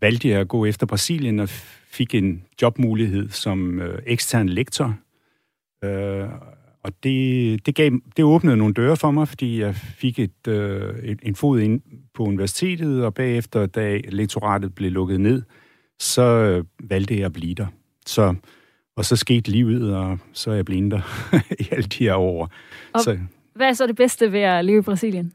valgte 0.00 0.28
jeg 0.28 0.40
at 0.40 0.48
gå 0.48 0.64
efter 0.64 0.86
Brasilien 0.86 1.38
og 1.38 1.48
fik 1.90 2.14
en 2.14 2.44
jobmulighed 2.62 3.28
som 3.28 3.80
øh, 3.80 4.02
ekstern 4.06 4.48
lektor. 4.48 4.96
Øh, 5.84 6.28
og 6.88 6.94
det, 7.02 7.66
det, 7.66 7.74
gav, 7.74 7.90
det 8.16 8.24
åbnede 8.24 8.56
nogle 8.56 8.74
døre 8.74 8.96
for 8.96 9.10
mig, 9.10 9.28
fordi 9.28 9.60
jeg 9.60 9.74
fik 9.74 10.18
et, 10.18 10.48
øh, 10.48 10.98
et, 10.98 11.18
en 11.22 11.34
fod 11.34 11.60
ind 11.60 11.80
på 12.14 12.22
universitetet, 12.22 13.04
og 13.04 13.14
bagefter, 13.14 13.66
da 13.66 14.00
lektoratet 14.08 14.74
blev 14.74 14.90
lukket 14.90 15.20
ned, 15.20 15.42
så 15.98 16.22
øh, 16.22 16.64
valgte 16.90 17.16
jeg 17.16 17.24
at 17.24 17.32
blive 17.32 17.54
der. 17.54 17.66
Så, 18.06 18.34
og 18.96 19.04
så 19.04 19.16
skete 19.16 19.50
livet, 19.50 19.96
og 19.96 20.18
så 20.32 20.50
er 20.50 20.54
jeg 20.54 20.64
blevet 20.64 20.90
der 20.90 21.00
i 21.64 21.68
alle 21.70 21.88
de 21.88 22.04
her 22.04 22.14
år. 22.14 22.50
Og 22.92 23.00
så, 23.00 23.18
hvad 23.54 23.68
er 23.68 23.72
så 23.72 23.86
det 23.86 23.96
bedste 23.96 24.32
ved 24.32 24.40
at 24.40 24.64
leve 24.64 24.78
i 24.78 24.82
Brasilien? 24.82 25.32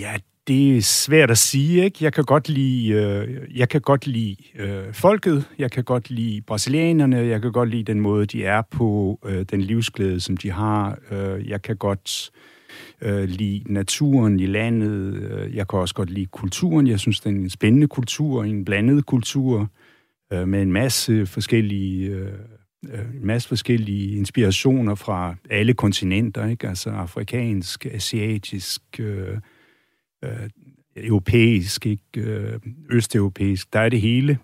Ja, 0.00 0.16
det 0.50 0.76
er 0.76 0.82
svært 0.82 1.30
at 1.30 1.38
sige, 1.38 1.84
ikke? 1.84 1.98
Jeg 2.00 2.12
kan 2.12 2.24
godt 2.24 2.48
lide, 2.48 2.88
øh, 2.88 3.58
jeg 3.58 3.68
kan 3.68 3.80
godt 3.80 4.06
lide 4.06 4.36
øh, 4.58 4.92
folket, 4.92 5.48
jeg 5.58 5.70
kan 5.70 5.84
godt 5.84 6.10
lide 6.10 6.40
brasilianerne, 6.40 7.16
jeg 7.16 7.42
kan 7.42 7.52
godt 7.52 7.68
lide 7.68 7.82
den 7.82 8.00
måde, 8.00 8.26
de 8.26 8.44
er 8.44 8.62
på, 8.70 9.18
øh, 9.24 9.44
den 9.50 9.60
livsglæde, 9.60 10.20
som 10.20 10.36
de 10.36 10.50
har. 10.50 10.98
Øh, 11.10 11.48
jeg 11.48 11.62
kan 11.62 11.76
godt 11.76 12.30
øh, 13.02 13.24
lide 13.24 13.72
naturen 13.72 14.40
i 14.40 14.46
landet. 14.46 15.14
Øh, 15.14 15.56
jeg 15.56 15.68
kan 15.68 15.78
også 15.78 15.94
godt 15.94 16.10
lide 16.10 16.26
kulturen. 16.26 16.86
Jeg 16.86 17.00
synes, 17.00 17.20
det 17.20 17.26
er 17.26 17.34
en 17.34 17.50
spændende 17.50 17.88
kultur, 17.88 18.44
en 18.44 18.64
blandet 18.64 19.06
kultur 19.06 19.70
øh, 20.32 20.48
med 20.48 20.62
en 20.62 20.72
masse 20.72 21.26
forskellige... 21.26 22.10
Øh, 22.10 22.32
øh 22.92 23.00
en 23.14 23.26
masse 23.26 23.48
forskellige 23.48 24.16
inspirationer 24.16 24.94
fra 24.94 25.34
alle 25.50 25.74
kontinenter, 25.74 26.46
ikke? 26.46 26.68
Altså 26.68 26.90
afrikansk, 26.90 27.86
asiatisk, 27.86 28.82
øh, 29.00 29.36
øh, 30.24 30.50
europæisk, 30.96 31.86
ikke? 31.86 32.02
Øh, 32.16 32.58
østeuropæisk. 32.90 33.72
Der 33.72 33.80
er 33.80 33.88
det 33.88 34.00
hele. 34.00 34.38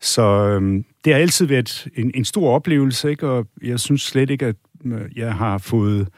Så 0.00 0.22
øh, 0.22 0.84
det 1.04 1.12
har 1.12 1.20
altid 1.20 1.46
været 1.46 1.88
en, 1.94 2.10
en 2.14 2.24
stor 2.24 2.50
oplevelse, 2.50 3.10
ikke? 3.10 3.28
og 3.28 3.46
jeg 3.62 3.80
synes 3.80 4.02
slet 4.02 4.30
ikke, 4.30 4.46
at 4.46 4.56
øh, 4.84 5.00
jeg 5.16 5.34
har 5.34 5.58
fået... 5.58 6.08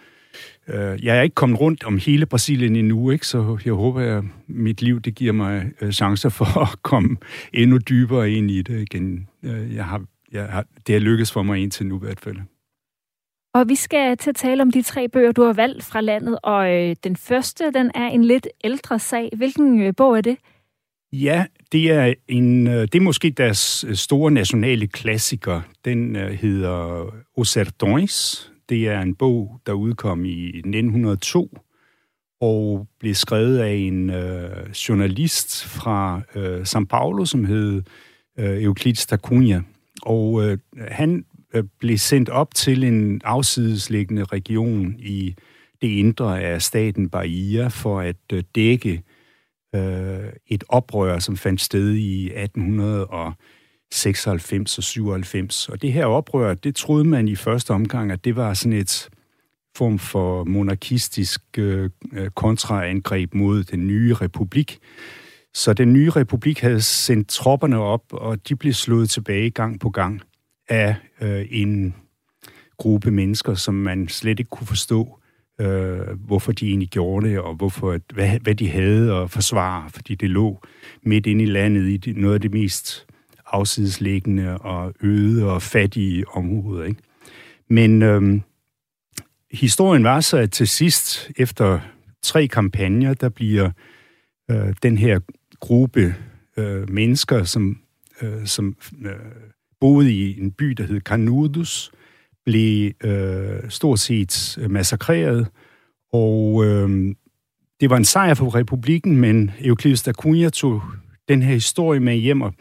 Øh, 0.69 1.05
jeg 1.05 1.19
er 1.19 1.23
ikke 1.23 1.35
kommet 1.35 1.61
rundt 1.61 1.85
om 1.85 1.99
hele 1.99 2.27
Brasilien 2.27 2.77
endnu, 2.77 3.11
ikke? 3.11 3.27
så 3.27 3.59
jeg 3.65 3.73
håber, 3.73 4.19
at 4.19 4.25
mit 4.47 4.83
liv 4.83 5.01
det 5.01 5.15
giver 5.15 5.33
mig 5.33 5.71
øh, 5.81 5.93
chancer 5.93 6.29
for 6.29 6.61
at 6.73 6.83
komme 6.83 7.17
endnu 7.53 7.79
dybere 7.79 8.31
ind 8.31 8.51
i 8.51 8.63
det 8.63 8.81
igen. 8.81 9.29
Øh, 9.43 9.75
jeg 9.75 9.85
har, 9.85 10.03
jeg 10.33 10.45
har, 10.45 10.65
det 10.87 10.93
har 10.93 11.01
lykkes 11.01 11.33
for 11.33 11.43
mig 11.43 11.59
indtil 11.59 11.87
nu 11.87 11.97
i 11.97 12.01
hvert 12.05 12.21
fald. 12.21 12.37
Og 13.57 13.69
vi 13.69 13.75
skal 13.75 14.17
til 14.17 14.31
at 14.31 14.37
tale 14.37 14.63
om 14.63 14.71
de 14.71 14.83
tre 14.83 15.09
bøger, 15.09 15.33
du 15.33 15.43
har 15.43 15.53
valgt 15.53 15.85
fra 15.85 16.01
landet, 16.01 16.39
og 16.43 16.73
øh, 16.73 16.97
den 17.05 17.17
første, 17.17 17.73
den 17.73 17.91
er 17.95 18.07
en 18.07 18.25
lidt 18.25 18.49
ældre 18.65 18.99
sag. 18.99 19.31
Hvilken 19.37 19.83
øh, 19.83 19.95
bog 19.97 20.17
er 20.17 20.21
det? 20.21 20.37
Ja, 21.13 21.47
det 21.73 21.91
er, 21.91 22.15
en, 22.29 22.67
øh, 22.67 22.83
det 22.83 22.95
er 22.95 23.01
måske 23.01 23.31
deres 23.31 23.85
øh, 23.89 23.95
store 23.95 24.31
nationale 24.31 24.87
klassiker. 24.87 25.61
Den 25.85 26.17
øh, 26.17 26.31
hedder 26.31 27.07
Os 27.37 27.59
Det 28.69 28.89
er 28.89 29.01
en 29.01 29.15
bog, 29.15 29.61
der 29.67 29.73
udkom 29.73 30.25
i 30.25 30.47
1902 30.49 31.59
og 32.41 32.87
blev 33.01 33.15
skrevet 33.15 33.59
af 33.59 33.73
en 33.73 34.11
øh, 34.11 34.71
journalist 34.89 35.65
fra 35.65 36.21
øh, 36.35 36.61
São 36.61 36.85
Paulo, 36.85 37.25
som 37.25 37.45
hed 37.45 37.83
øh, 38.39 38.63
Euclides 38.63 39.07
da 39.07 39.17
Cunha. 39.17 39.61
Og 40.03 40.45
øh, 40.45 40.59
han 40.89 41.25
Øh, 41.57 41.65
blev 41.79 41.99
sendt 41.99 42.29
op 42.29 42.55
til 42.55 42.85
en 42.85 43.21
afsidesliggende 43.25 44.25
region 44.25 44.95
i 44.99 45.35
det 45.83 45.89
indre 45.89 46.43
af 46.43 46.63
staten 46.63 47.11
Bahia 47.11 47.69
for 47.69 48.01
at 48.01 48.17
øh, 48.33 48.43
dække 48.55 49.03
øh, 49.75 50.33
et 50.47 50.65
oprør, 50.69 51.19
som 51.19 51.37
fandt 51.37 51.61
sted 51.61 51.95
i 51.95 52.27
1896 52.27 54.79
og 54.79 54.85
97. 54.85 55.69
Og 55.69 55.83
det 55.83 55.93
her 55.93 56.07
oprør, 56.07 56.55
det 56.55 56.77
troede 56.77 57.05
man 57.05 57.29
i 57.29 57.37
første 57.37 57.71
omgang, 57.71 58.13
at 58.13 58.25
det 58.25 58.37
var 58.37 58.55
sådan 58.55 58.79
et 58.79 59.09
form 59.77 59.99
for 59.99 60.45
monarkistisk 60.45 61.43
øh, 61.59 61.91
øh 62.13 62.31
kontraangreb 62.31 63.35
mod 63.35 63.65
den 63.65 63.87
nye 63.87 64.15
republik. 64.15 64.79
Så 65.55 65.73
den 65.73 65.93
nye 65.93 66.11
republik 66.11 66.61
havde 66.61 66.83
sendt 66.83 67.29
tropperne 67.29 67.79
op, 67.79 68.03
og 68.11 68.49
de 68.49 68.57
blev 68.57 68.73
slået 68.73 69.11
tilbage 69.11 69.51
gang 69.51 69.81
på 69.81 69.91
gang 69.91 70.23
af 70.69 70.97
øh, 71.21 71.47
en 71.51 71.95
gruppe 72.77 73.11
mennesker, 73.11 73.55
som 73.55 73.75
man 73.75 74.09
slet 74.09 74.39
ikke 74.39 74.51
kunne 74.51 74.67
forstå, 74.67 75.19
øh, 75.61 76.21
hvorfor 76.27 76.53
de 76.53 76.69
egentlig 76.69 76.89
gjorde 76.89 77.29
det, 77.29 77.39
og 77.39 77.55
hvorfor, 77.55 77.99
hvad, 78.15 78.41
hvad 78.41 78.55
de 78.55 78.71
havde 78.71 79.15
at 79.15 79.31
forsvare, 79.31 79.91
fordi 79.91 80.15
det 80.15 80.31
lå 80.31 80.63
midt 81.03 81.27
inde 81.27 81.45
i 81.45 81.47
landet 81.47 82.07
i 82.07 82.13
noget 82.13 82.35
af 82.35 82.41
det 82.41 82.53
mest 82.53 83.07
afsidesliggende 83.47 84.59
og 84.59 84.95
øde 85.01 85.53
og 85.53 85.63
fattige 85.63 86.29
områder. 86.29 86.85
Ikke? 86.85 87.01
Men 87.69 88.03
øh, 88.03 88.41
historien 89.53 90.05
var 90.05 90.21
så, 90.21 90.37
at 90.37 90.53
til 90.53 90.69
sidst, 90.69 91.31
efter 91.37 91.81
tre 92.23 92.47
kampagner, 92.47 93.15
der 93.15 93.29
bliver 93.29 93.71
øh, 94.51 94.75
den 94.83 94.99
her 94.99 95.21
gruppe 95.61 96.15
øh, 96.57 96.91
mennesker, 96.91 97.45
som, 97.45 97.79
øh, 98.23 98.47
som 98.47 98.77
øh, 99.05 99.13
boede 99.81 100.13
i 100.13 100.41
en 100.41 100.53
by, 100.53 100.65
der 100.65 100.85
hed 100.87 101.01
Canudus, 101.01 101.91
blev 102.45 102.93
øh, 103.05 103.71
stort 103.71 103.99
set 103.99 104.59
øh, 104.61 104.71
massakreret, 104.71 105.49
og 106.13 106.65
øh, 106.65 107.15
det 107.81 107.91
var 107.91 107.97
en 107.97 108.05
sejr 108.05 108.35
for 108.35 108.55
republikken, 108.55 109.17
men 109.17 109.51
Euclides 109.61 110.03
da 110.03 110.13
Cunha 110.13 110.49
tog 110.49 110.83
den 111.29 111.43
her 111.43 111.55
historie 111.55 112.01
med 112.01 112.17
hjem, 112.17 112.43
og 112.43 112.55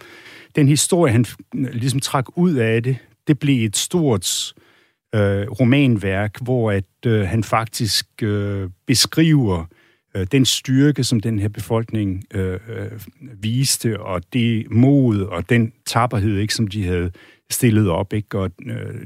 den 0.55 0.67
historie, 0.67 1.11
han 1.11 1.25
ligesom 1.53 1.99
trak 1.99 2.25
ud 2.37 2.53
af 2.53 2.83
det, 2.83 2.97
det 3.27 3.39
blev 3.39 3.65
et 3.65 3.77
stort 3.77 4.53
øh, 5.15 5.47
romanværk, 5.51 6.41
hvor 6.41 6.71
at 6.71 7.05
øh, 7.05 7.27
han 7.27 7.43
faktisk 7.43 8.23
øh, 8.23 8.69
beskriver 8.87 9.65
øh, 10.15 10.27
den 10.31 10.45
styrke, 10.45 11.03
som 11.03 11.19
den 11.19 11.39
her 11.39 11.47
befolkning 11.47 12.23
øh, 12.33 12.59
øh, 12.69 12.91
viste, 13.21 13.99
og 13.99 14.33
det 14.33 14.71
mod 14.71 15.21
og 15.21 15.49
den 15.49 15.73
tapperhed, 15.85 16.37
ikke, 16.37 16.53
som 16.53 16.67
de 16.67 16.85
havde 16.85 17.11
stillet 17.49 17.89
op. 17.89 18.13
Ikke? 18.13 18.39
Og, 18.39 18.51
øh, 18.65 19.05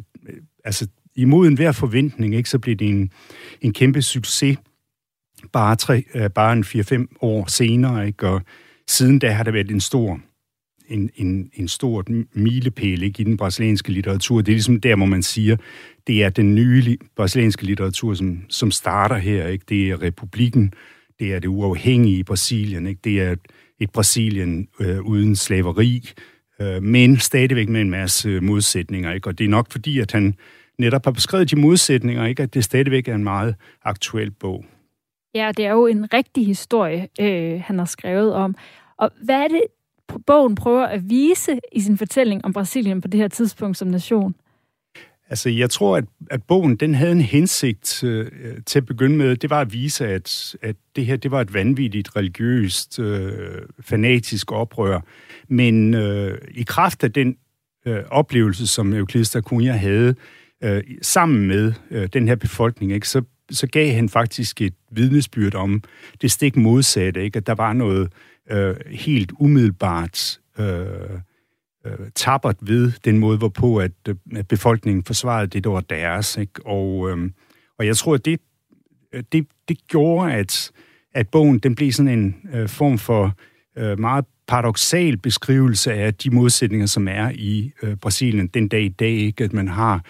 altså, 0.64 0.88
imod 1.16 1.48
enhver 1.48 1.72
forventning, 1.72 2.36
ikke, 2.36 2.50
så 2.50 2.60
blev 2.60 2.76
det 2.76 2.90
en, 2.90 3.12
en 3.62 3.74
kæmpe 3.74 4.02
succes 4.02 4.58
bare, 5.54 5.76
tre, 5.76 6.04
øh, 6.14 6.30
bare 6.30 6.54
en 6.54 6.64
4-5 6.64 7.18
år 7.22 7.46
senere. 7.50 8.08
Ikke? 8.08 8.28
Og 8.28 8.42
siden 8.88 9.20
da 9.20 9.32
har 9.32 9.44
der 9.44 9.52
været 9.52 9.72
en 9.72 9.82
stor 9.82 10.20
en, 10.90 11.10
en, 11.16 11.50
en 11.54 11.68
stor 11.68 12.06
milepæl 12.34 13.04
ikke, 13.04 13.22
i 13.22 13.24
den 13.24 13.38
brasilianske 13.38 13.92
litteratur. 13.92 14.42
Det 14.42 14.52
er 14.52 14.56
ligesom 14.56 14.82
der, 14.82 14.96
hvor 14.96 15.06
man 15.06 15.24
siger, 15.24 15.58
det 16.08 16.24
er 16.24 16.30
den 16.30 16.56
nye 16.56 16.98
brasilianske 17.16 17.66
litteratur, 17.66 18.14
som, 18.14 18.42
som 18.50 18.72
starter 18.72 19.18
her. 19.18 19.48
Ikke? 19.48 19.66
Det 19.70 19.90
er 19.90 20.02
republikken, 20.02 20.74
det 21.20 21.34
er 21.34 21.40
det 21.40 21.48
uafhængige 21.48 22.24
Brasilien, 22.24 22.88
ikke? 22.88 23.02
det 23.04 23.22
er 23.22 23.36
et 23.80 23.92
Brasilien 23.92 24.68
øh, 24.80 25.02
uden 25.02 25.36
slaveri, 25.36 26.10
øh, 26.62 26.84
men 26.84 27.18
stadigvæk 27.18 27.70
med 27.70 27.82
en 27.82 27.90
masse 27.90 28.30
øh, 28.30 28.44
modsætninger. 28.44 29.14
Ikke? 29.14 29.30
Og 29.30 29.38
det 29.38 29.46
er 29.46 29.50
nok 29.50 29.72
fordi, 29.72 30.00
at 30.00 30.12
han 30.12 30.36
netop 30.78 31.06
har 31.06 31.12
beskrevet 31.12 31.52
de 31.52 31.56
modsætninger, 31.56 32.26
ikke? 32.26 32.44
at 32.44 32.54
det 32.54 32.64
stadigvæk 32.64 33.08
er 33.08 33.16
en 33.16 33.24
meget 33.24 33.56
aktuel 33.84 34.32
bog. 34.32 34.66
Ja, 35.36 35.52
det 35.58 35.66
er 35.66 35.72
jo 35.72 35.86
en 35.86 36.14
rigtig 36.14 36.46
historie, 36.46 37.08
øh, 37.20 37.62
han 37.66 37.80
har 37.80 37.86
skrevet 37.86 38.34
om. 38.34 38.56
Og 38.98 39.12
hvad 39.24 39.36
er 39.36 39.48
det, 39.48 39.62
bogen 40.26 40.56
prøver 40.56 40.86
at 40.86 41.10
vise 41.10 41.60
i 41.72 41.82
sin 41.82 41.98
fortælling 41.98 42.46
om 42.46 42.54
Brasilien 42.54 43.02
på 43.02 43.08
det 43.08 43.20
her 43.20 43.28
tidspunkt 43.28 43.78
som 43.78 43.88
nation? 43.88 44.36
Altså, 45.30 45.50
jeg 45.50 45.70
tror, 45.70 45.98
at, 45.98 46.06
at 46.32 46.44
bogen 46.44 46.76
den 46.76 46.96
havde 46.96 47.12
en 47.12 47.22
hensigt 47.22 48.04
øh, 48.04 48.32
til 48.66 48.80
at 48.80 48.86
begynde 48.86 49.18
med. 49.18 49.36
Det 49.36 49.50
var 49.50 49.62
at 49.62 49.74
vise, 49.74 50.08
at, 50.08 50.56
at 50.62 50.76
det 50.96 51.06
her 51.06 51.16
det 51.16 51.32
var 51.32 51.42
et 51.42 51.54
vanvittigt, 51.54 52.16
religiøst, 52.16 53.00
øh, 53.00 53.62
fanatisk 53.80 54.52
oprør. 54.52 55.00
Men 55.48 55.94
øh, 55.94 56.38
i 56.52 56.64
kraft 56.64 57.04
af 57.04 57.12
den 57.12 57.36
øh, 57.86 58.04
oplevelse, 58.12 58.68
som 58.68 58.94
Euclides 58.94 59.30
da 59.30 59.42
Cunha 59.42 59.72
havde, 59.72 60.16
øh, 60.64 60.84
sammen 61.02 61.48
med 61.48 61.74
øh, 61.92 62.10
den 62.14 62.28
her 62.28 62.36
befolkning, 62.36 62.92
ikke, 62.92 63.10
så, 63.10 63.22
så 63.52 63.68
gav 63.68 63.94
han 63.94 64.10
faktisk 64.10 64.62
et 64.62 64.74
vidnesbyrd 64.92 65.56
om 65.56 65.84
det 66.22 66.32
stik 66.32 66.56
modsatte, 66.56 67.24
ikke? 67.24 67.38
at 67.38 67.48
der 67.48 67.56
var 67.56 67.74
noget 67.74 68.12
øh, 68.52 68.76
helt 68.88 69.32
umiddelbart 69.40 70.40
øh, 70.60 71.20
øh, 71.86 72.12
tabert 72.16 72.58
ved 72.62 72.92
den 73.06 73.18
måde, 73.18 73.38
hvorpå 73.38 73.78
at, 73.78 73.92
øh, 74.08 74.16
at 74.36 74.48
befolkningen 74.48 75.04
forsvarede 75.04 75.48
det, 75.48 75.64
der 75.64 75.70
var 75.70 75.82
deres. 75.82 76.38
Ikke? 76.38 76.66
Og, 76.66 77.10
øh, 77.10 77.30
og 77.80 77.86
jeg 77.86 77.98
tror, 77.98 78.14
at 78.14 78.26
det, 78.26 78.40
øh, 79.14 79.24
det, 79.32 79.48
det 79.68 79.78
gjorde, 79.88 80.34
at, 80.34 80.72
at 81.14 81.30
bogen 81.30 81.60
den 81.60 81.76
blev 81.76 81.92
sådan 81.92 82.20
en 82.20 82.36
øh, 82.54 82.70
form 82.70 82.98
for 82.98 83.34
øh, 83.78 84.00
meget 84.00 84.26
paradoxal 84.48 85.18
beskrivelse 85.18 85.94
af 85.94 86.14
de 86.14 86.30
modsætninger, 86.30 86.88
som 86.88 87.08
er 87.08 87.32
i 87.36 87.72
øh, 87.84 87.96
Brasilien 87.96 88.48
den 88.48 88.68
dag 88.68 88.82
i 88.82 88.90
dag. 88.90 89.12
Ikke? 89.12 89.44
At 89.44 89.54
man 89.54 89.68
har 89.68 90.04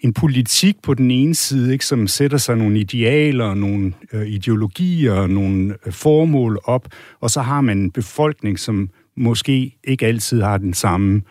en 0.00 0.12
politik 0.12 0.76
på 0.82 0.94
den 0.94 1.10
ene 1.10 1.34
side, 1.34 1.72
ikke, 1.72 1.86
som 1.86 2.06
sætter 2.06 2.38
sig 2.38 2.56
nogle 2.56 2.80
idealer, 2.80 3.54
nogle 3.54 3.92
øh, 4.12 4.26
ideologier, 4.26 5.26
nogle 5.26 5.76
øh, 5.86 5.92
formål 5.92 6.60
op, 6.64 6.88
og 7.20 7.30
så 7.30 7.40
har 7.40 7.60
man 7.60 7.78
en 7.78 7.90
befolkning, 7.90 8.58
som 8.58 8.90
måske 9.16 9.76
ikke 9.84 10.06
altid 10.06 10.42
har 10.42 10.58
den 10.58 10.74
samme, 10.74 11.22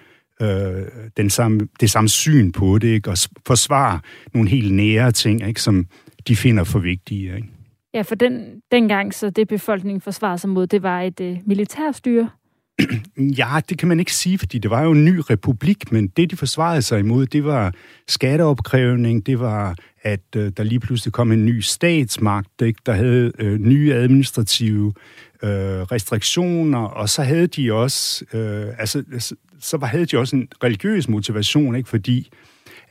øh, 0.42 0.86
den 1.18 1.30
samme, 1.30 1.68
det 1.80 1.90
samme 1.90 2.10
syn 2.10 2.52
på 2.52 2.78
det, 2.78 2.88
ikke, 2.88 3.10
og 3.10 3.18
forsvarer 3.48 4.00
nogle 4.34 4.50
helt 4.50 4.74
nære 4.74 5.12
ting, 5.12 5.48
ikke, 5.48 5.62
som 5.62 5.86
de 6.28 6.36
finder 6.36 6.64
for 6.64 6.80
vigtige. 6.80 7.36
Ikke? 7.36 7.48
Ja, 7.94 8.02
for 8.02 8.16
den, 8.16 8.62
dengang, 8.72 9.14
så 9.14 9.30
det 9.30 9.48
befolkningen 9.48 10.02
forsvarede 10.02 10.38
sig 10.38 10.50
mod, 10.50 10.68
det 10.68 10.84
var 10.84 11.02
et 11.02 11.20
øh, 11.22 11.38
militærstyre, 11.46 12.30
Ja, 13.38 13.60
det 13.70 13.78
kan 13.78 13.88
man 13.88 14.00
ikke 14.00 14.14
sige, 14.14 14.38
fordi 14.38 14.58
det 14.58 14.72
var 14.72 14.84
jo 14.84 14.92
en 14.92 15.06
ny 15.06 15.22
republik, 15.30 15.92
men 15.92 16.08
det, 16.08 16.32
de 16.32 16.38
forsvarede 16.38 16.82
sig 16.82 17.00
imod, 17.00 17.26
det 17.26 17.46
var 17.46 17.74
skatteopkrævning, 18.08 19.26
det 19.26 19.40
var, 19.40 19.76
at 20.02 20.36
øh, 20.36 20.52
der 20.58 20.64
lige 20.64 20.80
pludselig 20.80 21.14
kom 21.14 21.32
en 21.32 21.46
ny 21.46 21.60
statsmagt, 21.60 22.62
ikke, 22.62 22.82
der 22.86 22.94
havde 22.94 23.32
øh, 23.40 23.60
nye 23.60 23.94
administrative 23.94 24.94
øh, 25.44 25.82
restriktioner, 25.82 26.80
og 26.80 27.10
så 27.10 27.24
havde 27.24 27.48
de 27.48 27.74
også, 27.74 28.26
øh, 28.34 28.68
altså, 28.78 29.04
altså, 29.14 29.36
så 29.60 29.78
var, 29.78 29.88
havde 29.88 30.06
de 30.06 30.18
også 30.18 30.36
en 30.36 30.48
religiøs 30.64 31.10
motivation, 31.10 31.76
ikke, 31.76 31.90
fordi 31.90 32.30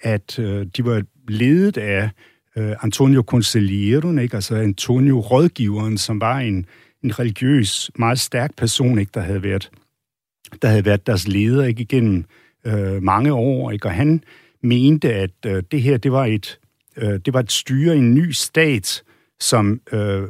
at 0.01 0.39
øh, 0.39 0.67
de 0.77 0.85
var 0.85 1.03
ledet 1.29 1.77
af 1.77 2.11
øh, 2.57 2.73
Antonio 2.83 3.23
Consiglieron, 3.23 4.19
ikke, 4.19 4.35
altså 4.35 4.55
Antonio 4.55 5.21
rådgiveren, 5.21 5.99
som 5.99 6.21
var 6.21 6.39
en 6.39 6.67
en 7.03 7.19
religiøs, 7.19 7.91
meget 7.99 8.21
stærk 8.21 8.57
person, 8.57 8.99
ikke, 8.99 9.11
der 9.15 9.21
havde 9.21 9.43
været, 9.43 9.71
der 10.63 10.69
havde 10.69 10.85
været 10.85 11.07
deres 11.07 11.29
leder 11.29 11.65
ikke, 11.65 11.83
igennem 11.83 12.25
øh, 12.65 13.03
mange 13.03 13.33
år. 13.33 13.71
Ikke, 13.71 13.87
og 13.87 13.93
han 13.93 14.25
mente, 14.63 15.15
at 15.15 15.31
øh, 15.47 15.63
det 15.71 15.83
her 15.83 15.97
det 15.97 16.13
var, 16.13 16.27
et, 16.27 16.59
øh, 16.97 17.21
det 17.25 17.35
var 17.35 17.41
et 17.41 17.53
styre 17.53 17.95
i 17.95 17.99
en 17.99 18.15
ny 18.15 18.31
stat, 18.31 19.03
som 19.41 19.81
øh, 19.93 20.23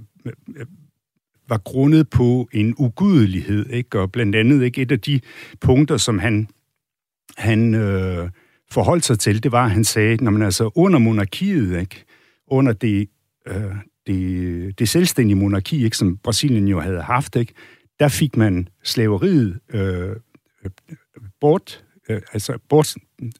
var 1.50 1.58
grundet 1.58 2.10
på 2.10 2.48
en 2.52 2.74
ugudelighed. 2.78 3.70
Ikke? 3.70 4.00
Og 4.00 4.12
blandt 4.12 4.36
andet 4.36 4.62
ikke 4.62 4.82
et 4.82 4.92
af 4.92 5.00
de 5.00 5.20
punkter, 5.60 5.96
som 5.96 6.18
han, 6.18 6.48
han 7.36 7.74
øh, 7.74 8.30
forholdt 8.70 9.04
sig 9.04 9.18
til, 9.18 9.42
det 9.42 9.52
var, 9.52 9.64
at 9.64 9.70
han 9.70 9.84
sagde, 9.84 10.24
når 10.24 10.30
man 10.30 10.42
altså 10.42 10.70
under 10.74 10.98
monarkiet, 10.98 11.80
ikke? 11.80 12.04
under 12.46 12.72
det, 12.72 13.08
øh, 13.48 13.74
det, 14.06 14.78
det 14.78 14.88
selvstændige 14.88 15.36
monarki, 15.36 15.84
ikke, 15.84 15.96
som 15.96 16.16
Brasilien 16.16 16.68
jo 16.68 16.80
havde 16.80 17.02
haft, 17.02 17.36
ikke, 17.36 17.52
der 18.00 18.08
fik 18.08 18.36
man 18.36 18.68
slaveriet 18.84 19.60
øh, 19.74 20.08
øh 20.64 20.70
bort, 21.40 21.84
øh, 22.08 22.20
altså 22.32 22.58
bort, 22.68 22.94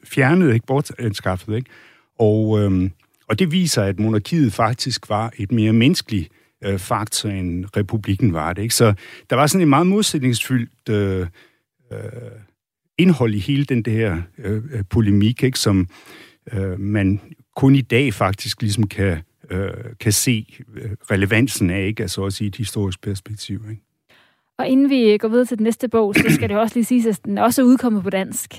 fjernet, 0.04 0.54
ikke, 0.54 0.66
bortskaffet, 0.66 1.56
ikke? 1.56 1.70
Og, 2.18 2.60
øh, 2.60 2.90
og 3.28 3.38
det 3.38 3.52
viser, 3.52 3.82
at 3.82 3.98
monarkiet 3.98 4.52
faktisk 4.52 5.08
var 5.08 5.32
et 5.38 5.52
mere 5.52 5.72
menneskeligt 5.72 6.32
øh, 6.64 6.78
faktor, 6.78 7.28
end 7.28 7.64
republikken 7.76 8.32
var 8.32 8.52
det. 8.52 8.62
Ikke? 8.62 8.74
Så 8.74 8.94
der 9.30 9.36
var 9.36 9.46
sådan 9.46 9.62
en 9.62 9.68
meget 9.68 9.86
modsætningsfyldt 9.86 10.88
øh, 10.88 11.26
øh, 11.92 11.98
indhold 12.98 13.34
i 13.34 13.38
hele 13.38 13.64
den 13.64 13.82
der 13.82 14.22
øh, 14.38 14.62
polemik, 14.90 15.42
ikke? 15.42 15.58
som 15.58 15.88
øh, 16.52 16.80
man 16.80 17.20
kun 17.56 17.74
i 17.74 17.80
dag 17.80 18.14
faktisk 18.14 18.62
ligesom 18.62 18.86
kan 18.86 19.18
øh, 19.50 19.70
kan 20.00 20.12
se 20.12 20.46
øh, 20.74 20.90
relevansen 21.10 21.70
af, 21.70 21.86
ikke? 21.86 22.02
altså 22.02 22.22
også 22.22 22.44
i 22.44 22.46
et 22.46 22.56
historisk 22.56 23.02
perspektiv. 23.02 23.64
Ikke? 23.70 23.82
Og 24.58 24.68
inden 24.68 24.90
vi 24.90 25.18
går 25.18 25.28
videre 25.28 25.46
til 25.46 25.58
den 25.58 25.64
næste 25.64 25.88
bog, 25.88 26.14
så 26.14 26.24
skal 26.34 26.48
det 26.48 26.56
også 26.56 26.76
lige 26.76 26.84
sige, 26.84 27.08
at 27.08 27.20
den 27.24 27.38
også 27.38 27.62
er 27.62 27.66
udkommet 27.66 28.02
på 28.02 28.10
dansk 28.10 28.54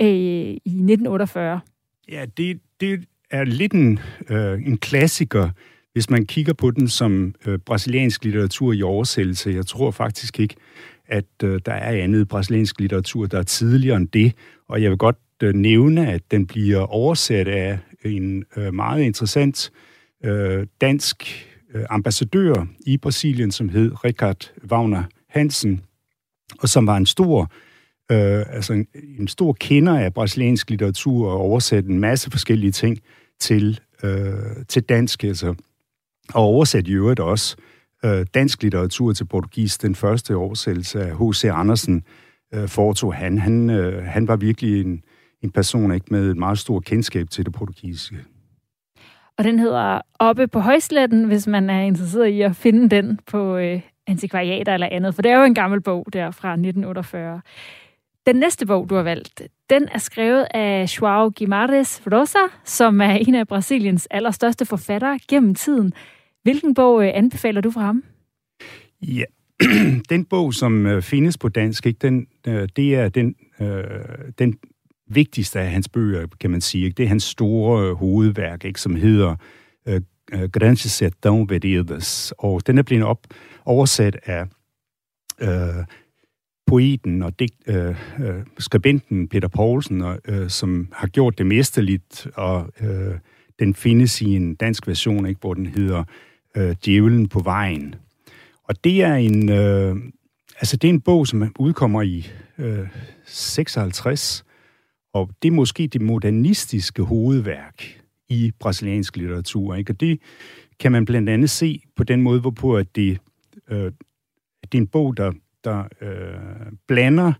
øh, 0.00 0.06
i 0.06 0.56
1948. 0.56 1.60
Ja, 2.08 2.24
det, 2.36 2.60
det 2.80 3.04
er 3.30 3.44
lidt 3.44 3.72
en, 3.72 3.98
øh, 4.30 4.66
en 4.66 4.78
klassiker, 4.78 5.50
hvis 5.92 6.10
man 6.10 6.26
kigger 6.26 6.52
på 6.52 6.70
den 6.70 6.88
som 6.88 7.34
øh, 7.46 7.58
brasiliansk 7.58 8.24
litteratur 8.24 8.72
i 8.72 8.82
oversættelse. 8.82 9.50
Jeg 9.50 9.66
tror 9.66 9.90
faktisk 9.90 10.40
ikke, 10.40 10.54
at 11.06 11.24
øh, 11.44 11.60
der 11.66 11.72
er 11.72 12.02
andet 12.02 12.28
brasiliansk 12.28 12.80
litteratur, 12.80 13.26
der 13.26 13.38
er 13.38 13.42
tidligere 13.42 13.96
end 13.96 14.08
det. 14.08 14.32
Og 14.68 14.82
jeg 14.82 14.90
vil 14.90 14.98
godt 14.98 15.16
øh, 15.42 15.54
nævne, 15.54 16.12
at 16.12 16.22
den 16.30 16.46
bliver 16.46 16.80
oversat 16.80 17.48
af 17.48 17.78
en 18.04 18.44
øh, 18.56 18.74
meget 18.74 19.02
interessant 19.02 19.72
øh, 20.24 20.66
dansk 20.80 21.46
øh, 21.74 21.84
ambassadør 21.90 22.66
i 22.86 22.96
Brasilien, 22.96 23.50
som 23.50 23.68
hed 23.68 24.04
Richard 24.04 24.52
Wagner 24.70 25.02
Hansen, 25.28 25.80
og 26.58 26.68
som 26.68 26.86
var 26.86 26.96
en 26.96 27.06
stor, 27.06 27.42
øh, 28.12 28.54
altså 28.54 28.72
en, 28.72 28.86
en 29.18 29.28
stor 29.28 29.52
kender 29.52 29.98
af 29.98 30.14
brasiliansk 30.14 30.70
litteratur 30.70 31.30
og 31.30 31.40
oversat 31.40 31.84
en 31.84 31.98
masse 31.98 32.30
forskellige 32.30 32.72
ting 32.72 32.98
til, 33.40 33.80
øh, 34.02 34.34
til 34.68 34.82
dansk, 34.82 35.24
altså, 35.24 35.54
og 36.34 36.42
oversat 36.42 36.88
i 36.88 36.92
øvrigt 36.92 37.20
også 37.20 37.56
øh, 38.04 38.26
dansk 38.34 38.62
litteratur 38.62 39.12
til 39.12 39.24
portugis. 39.24 39.78
Den 39.78 39.94
første 39.94 40.36
oversættelse 40.36 41.02
af 41.02 41.16
H.C. 41.16 41.44
Andersen 41.44 42.04
øh, 42.54 42.68
foretog 42.68 43.14
han. 43.14 43.38
Han, 43.38 43.70
øh, 43.70 44.04
han 44.04 44.28
var 44.28 44.36
virkelig 44.36 44.80
en, 44.80 45.02
en 45.42 45.50
person 45.50 45.94
ikke 45.94 46.06
med 46.10 46.30
et 46.30 46.36
meget 46.36 46.58
stort 46.58 46.84
kendskab 46.84 47.30
til 47.30 47.44
det 47.46 47.54
portugisiske. 47.54 48.16
Og 49.38 49.44
den 49.44 49.58
hedder 49.58 50.00
Oppe 50.18 50.48
på 50.48 50.60
Højsletten, 50.60 51.24
hvis 51.24 51.46
man 51.46 51.70
er 51.70 51.80
interesseret 51.80 52.26
i 52.26 52.40
at 52.40 52.56
finde 52.56 52.96
den 52.96 53.18
på 53.26 53.56
øh, 53.56 53.80
antikvariater 54.06 54.74
eller 54.74 54.88
andet, 54.92 55.14
for 55.14 55.22
det 55.22 55.30
er 55.30 55.38
jo 55.38 55.44
en 55.44 55.54
gammel 55.54 55.80
bog 55.80 56.06
der 56.12 56.30
fra 56.30 56.52
1948. 56.52 57.40
Den 58.26 58.36
næste 58.36 58.66
bog, 58.66 58.90
du 58.90 58.94
har 58.94 59.02
valgt, 59.02 59.42
den 59.70 59.88
er 59.92 59.98
skrevet 59.98 60.46
af 60.50 60.84
João 60.84 61.30
Guimarães 61.40 62.02
Rosa, 62.12 62.38
som 62.64 63.00
er 63.00 63.10
en 63.10 63.34
af 63.34 63.48
Brasiliens 63.48 64.08
allerstørste 64.10 64.66
forfattere 64.66 65.18
gennem 65.28 65.54
tiden. 65.54 65.92
Hvilken 66.42 66.74
bog 66.74 67.04
øh, 67.04 67.10
anbefaler 67.14 67.60
du 67.60 67.70
fra 67.70 67.80
ham? 67.80 68.04
Ja, 69.02 69.24
den 70.10 70.24
bog, 70.24 70.54
som 70.54 70.86
øh, 70.86 71.02
findes 71.02 71.38
på 71.38 71.48
dansk, 71.48 71.86
ikke, 71.86 71.98
den, 71.98 72.26
øh, 72.46 72.68
det 72.76 72.94
er 72.94 73.08
den, 73.08 73.34
øh, 73.60 73.84
den 74.38 74.58
vigtigste 75.06 75.60
af 75.60 75.70
hans 75.70 75.88
bøger, 75.88 76.26
kan 76.40 76.50
man 76.50 76.60
sige. 76.60 76.84
Ikke? 76.84 76.94
Det 76.94 77.02
er 77.02 77.08
hans 77.08 77.22
store 77.22 77.88
øh, 77.88 77.94
hovedværk, 77.94 78.64
ikke? 78.64 78.80
som 78.80 78.94
hedder 78.94 79.36
øh, 79.88 80.00
øh 80.32 80.48
Grandes 80.50 81.02
Sertão 81.02 81.46
Veredas. 81.48 82.34
Og 82.38 82.66
den 82.66 82.78
er 82.78 82.82
blevet 82.82 83.04
op, 83.04 83.26
oversat 83.64 84.16
af 84.24 84.46
øh, 85.40 85.84
poeten 86.66 87.22
og 87.22 87.38
digt, 87.38 87.54
øh, 87.66 87.88
øh, 88.20 88.44
skribenten 88.58 89.28
Peter 89.28 89.48
Poulsen, 89.48 90.00
og, 90.00 90.18
øh, 90.24 90.48
som 90.48 90.88
har 90.92 91.06
gjort 91.08 91.38
det 91.38 91.46
mesterligt, 91.46 92.26
og 92.34 92.72
øh, 92.80 93.14
den 93.58 93.74
findes 93.74 94.20
i 94.20 94.36
en 94.36 94.54
dansk 94.54 94.86
version, 94.86 95.26
ikke, 95.26 95.40
hvor 95.40 95.54
den 95.54 95.66
hedder 95.66 96.04
øh, 96.56 96.76
Djævlen 96.84 97.28
på 97.28 97.40
vejen. 97.40 97.94
Og 98.64 98.84
det 98.84 99.02
er 99.02 99.14
en, 99.14 99.48
øh, 99.48 99.96
altså 100.60 100.76
det 100.76 100.88
er 100.88 100.92
en 100.92 101.00
bog, 101.00 101.26
som 101.26 101.54
udkommer 101.58 102.02
i 102.02 102.28
øh, 102.58 102.88
56, 103.24 104.44
og 105.12 105.30
det 105.42 105.48
er 105.48 105.52
måske 105.52 105.86
det 105.86 106.00
modernistiske 106.00 107.02
hovedværk 107.02 108.00
i 108.28 108.52
brasiliansk 108.60 109.16
litteratur. 109.16 109.74
Ikke? 109.74 109.92
Og 109.92 110.00
det 110.00 110.20
kan 110.80 110.92
man 110.92 111.04
blandt 111.04 111.28
andet 111.28 111.50
se 111.50 111.82
på 111.96 112.04
den 112.04 112.22
måde, 112.22 112.40
hvorpå 112.40 112.76
at 112.76 112.96
det, 112.96 113.18
øh, 113.70 113.92
det 114.62 114.74
er 114.74 114.78
en 114.78 114.86
bog, 114.86 115.16
der, 115.16 115.32
der 115.64 115.84
øh, 116.00 116.72
blander 116.88 117.32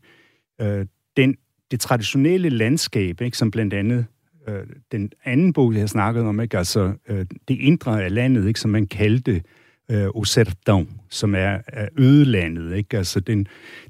øh, 0.60 0.86
den, 1.16 1.36
det 1.70 1.80
traditionelle 1.80 2.48
landskab, 2.48 3.20
ikke? 3.20 3.36
som 3.36 3.50
blandt 3.50 3.74
andet 3.74 4.06
øh, 4.50 4.66
den 4.92 5.12
anden 5.24 5.52
bog, 5.52 5.72
jeg 5.72 5.80
har 5.80 5.86
snakket 5.86 6.22
om, 6.22 6.40
ikke? 6.40 6.58
altså 6.58 6.92
øh, 7.08 7.26
det 7.48 7.58
indre 7.60 8.04
af 8.04 8.14
landet, 8.14 8.46
ikke? 8.48 8.60
som 8.60 8.70
man 8.70 8.86
kaldte 8.86 9.42
øh, 9.90 10.06
Osertão, 10.06 10.86
som 11.10 11.34
er, 11.34 11.58
er 11.66 11.88
ødelandet, 11.98 12.76
ikke? 12.76 12.96
altså 12.96 13.20
den, 13.20 13.46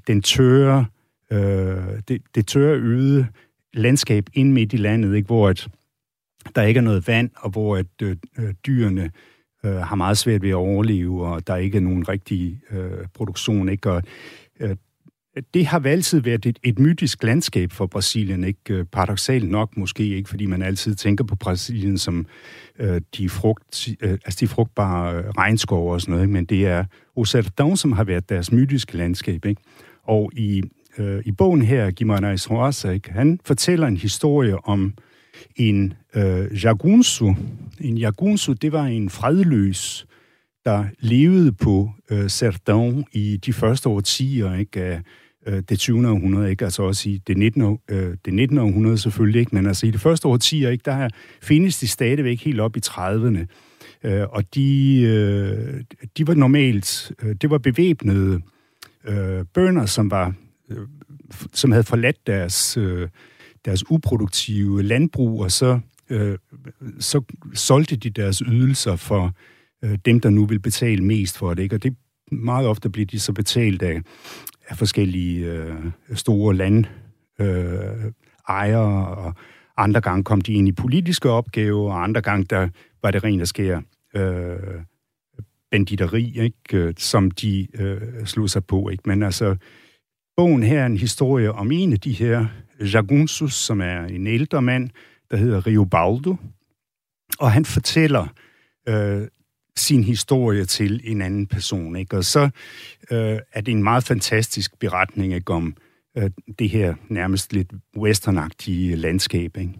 den 0.07 0.21
tørre, 0.21 0.85
øh, 1.31 2.01
det, 2.07 2.21
det 2.35 2.47
tørre 2.47 2.79
øde 2.79 3.27
landskab 3.73 4.29
ind 4.33 4.51
midt 4.51 4.73
i 4.73 4.77
landet, 4.77 5.15
ikke, 5.15 5.27
hvor 5.27 5.49
at 5.49 5.67
der 6.55 6.61
ikke 6.61 6.77
er 6.77 6.81
noget 6.81 7.07
vand, 7.07 7.29
og 7.35 7.49
hvor 7.49 7.77
at, 7.77 7.85
øh, 8.01 8.15
øh 8.39 8.53
dyrene 8.65 9.11
øh, 9.65 9.75
har 9.75 9.95
meget 9.95 10.17
svært 10.17 10.41
ved 10.41 10.49
at 10.49 10.55
overleve, 10.55 11.27
og 11.27 11.47
der 11.47 11.55
ikke 11.55 11.77
er 11.77 11.81
nogen 11.81 12.09
rigtig 12.09 12.59
øh, 12.71 13.07
produktion. 13.13 13.69
Ikke? 13.69 13.91
Og, 13.91 14.03
øh, 14.59 14.75
det 15.53 15.65
har 15.65 15.81
altid 15.85 16.19
været 16.19 16.45
et, 16.45 16.59
et 16.63 16.79
mytisk 16.79 17.23
landskab 17.23 17.71
for 17.71 17.85
Brasilien, 17.85 18.43
ikke 18.43 18.73
øh, 18.73 18.85
paradoxalt 18.85 19.49
nok 19.49 19.77
måske 19.77 20.07
ikke, 20.07 20.29
fordi 20.29 20.45
man 20.45 20.61
altid 20.61 20.95
tænker 20.95 21.23
på 21.23 21.35
Brasilien 21.35 21.97
som 21.97 22.25
øh, 22.79 23.01
de, 23.17 23.29
frugt, 23.29 23.87
øh, 24.01 24.11
altså 24.11 24.37
de 24.39 24.47
frugtbare 24.47 25.15
øh, 25.15 25.23
regnskove 25.29 25.93
og 25.93 26.01
sådan 26.01 26.11
noget, 26.11 26.23
ikke? 26.23 26.33
men 26.33 26.45
det 26.45 26.67
er 26.67 26.85
Osertão, 27.19 27.75
som 27.75 27.91
har 27.91 28.03
været 28.03 28.29
deres 28.29 28.51
mytiske 28.51 28.97
landskab. 28.97 29.45
Ikke? 29.45 29.61
Og 30.03 30.31
i 30.35 30.63
øh, 30.97 31.21
i 31.25 31.31
bogen 31.31 31.61
her, 31.61 31.91
Guimarães 31.91 32.51
Rosa, 32.51 32.89
ikke? 32.89 33.11
han 33.11 33.39
fortæller 33.45 33.87
en 33.87 33.97
historie 33.97 34.65
om 34.65 34.93
en 35.55 35.93
øh, 36.15 36.63
jagunsu. 36.63 37.33
En 37.79 37.97
jagunsu, 37.97 38.53
det 38.53 38.71
var 38.71 38.85
en 38.85 39.09
fredløs, 39.09 40.05
der 40.65 40.85
levede 40.99 41.51
på 41.51 41.91
øh, 42.09 42.29
Cerdan 42.29 43.05
i 43.11 43.37
de 43.37 43.53
første 43.53 43.89
årtier 43.89 44.55
ikke, 44.55 44.81
af 44.81 45.01
øh, 45.47 45.63
det 45.69 45.79
20. 45.79 46.07
århundrede, 46.09 46.49
ikke? 46.49 46.65
altså 46.65 46.83
også 46.83 47.09
i 47.09 47.21
det 47.27 47.37
19. 47.37 47.79
Øh, 47.89 48.17
det 48.25 48.33
19. 48.33 48.57
århundrede 48.57 48.97
selvfølgelig, 48.97 49.39
ikke? 49.39 49.55
men 49.55 49.67
altså 49.67 49.87
i 49.87 49.91
det 49.91 50.01
første 50.01 50.27
årtier, 50.27 50.69
ikke? 50.69 50.81
der 50.85 51.09
findes 51.41 51.79
de 51.79 51.87
stadigvæk 51.87 52.43
helt 52.43 52.59
op 52.59 52.77
i 52.77 52.79
30'erne. 52.87 53.45
Øh, 54.03 54.23
og 54.29 54.55
de, 54.55 55.01
øh, 55.01 55.83
de 56.17 56.27
var 56.27 56.33
normalt, 56.33 57.11
øh, 57.23 57.35
det 57.41 57.49
var 57.49 57.57
bevæbnede 57.57 58.41
øh, 59.07 59.45
bønder, 59.53 59.85
som 59.85 60.11
var 60.11 60.33
øh, 60.69 60.87
som 61.53 61.71
havde 61.71 61.83
forladt 61.83 62.27
deres, 62.27 62.77
øh, 62.77 63.09
deres 63.65 63.91
uproduktive 63.91 64.83
landbrug, 64.83 65.41
og 65.41 65.51
så, 65.51 65.79
øh, 66.09 66.37
så 66.99 67.21
solgte 67.53 67.95
de 67.95 68.09
deres 68.09 68.37
ydelser 68.37 68.95
for 68.95 69.35
øh, 69.83 69.97
dem, 70.05 70.19
der 70.19 70.29
nu 70.29 70.45
vil 70.45 70.59
betale 70.59 71.03
mest 71.03 71.37
for 71.37 71.53
det. 71.53 71.63
Ikke? 71.63 71.75
Og 71.75 71.83
det 71.83 71.95
meget 72.31 72.67
ofte 72.67 72.89
bliver 72.89 73.05
de 73.05 73.19
så 73.19 73.33
betalt 73.33 73.81
af, 73.81 74.01
af 74.67 74.77
forskellige 74.77 75.45
øh, 75.45 75.75
store 76.13 76.55
land 76.55 76.85
øh, 77.39 78.11
ejere, 78.49 79.07
og 79.07 79.33
andre 79.77 80.01
gange 80.01 80.23
kom 80.23 80.41
de 80.41 80.53
ind 80.53 80.67
i 80.67 80.71
politiske 80.71 81.29
opgaver, 81.29 81.91
og 81.91 82.03
andre 82.03 82.21
gange 82.21 82.45
der 82.45 82.69
var 83.03 83.11
det 83.11 83.23
rent 83.23 83.41
at 83.41 83.47
skære 83.47 83.83
øh, 84.15 84.81
banditteri, 85.71 86.39
ikke? 86.39 86.77
Øh, 86.77 86.93
som 86.97 87.31
de 87.31 87.67
øh, 87.73 88.25
slog 88.25 88.49
sig 88.49 88.65
på. 88.65 88.89
Ikke? 88.89 89.03
Men 89.05 89.23
altså, 89.23 89.55
bogen 90.37 90.63
her 90.63 90.81
er 90.81 90.85
en 90.85 90.97
historie 90.97 91.51
om 91.51 91.71
en 91.71 91.93
af 91.93 91.99
de 91.99 92.11
her 92.11 92.45
Jagunsus, 92.93 93.53
som 93.53 93.81
er 93.81 94.05
en 94.05 94.27
ældre 94.27 94.61
mand, 94.61 94.89
der 95.31 95.37
hedder 95.37 95.67
Rio 95.67 95.83
Baldo, 95.85 96.35
og 97.39 97.51
han 97.51 97.65
fortæller 97.65 98.27
øh, 98.89 99.27
sin 99.77 100.03
historie 100.03 100.65
til 100.65 101.01
en 101.03 101.21
anden 101.21 101.47
person. 101.47 101.95
Ikke? 101.95 102.17
Og 102.17 102.25
så 102.25 102.49
øh, 103.11 103.39
er 103.53 103.61
det 103.61 103.71
en 103.71 103.83
meget 103.83 104.03
fantastisk 104.03 104.79
beretning 104.79 105.33
ikke, 105.33 105.53
om 105.53 105.75
øh, 106.17 106.29
det 106.59 106.69
her 106.69 106.95
nærmest 107.09 107.53
lidt 107.53 107.71
westernagtige 107.97 108.95
landskab. 108.95 109.57
Ikke? 109.57 109.73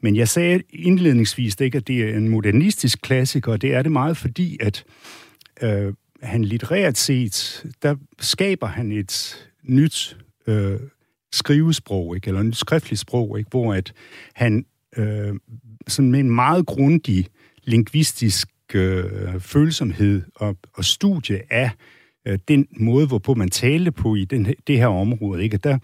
Men 0.00 0.16
jeg 0.16 0.28
sagde 0.28 0.62
indledningsvis 0.70 1.60
ikke, 1.60 1.78
at 1.78 1.86
det 1.86 2.02
er 2.02 2.16
en 2.16 2.28
modernistisk 2.28 3.02
klassiker, 3.02 3.52
og 3.52 3.62
det 3.62 3.74
er 3.74 3.82
det 3.82 3.92
meget 3.92 4.16
fordi, 4.16 4.56
at 4.60 4.84
øh, 5.62 5.94
han 6.22 6.44
litterært 6.44 6.98
set, 6.98 7.66
der 7.82 7.96
skaber 8.20 8.66
han 8.66 8.92
et 8.92 9.46
nyt 9.62 10.16
øh, 10.46 10.80
skrivesprog, 11.32 12.16
ikke? 12.16 12.28
eller 12.28 12.40
et 12.40 12.46
nyt 12.46 12.56
skriftligt 12.56 13.00
sprog, 13.00 13.38
ikke? 13.38 13.50
hvor 13.50 13.74
at 13.74 13.92
han 14.34 14.66
øh, 14.96 15.34
sådan 15.88 16.10
med 16.10 16.20
en 16.20 16.30
meget 16.30 16.66
grundig 16.66 17.26
lingvistisk 17.64 18.48
øh, 18.74 19.40
følsomhed 19.40 20.22
og, 20.34 20.56
og 20.74 20.84
studie 20.84 21.52
af 21.52 21.70
øh, 22.26 22.38
den 22.48 22.66
måde, 22.76 23.06
hvorpå 23.06 23.34
man 23.34 23.50
talte 23.50 23.92
på 23.92 24.14
i 24.14 24.24
den, 24.24 24.54
det 24.66 24.78
her 24.78 24.86
område, 24.86 25.42
ikke? 25.42 25.56
der, 25.56 25.78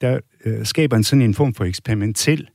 der 0.00 0.20
øh, 0.44 0.66
skaber 0.66 0.96
han 0.96 1.04
sådan 1.04 1.22
en 1.22 1.34
form 1.34 1.54
for 1.54 1.64
eksperimentel 1.64 2.48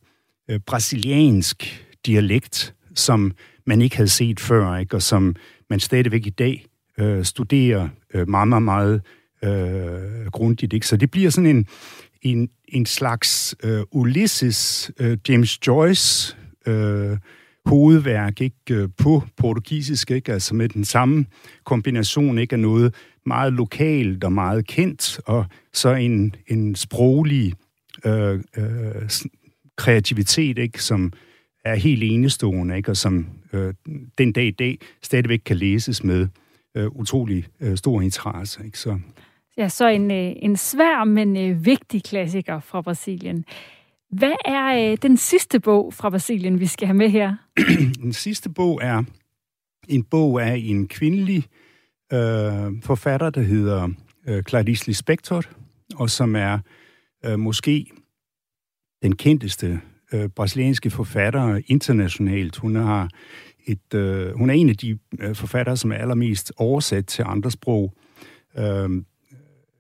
øh, 0.50 0.60
brasiliansk 0.60 1.86
dialekt, 2.06 2.74
som 2.96 3.32
man 3.66 3.82
ikke 3.82 3.96
havde 3.96 4.10
set 4.10 4.40
før, 4.40 4.78
ikke? 4.78 4.96
og 4.96 5.02
som 5.02 5.36
man 5.70 5.80
stadigvæk 5.80 6.28
i 6.28 6.30
dag 6.30 6.66
øh, 7.00 7.26
studerer 7.26 7.90
øh, 8.14 8.30
meget, 8.30 8.48
meget, 8.48 8.64
meget 8.64 9.02
øh, 9.44 10.32
grundigt. 10.32 10.74
Ikke? 10.74 10.88
Så 10.88 10.98
det 10.98 11.12
bliver 11.12 11.30
sådan 11.30 11.56
en, 11.56 11.68
en, 12.22 12.50
en 12.68 12.86
slags 12.86 13.56
øh, 13.64 13.82
Ulysses, 13.92 14.92
øh, 15.00 15.18
James 15.30 15.68
Joyce 15.68 16.38
øh, 16.66 17.18
hovedværk 17.66 18.42
ikke, 18.42 18.56
øh, 18.72 18.90
på 18.98 19.24
portugisisk, 19.38 20.12
ikke? 20.12 20.34
altså 20.34 20.56
med 20.56 20.70
den 20.70 20.86
samme 20.86 21.26
kombination 21.64 22.38
ikke, 22.38 22.54
af 22.54 22.60
noget 22.60 22.96
meget 23.26 23.54
lokalt 23.54 24.24
og 24.24 24.34
meget 24.34 24.68
kendt, 24.68 25.20
og 25.26 25.46
så 25.74 25.94
en, 25.94 26.36
en 26.48 26.76
sproglig 26.76 27.54
øh, 28.06 28.40
øh, 28.58 29.10
kreativitet, 29.78 30.58
ikke, 30.58 30.84
som 30.84 31.14
er 31.66 31.76
helt 31.76 32.04
enestående, 32.04 32.78
ikke, 32.78 32.92
og 32.92 32.98
som 32.98 33.28
øh, 33.54 33.74
den 34.18 34.32
dag 34.32 34.46
i 34.46 34.52
dag 34.52 34.78
stadigvæk 35.02 35.42
kan 35.46 35.58
læses 35.58 36.04
med 36.04 36.28
øh, 36.76 36.88
utrolig 36.88 37.46
øh, 37.60 37.78
stor 37.78 38.02
interesse. 38.02 38.66
Ikke? 38.66 38.80
Så. 38.80 39.00
Ja, 39.58 39.70
så 39.70 39.88
en, 39.88 40.12
øh, 40.12 40.34
en 40.36 40.58
svær, 40.58 41.04
men 41.04 41.38
øh, 41.38 41.66
vigtig 41.66 42.04
klassiker 42.04 42.60
fra 42.60 42.82
Brasilien. 42.82 43.46
Hvad 44.14 44.34
er 44.46 44.92
øh, 44.92 44.98
den 45.02 45.18
sidste 45.18 45.60
bog 45.60 45.94
fra 45.94 46.10
Brasilien, 46.10 46.60
vi 46.60 46.66
skal 46.66 46.88
have 46.88 46.98
med 46.98 47.10
her? 47.10 47.36
den 48.04 48.14
sidste 48.14 48.50
bog 48.50 48.80
er 48.84 49.04
en 49.88 50.04
bog 50.04 50.44
af 50.44 50.62
en 50.64 50.88
kvindelig 50.88 51.46
øh, 52.14 52.82
forfatter, 52.84 53.30
der 53.30 53.42
hedder 53.42 53.90
øh, 54.28 54.44
Clarice 54.44 54.88
Lispector, 54.88 55.42
og 55.96 56.10
som 56.10 56.36
er 56.36 56.60
øh, 57.26 57.40
måske 57.40 57.86
den 59.04 59.16
kendteste 59.16 59.82
øh, 60.14 60.30
brasilianske 60.30 60.90
forfatter 60.90 61.62
internationalt. 61.68 62.58
Hun 62.58 62.76
har 62.76 63.10
et, 63.66 63.94
øh, 63.94 64.38
hun 64.38 64.50
er 64.50 64.54
en 64.54 64.70
af 64.70 64.78
de 64.78 64.98
øh, 65.20 65.36
forfattere, 65.36 65.78
som 65.78 65.92
er 65.92 65.96
allermest 65.96 66.54
oversat 66.58 67.06
til 67.06 67.24
andre 67.28 67.52
sprog. 67.52 67.94
Øh, 68.58 68.90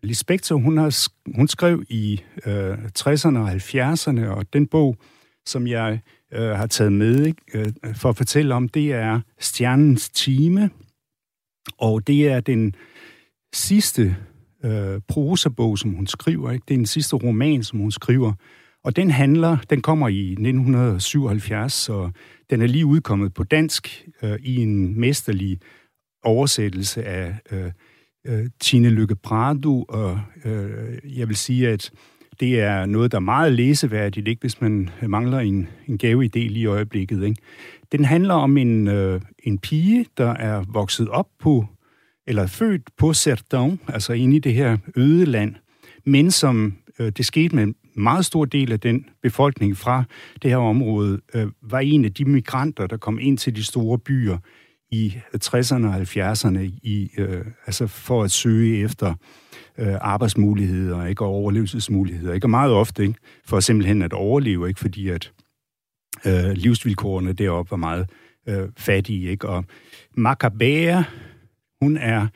Lispector, 0.03 0.55
hun, 0.55 0.77
har, 0.77 1.09
hun 1.35 1.47
skrev 1.47 1.83
i 1.89 2.21
øh, 2.45 2.73
60'erne 2.99 3.37
og 3.37 3.51
70'erne, 3.51 4.27
og 4.27 4.53
den 4.53 4.67
bog, 4.67 4.97
som 5.45 5.67
jeg 5.67 5.99
øh, 6.33 6.49
har 6.49 6.67
taget 6.67 6.93
med 6.93 7.25
ikke, 7.25 7.41
øh, 7.53 7.95
for 7.95 8.09
at 8.09 8.17
fortælle 8.17 8.55
om, 8.55 8.69
det 8.69 8.93
er 8.93 9.21
Stjernens 9.39 10.09
Time, 10.09 10.69
og 11.77 12.07
det 12.07 12.27
er 12.27 12.39
den 12.39 12.75
sidste 13.53 14.15
øh, 14.65 15.01
prosabog, 15.07 15.79
som 15.79 15.91
hun 15.91 16.07
skriver. 16.07 16.51
Ikke? 16.51 16.63
Det 16.67 16.73
er 16.73 16.77
den 16.77 16.85
sidste 16.85 17.15
roman, 17.15 17.63
som 17.63 17.79
hun 17.79 17.91
skriver. 17.91 18.33
Og 18.83 18.95
den 18.95 19.11
handler, 19.11 19.57
den 19.69 19.81
kommer 19.81 20.07
i 20.07 20.31
1977, 20.31 21.89
og 21.89 22.11
den 22.49 22.61
er 22.61 22.67
lige 22.67 22.85
udkommet 22.85 23.33
på 23.33 23.43
dansk 23.43 24.07
øh, 24.23 24.39
i 24.41 24.55
en 24.55 24.99
mesterlig 24.99 25.59
oversættelse 26.23 27.03
af 27.03 27.39
øh, 27.51 27.71
øh, 28.27 28.45
Tine 28.59 28.89
Lykke 28.89 29.15
Prado, 29.15 29.83
og 29.83 30.19
øh, 30.45 31.17
jeg 31.17 31.27
vil 31.27 31.35
sige, 31.35 31.69
at 31.69 31.91
det 32.39 32.59
er 32.59 32.85
noget, 32.85 33.11
der 33.11 33.17
er 33.17 33.21
meget 33.21 33.53
læseværdigt, 33.53 34.27
ikke, 34.27 34.41
hvis 34.41 34.61
man 34.61 34.89
øh, 35.01 35.09
mangler 35.09 35.39
en, 35.39 35.67
en 35.87 35.99
gaveidé 36.03 36.39
lige 36.39 36.59
i 36.59 36.65
øjeblikket. 36.65 37.23
Ikke? 37.23 37.41
Den 37.91 38.05
handler 38.05 38.33
om 38.33 38.57
en, 38.57 38.87
øh, 38.87 39.21
en 39.43 39.57
pige, 39.57 40.05
der 40.17 40.29
er 40.29 40.63
vokset 40.67 41.09
op 41.09 41.27
på, 41.39 41.65
eller 42.27 42.47
født 42.47 42.81
på 42.97 43.11
Sertão, 43.11 43.93
altså 43.93 44.13
inde 44.13 44.35
i 44.35 44.39
det 44.39 44.53
her 44.53 44.77
øde 44.95 45.25
land, 45.25 45.55
men 46.05 46.31
som 46.31 46.73
øh, 46.99 47.11
det 47.17 47.25
skete 47.25 47.55
med 47.55 47.63
en 47.63 47.75
meget 47.95 48.25
stor 48.25 48.45
del 48.45 48.71
af 48.71 48.79
den 48.79 49.05
befolkning 49.23 49.77
fra 49.77 50.03
det 50.41 50.49
her 50.49 50.57
område, 50.57 51.19
øh, 51.33 51.47
var 51.61 51.79
en 51.79 52.05
af 52.05 52.13
de 52.13 52.25
migranter, 52.25 52.87
der 52.87 52.97
kom 52.97 53.19
ind 53.21 53.37
til 53.37 53.55
de 53.55 53.63
store 53.63 53.99
byer 53.99 54.37
i 54.93 55.17
60'erne 55.37 55.87
og 55.87 56.01
70'erne, 56.01 56.59
i, 56.83 57.11
øh, 57.17 57.45
altså 57.65 57.87
for 57.87 58.23
at 58.23 58.31
søge 58.31 58.83
efter 58.83 59.13
øh, 59.77 59.95
arbejdsmuligheder 60.01 61.05
ikke, 61.05 61.25
og 61.25 61.31
overlevelsesmuligheder. 61.31 62.33
Ikke? 62.33 62.45
Og 62.45 62.49
meget 62.49 62.71
ofte 62.71 63.03
ikke, 63.03 63.19
for 63.45 63.59
simpelthen 63.59 64.01
at 64.01 64.13
overleve, 64.13 64.67
ikke? 64.67 64.79
fordi 64.79 65.09
at 65.09 65.31
øh, 66.25 66.51
livsvilkårene 66.51 67.33
deroppe 67.33 67.71
var 67.71 67.77
meget 67.77 68.09
øh, 68.47 68.69
fattige. 68.77 69.29
Ikke? 69.29 69.49
Og 69.49 69.65
Macabea, 70.17 71.03
hun 71.81 71.97
er 71.97 72.27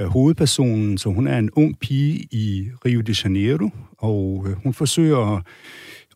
øh, 0.00 0.06
hovedpersonen, 0.06 0.98
så 0.98 1.08
hun 1.08 1.26
er 1.26 1.38
en 1.38 1.50
ung 1.50 1.78
pige 1.78 2.28
i 2.30 2.68
Rio 2.84 3.00
de 3.00 3.14
Janeiro, 3.24 3.70
og 3.98 4.46
øh, 4.48 4.56
hun 4.62 4.74
forsøger 4.74 5.36
at 5.36 5.42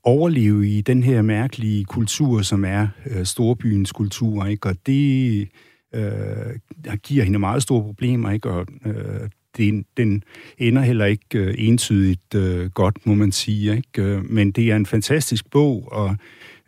overleve 0.05 0.69
i 0.69 0.81
den 0.81 1.03
her 1.03 1.23
mærkelige 1.23 1.85
kultur, 1.85 2.43
som 2.43 2.65
er 2.65 2.89
øh, 3.07 3.25
storbyens 3.25 3.93
kultur, 3.93 4.45
ikke? 4.45 4.69
og 4.69 4.77
det 4.87 5.49
øh, 5.97 6.97
giver 7.03 7.25
hende 7.25 7.39
meget 7.39 7.63
store 7.63 7.83
problemer, 7.83 8.31
ikke? 8.31 8.51
og 8.51 8.67
øh, 8.87 9.29
den, 9.57 9.85
den 9.97 10.23
ender 10.59 10.83
heller 10.83 11.05
ikke 11.05 11.39
øh, 11.39 11.55
entydigt 11.59 12.35
øh, 12.35 12.71
godt, 12.71 13.07
må 13.07 13.15
man 13.15 13.33
sige. 13.33 13.77
Ikke? 13.77 14.03
Øh, 14.03 14.31
men 14.31 14.51
det 14.51 14.71
er 14.71 14.77
en 14.77 14.87
fantastisk 14.87 15.51
bog, 15.51 15.89
og 15.93 16.17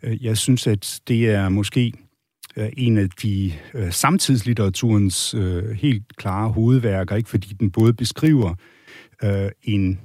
øh, 0.03 0.23
jeg 0.25 0.37
synes, 0.37 0.67
at 0.67 1.01
det 1.07 1.29
er 1.29 1.49
måske 1.49 1.93
øh, 2.57 2.69
en 2.77 2.97
af 2.97 3.09
de 3.09 3.53
øh, 3.73 3.91
samtidslitteraturens 3.91 5.33
øh, 5.33 5.69
helt 5.69 6.17
klare 6.17 6.49
hovedværker, 6.49 7.15
ikke? 7.15 7.29
fordi 7.29 7.53
den 7.53 7.71
både 7.71 7.93
beskriver 7.93 8.55
øh, 9.23 9.49
en 9.63 9.99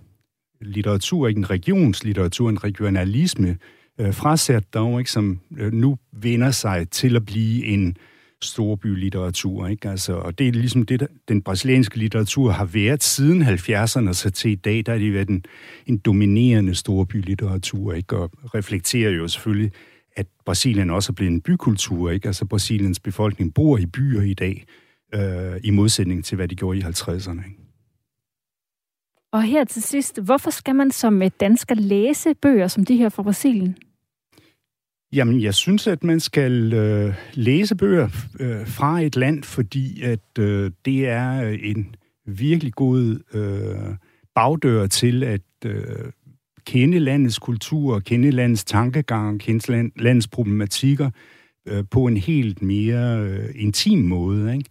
litteratur, 0.61 1.29
ikke 1.29 1.39
en 1.39 1.51
regionslitteratur, 1.51 2.49
en 2.49 2.64
regionalisme 2.64 3.57
øh, 4.01 4.14
frasat 4.14 4.75
dog, 4.75 4.99
ikke? 4.99 5.11
som 5.11 5.41
øh, 5.57 5.72
nu 5.72 5.99
vender 6.12 6.51
sig 6.51 6.91
til 6.91 7.16
at 7.16 7.27
blive 7.27 7.66
en 7.66 7.97
storbylitteratur, 8.45 9.67
ikke? 9.67 9.89
Altså, 9.89 10.13
og 10.13 10.39
det 10.39 10.49
er 10.49 10.53
ligesom 10.53 10.83
det, 10.83 11.01
der, 11.01 11.07
den 11.29 11.43
brasilianske 11.43 11.99
litteratur 11.99 12.51
har 12.51 12.65
været 12.65 13.03
siden 13.03 13.43
70'erne, 13.43 14.13
så 14.13 14.31
til 14.35 14.51
i 14.51 14.55
dag, 14.55 14.83
der 14.87 14.93
er 14.93 14.99
det 14.99 15.13
været 15.13 15.29
en, 15.29 15.45
en 15.87 15.99
dominerende 15.99 16.75
storbylitteratur, 16.75 17.93
ikke? 17.93 18.17
Og 18.17 18.31
reflekterer 18.55 19.11
jo 19.11 19.29
selvfølgelig, 19.29 19.73
at 20.17 20.27
Brasilien 20.45 20.91
også 20.91 21.13
er 21.13 21.15
blevet 21.15 21.33
en 21.33 21.41
bykultur, 21.41 22.11
ikke? 22.11 22.27
Altså, 22.27 22.45
Brasiliens 22.45 23.01
befolkning 23.01 23.55
bor 23.55 23.79
i 23.79 23.87
byer 23.87 24.23
i 24.23 24.35
dag, 24.35 24.65
øh, 25.15 25.61
i 25.65 25.71
modsætning 25.71 26.25
til, 26.25 26.37
hvad 26.37 26.49
de 26.49 26.55
gjorde 26.55 26.79
i 26.79 26.83
50'erne, 26.83 27.47
ikke? 27.47 27.65
Og 29.33 29.43
her 29.43 29.65
til 29.65 29.83
sidst, 29.83 30.21
hvorfor 30.21 30.51
skal 30.51 30.75
man 30.75 30.91
som 30.91 31.23
dansker 31.41 31.75
læse 31.75 32.35
bøger 32.35 32.69
som 32.69 32.85
de 32.85 32.97
her 32.97 33.09
fra 33.09 33.23
Brasilien? 33.23 33.77
Jamen, 35.15 35.41
jeg 35.41 35.55
synes, 35.55 35.87
at 35.87 36.05
man 36.05 36.21
skal 36.21 36.73
øh, 36.73 37.15
læse 37.35 37.77
bøger 37.77 38.09
øh, 38.41 38.67
fra 38.67 39.01
et 39.01 39.17
land, 39.17 39.43
fordi 39.43 40.03
at 40.03 40.39
øh, 40.39 40.71
det 40.85 41.09
er 41.09 41.45
øh, 41.45 41.59
en 41.62 41.95
virkelig 42.27 42.73
god 42.73 43.19
øh, 43.35 43.97
bagdør 44.35 44.87
til 44.87 45.23
at 45.23 45.41
øh, 45.65 45.85
kende 46.67 46.99
landets 46.99 47.39
kultur, 47.39 47.99
kende 47.99 48.31
landets 48.31 48.65
tankegang, 48.65 49.41
kende 49.41 49.73
land, 49.73 49.93
landets 49.97 50.29
problematikker 50.29 51.11
øh, 51.69 51.85
på 51.91 52.07
en 52.07 52.17
helt 52.17 52.62
mere 52.62 53.21
øh, 53.21 53.49
intim 53.55 53.99
måde. 53.99 54.57
Ikke? 54.57 54.71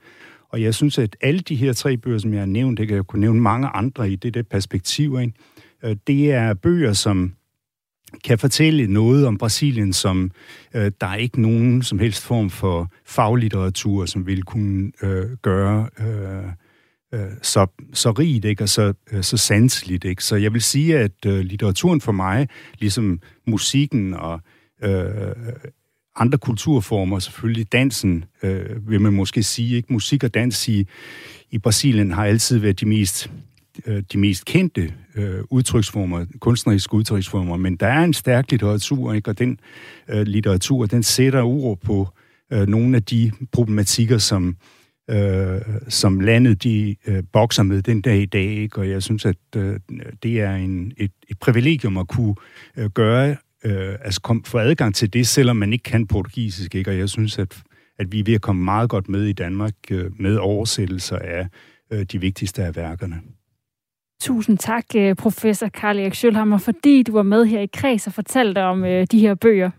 Og 0.50 0.62
jeg 0.62 0.74
synes, 0.74 0.98
at 0.98 1.18
alle 1.22 1.40
de 1.40 1.56
her 1.56 1.74
tre 1.74 1.98
bøger, 1.98 2.18
som 2.18 2.34
jeg 2.34 2.42
har 2.42 2.46
nævnt, 2.46 2.78
det 2.78 2.88
kan 2.88 2.96
jeg 2.96 3.06
kunne 3.06 3.22
nævne 3.22 3.42
mange 3.42 3.68
andre 3.68 4.12
i 4.12 4.16
det 4.16 4.34
der 4.34 4.44
perspektiv, 4.44 5.20
ikke? 5.22 5.34
Øh, 5.84 5.96
det 6.08 6.32
er 6.32 6.54
bøger, 6.54 6.94
som 6.94 7.34
kan 8.24 8.40
fortælle 8.40 8.88
noget 8.88 9.28
om 9.28 9.38
Brasilien, 9.38 9.94
som 9.94 10.32
øh, 10.74 10.92
der 11.02 11.08
er 11.08 11.16
ikke 11.16 11.42
nogen 11.42 11.84
som 11.84 12.00
helst 12.00 12.24
form 12.24 12.50
for 12.50 12.92
faglitteratur, 13.06 14.06
som 14.06 14.28
vil 14.28 14.44
kunne 14.44 14.92
øh, 15.04 15.30
gøre 15.42 15.90
øh, 16.00 16.44
øh, 17.14 17.32
så, 17.42 17.68
så 17.94 18.12
rigt 18.12 18.46
ikke? 18.46 18.64
og 18.64 18.70
så, 18.70 18.94
øh, 19.12 19.24
så 19.24 19.38
sanseligt. 19.38 20.06
Ikke? 20.06 20.24
Så 20.24 20.36
jeg 20.36 20.54
vil 20.54 20.62
sige, 20.62 21.00
at 21.00 21.26
øh, 21.26 21.40
litteraturen 21.40 22.02
for 22.02 22.12
mig, 22.12 22.48
ligesom 22.80 23.20
musikken 23.48 24.14
og 24.14 24.42
øh, 24.84 25.36
andre 26.16 26.38
kulturformer, 26.38 27.20
selvfølgelig 27.20 27.72
dansen, 27.72 28.26
øh, 28.44 28.90
vil 28.90 29.02
man 29.02 29.14
måske 29.14 29.44
sige, 29.44 29.76
ikke 29.76 29.94
musik 29.94 30.24
og 30.24 30.34
dans 30.34 30.68
i, 30.68 30.88
i 31.52 31.58
Brasilien 31.58 32.12
har 32.12 32.26
altid 32.26 32.58
været 32.58 32.80
de 32.80 32.86
mest 32.86 33.32
Øh, 33.86 34.04
de 34.14 34.18
mest 34.18 34.46
kendte 34.46 34.94
øh, 35.16 35.44
udtryksformer, 35.50 36.26
kunstneriske 36.40 36.94
udtryksformer, 36.94 37.58
men 37.58 37.76
der 37.76 37.88
er 37.88 38.04
en 38.04 38.14
stærk 38.14 38.52
litteratur, 38.52 39.14
ikke? 39.14 39.30
og 39.30 39.40
den 39.40 39.60
øh, 40.10 40.22
litteratur, 40.22 40.86
den 40.86 41.04
sætter 41.04 41.42
ord 41.42 41.80
på 41.80 42.08
øh, 42.54 42.68
nogle 42.68 42.96
af 42.96 43.04
de 43.04 43.32
problematikker, 43.52 44.18
som, 44.18 44.58
øh, 45.10 45.62
som 45.90 46.20
landet 46.20 46.64
de 46.64 46.96
øh, 47.08 47.24
bokser 47.34 47.64
med 47.64 47.82
den 47.82 48.02
dag 48.02 48.22
i 48.22 48.26
dag, 48.26 48.46
ikke? 48.46 48.78
og 48.78 48.90
jeg 48.90 49.04
synes, 49.04 49.26
at 49.26 49.38
øh, 49.56 49.80
det 50.24 50.42
er 50.42 50.56
en, 50.56 50.94
et, 50.98 51.12
et 51.30 51.40
privilegium 51.40 51.98
at 51.98 52.08
kunne 52.08 52.36
øh, 52.78 52.90
gøre, 52.90 53.36
øh, 53.66 53.96
altså 54.02 54.22
kom, 54.22 54.44
få 54.44 54.58
adgang 54.58 54.96
til 54.96 55.14
det, 55.14 55.28
selvom 55.28 55.56
man 55.56 55.74
ikke 55.74 55.84
kan 55.84 56.08
portugisisk, 56.08 56.76
ikke? 56.76 56.92
og 56.92 56.98
jeg 56.98 57.10
synes, 57.10 57.40
at, 57.40 57.64
at 58.00 58.12
vi 58.12 58.20
er 58.20 58.24
ved 58.24 58.34
at 58.34 58.42
komme 58.42 58.64
meget 58.64 58.90
godt 58.90 59.10
med 59.10 59.24
i 59.24 59.34
Danmark 59.34 59.74
øh, 59.92 60.22
med 60.22 60.38
oversættelser 60.38 61.18
af 61.18 61.48
øh, 61.92 62.04
de 62.04 62.22
vigtigste 62.22 62.64
af 62.64 62.76
værkerne. 62.76 63.22
Tusind 64.24 64.58
tak, 64.58 64.86
øh, 64.96 65.16
professor 65.16 65.68
Karl 65.68 66.00
Erik 66.00 66.14
Schølhammer, 66.14 66.58
fordi 66.58 67.04
du 67.04 67.12
var 67.12 67.24
med 67.24 67.46
her 67.46 67.60
i 67.60 67.66
Kreds 67.74 68.08
og 68.08 68.14
fortalte 68.14 68.64
om 68.64 68.86
øh, 68.86 69.08
de 69.12 69.20
her 69.20 69.36
bøger. 69.36 69.70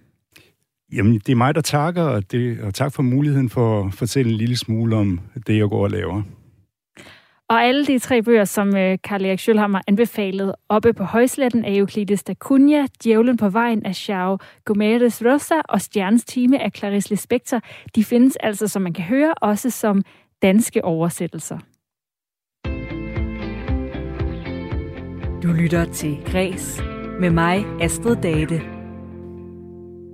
Jamen, 0.93 1.15
det 1.15 1.29
er 1.29 1.37
mig, 1.37 1.55
der 1.55 1.61
takker, 1.61 2.03
og, 2.03 2.33
det, 2.33 2.61
og 2.61 2.75
tak 2.75 2.93
for 2.93 3.03
muligheden 3.03 3.51
for 3.51 3.87
at 3.87 3.95
fortælle 3.95 4.33
en 4.33 4.39
lille 4.39 4.57
smule 4.57 4.97
om 4.97 5.21
det, 5.47 5.59
jeg 5.59 5.69
går 5.69 5.83
og 5.83 5.91
laver. 5.91 6.23
Og 7.49 7.63
alle 7.65 7.87
de 7.87 7.99
tre 7.99 8.23
bøger, 8.23 8.45
som 8.45 8.77
øh, 8.77 8.99
Karl 9.05 9.25
Erik 9.25 9.39
Schølhammer 9.39 9.81
anbefalede 9.87 10.57
oppe 10.69 10.93
på 10.93 11.05
højsletten 11.05 11.65
af 11.65 11.73
Euclides 11.73 12.23
da 12.23 12.35
Cunha, 12.35 12.87
Djævlen 13.05 13.37
på 13.37 13.49
vejen 13.49 13.87
af 13.87 13.95
Chao 13.95 14.39
Gomeres 14.65 15.23
Rosa 15.25 15.61
og 15.69 15.81
Stjernes 15.81 16.25
time 16.25 16.63
af 16.63 16.71
Clarice 16.77 17.11
Lispector, 17.11 17.61
de 17.95 18.05
findes 18.05 18.37
altså, 18.37 18.69
som 18.69 18.83
man 18.83 18.93
kan 18.93 19.05
høre, 19.05 19.35
også 19.35 19.71
som 19.71 20.03
danske 20.43 20.85
oversættelser. 20.85 21.59
Du 25.45 25.53
lytter 25.53 25.93
til 25.93 26.19
Græs 26.27 26.83
med 27.21 27.31
mig, 27.31 27.65
Astrid 27.81 28.17
Date. 28.17 28.63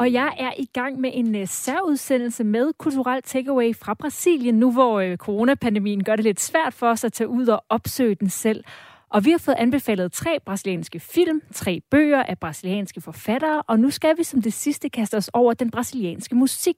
Og 0.00 0.12
jeg 0.12 0.34
er 0.38 0.52
i 0.58 0.66
gang 0.74 1.00
med 1.00 1.10
en 1.14 1.34
uh, 1.34 1.42
særudsendelse 1.46 2.44
med 2.44 2.72
kulturel 2.78 3.22
takeaway 3.22 3.76
fra 3.76 3.94
Brasilien, 3.94 4.54
nu 4.54 4.72
hvor 4.72 5.02
uh, 5.02 5.16
coronapandemien 5.16 6.04
gør 6.04 6.16
det 6.16 6.24
lidt 6.24 6.40
svært 6.40 6.74
for 6.74 6.86
os 6.86 7.04
at 7.04 7.12
tage 7.12 7.28
ud 7.28 7.46
og 7.46 7.64
opsøge 7.68 8.14
den 8.14 8.30
selv. 8.30 8.64
Og 9.10 9.24
vi 9.24 9.30
har 9.30 9.38
fået 9.38 9.54
anbefalet 9.58 10.12
tre 10.12 10.38
brasilianske 10.46 11.00
film, 11.00 11.42
tre 11.52 11.80
bøger 11.90 12.22
af 12.22 12.38
brasilianske 12.38 13.00
forfattere, 13.00 13.62
og 13.62 13.80
nu 13.80 13.90
skal 13.90 14.18
vi 14.18 14.22
som 14.22 14.42
det 14.42 14.52
sidste 14.52 14.88
kaste 14.88 15.16
os 15.16 15.30
over 15.32 15.54
den 15.54 15.70
brasilianske 15.70 16.34
musik. 16.34 16.76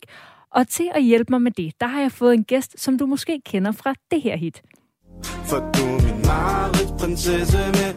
Og 0.51 0.69
til 0.69 0.91
at 0.95 1.03
hjælpe 1.03 1.33
mig 1.33 1.43
med 1.43 1.51
det, 1.51 1.81
der 1.81 1.87
har 1.87 2.01
jeg 2.01 2.13
fået 2.13 2.35
en 2.35 2.45
gæst, 2.45 2.81
som 2.81 2.99
du 2.99 3.07
måske 3.07 3.41
kender 3.47 3.73
fra 3.73 3.95
det 4.11 4.23
her 4.23 4.37
hit. 4.37 4.63
For 5.23 5.73
du 5.73 6.12
er 6.33 6.66
min 6.76 6.99
prinsesse 6.99 7.59
med 7.78 7.93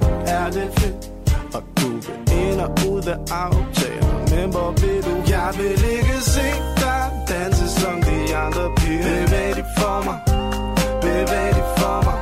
fedt 0.79 1.11
Og 1.55 1.63
du 1.77 1.89
vil 2.05 2.19
ind 2.43 2.59
og 2.65 2.69
ud 2.91 3.03
af 3.13 3.17
aftaler 3.43 4.35
Men 4.35 4.49
hvor 4.53 4.71
vil 4.81 4.99
du? 5.07 5.15
Jeg 5.35 5.49
vil 5.57 5.77
ikke 5.95 6.17
se 6.35 6.47
dig 6.83 7.05
danse 7.29 7.67
som 7.81 8.01
de 8.01 8.35
andre 8.35 8.65
piger 8.77 9.25
Bevæg 9.25 9.55
dig 9.55 9.65
for 9.77 9.97
mig 10.07 10.19
Bevæg 11.01 11.49
dig 11.57 11.67
for 11.77 11.97
mig 12.07 12.17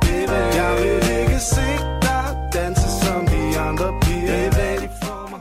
Bevæg 0.00 0.48
Jeg 0.60 0.72
vil 0.80 1.20
ikke 1.20 1.38
se 1.54 1.68
dig 2.06 2.26
danse 2.54 2.88
som 3.02 3.20
de 3.32 3.58
andre 3.68 3.88
piger 4.02 4.50
Bevæg 4.50 4.76
dig 4.80 4.90
for 5.02 5.28
mig 5.30 5.40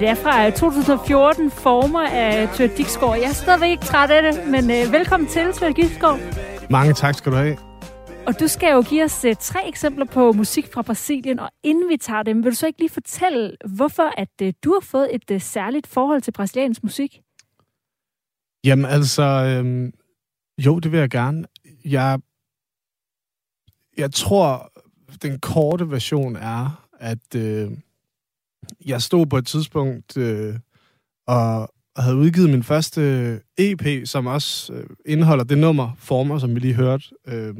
det 0.00 0.08
er 0.08 0.14
fra 0.14 0.50
2014, 0.50 1.44
øh, 1.44 1.50
former 1.50 2.06
af 2.08 2.48
Tør 2.54 2.66
Dixgaard. 2.66 3.16
Jeg 3.16 3.28
er 3.28 3.32
stadigvæk 3.32 3.70
ikke 3.70 3.84
træt 3.84 4.10
af 4.10 4.22
det, 4.22 4.46
men 4.46 4.70
øh, 4.70 4.92
velkommen 4.92 5.28
til, 5.28 5.52
Tør 5.52 5.68
Dixgaard. 5.68 6.18
Mange 6.68 6.94
tak 6.94 7.14
skal 7.14 7.32
du 7.32 7.36
have. 7.36 7.69
Og 8.26 8.40
du 8.40 8.48
skal 8.48 8.72
jo 8.72 8.82
give 8.82 9.04
os 9.04 9.24
uh, 9.24 9.32
tre 9.40 9.68
eksempler 9.68 10.04
på 10.04 10.32
musik 10.32 10.72
fra 10.72 10.82
Brasilien, 10.82 11.38
og 11.38 11.50
inden 11.62 11.88
vi 11.88 11.96
tager 11.96 12.22
dem, 12.22 12.44
vil 12.44 12.50
du 12.50 12.56
så 12.56 12.66
ikke 12.66 12.78
lige 12.78 12.90
fortælle, 12.90 13.56
hvorfor 13.76 14.12
at 14.16 14.28
uh, 14.42 14.48
du 14.64 14.72
har 14.72 14.80
fået 14.80 15.14
et 15.14 15.30
uh, 15.30 15.40
særligt 15.40 15.86
forhold 15.86 16.22
til 16.22 16.32
brasiliansk 16.32 16.82
musik? 16.82 17.20
Jamen 18.64 18.84
altså, 18.84 19.22
øhm, 19.22 19.92
jo, 20.66 20.78
det 20.78 20.92
vil 20.92 21.00
jeg 21.00 21.10
gerne. 21.10 21.44
Jeg, 21.84 22.20
jeg 23.96 24.12
tror, 24.12 24.72
den 25.22 25.38
korte 25.38 25.90
version 25.90 26.36
er, 26.36 26.86
at 26.98 27.34
øh, 27.36 27.70
jeg 28.86 29.02
stod 29.02 29.26
på 29.26 29.36
et 29.36 29.46
tidspunkt 29.46 30.16
øh, 30.16 30.54
og 31.26 31.68
havde 31.96 32.16
udgivet 32.16 32.50
min 32.50 32.62
første 32.62 33.00
EP, 33.58 34.06
som 34.06 34.26
også 34.26 34.72
øh, 34.72 34.86
indeholder 35.06 35.44
det 35.44 35.58
nummer, 35.58 35.90
Former, 35.98 36.38
som 36.38 36.54
vi 36.54 36.60
lige 36.60 36.74
hørte. 36.74 37.04
Øh, 37.26 37.54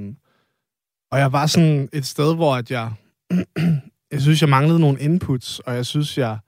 og 1.10 1.18
jeg 1.18 1.32
var 1.32 1.46
sådan 1.46 1.88
et 1.92 2.06
sted, 2.06 2.34
hvor 2.34 2.56
at 2.56 2.70
jeg, 2.70 2.92
jeg 4.12 4.20
synes, 4.20 4.40
jeg 4.40 4.48
manglede 4.48 4.80
nogle 4.80 5.00
inputs, 5.00 5.58
og 5.58 5.74
jeg 5.74 5.86
synes, 5.86 6.18
jeg, 6.18 6.38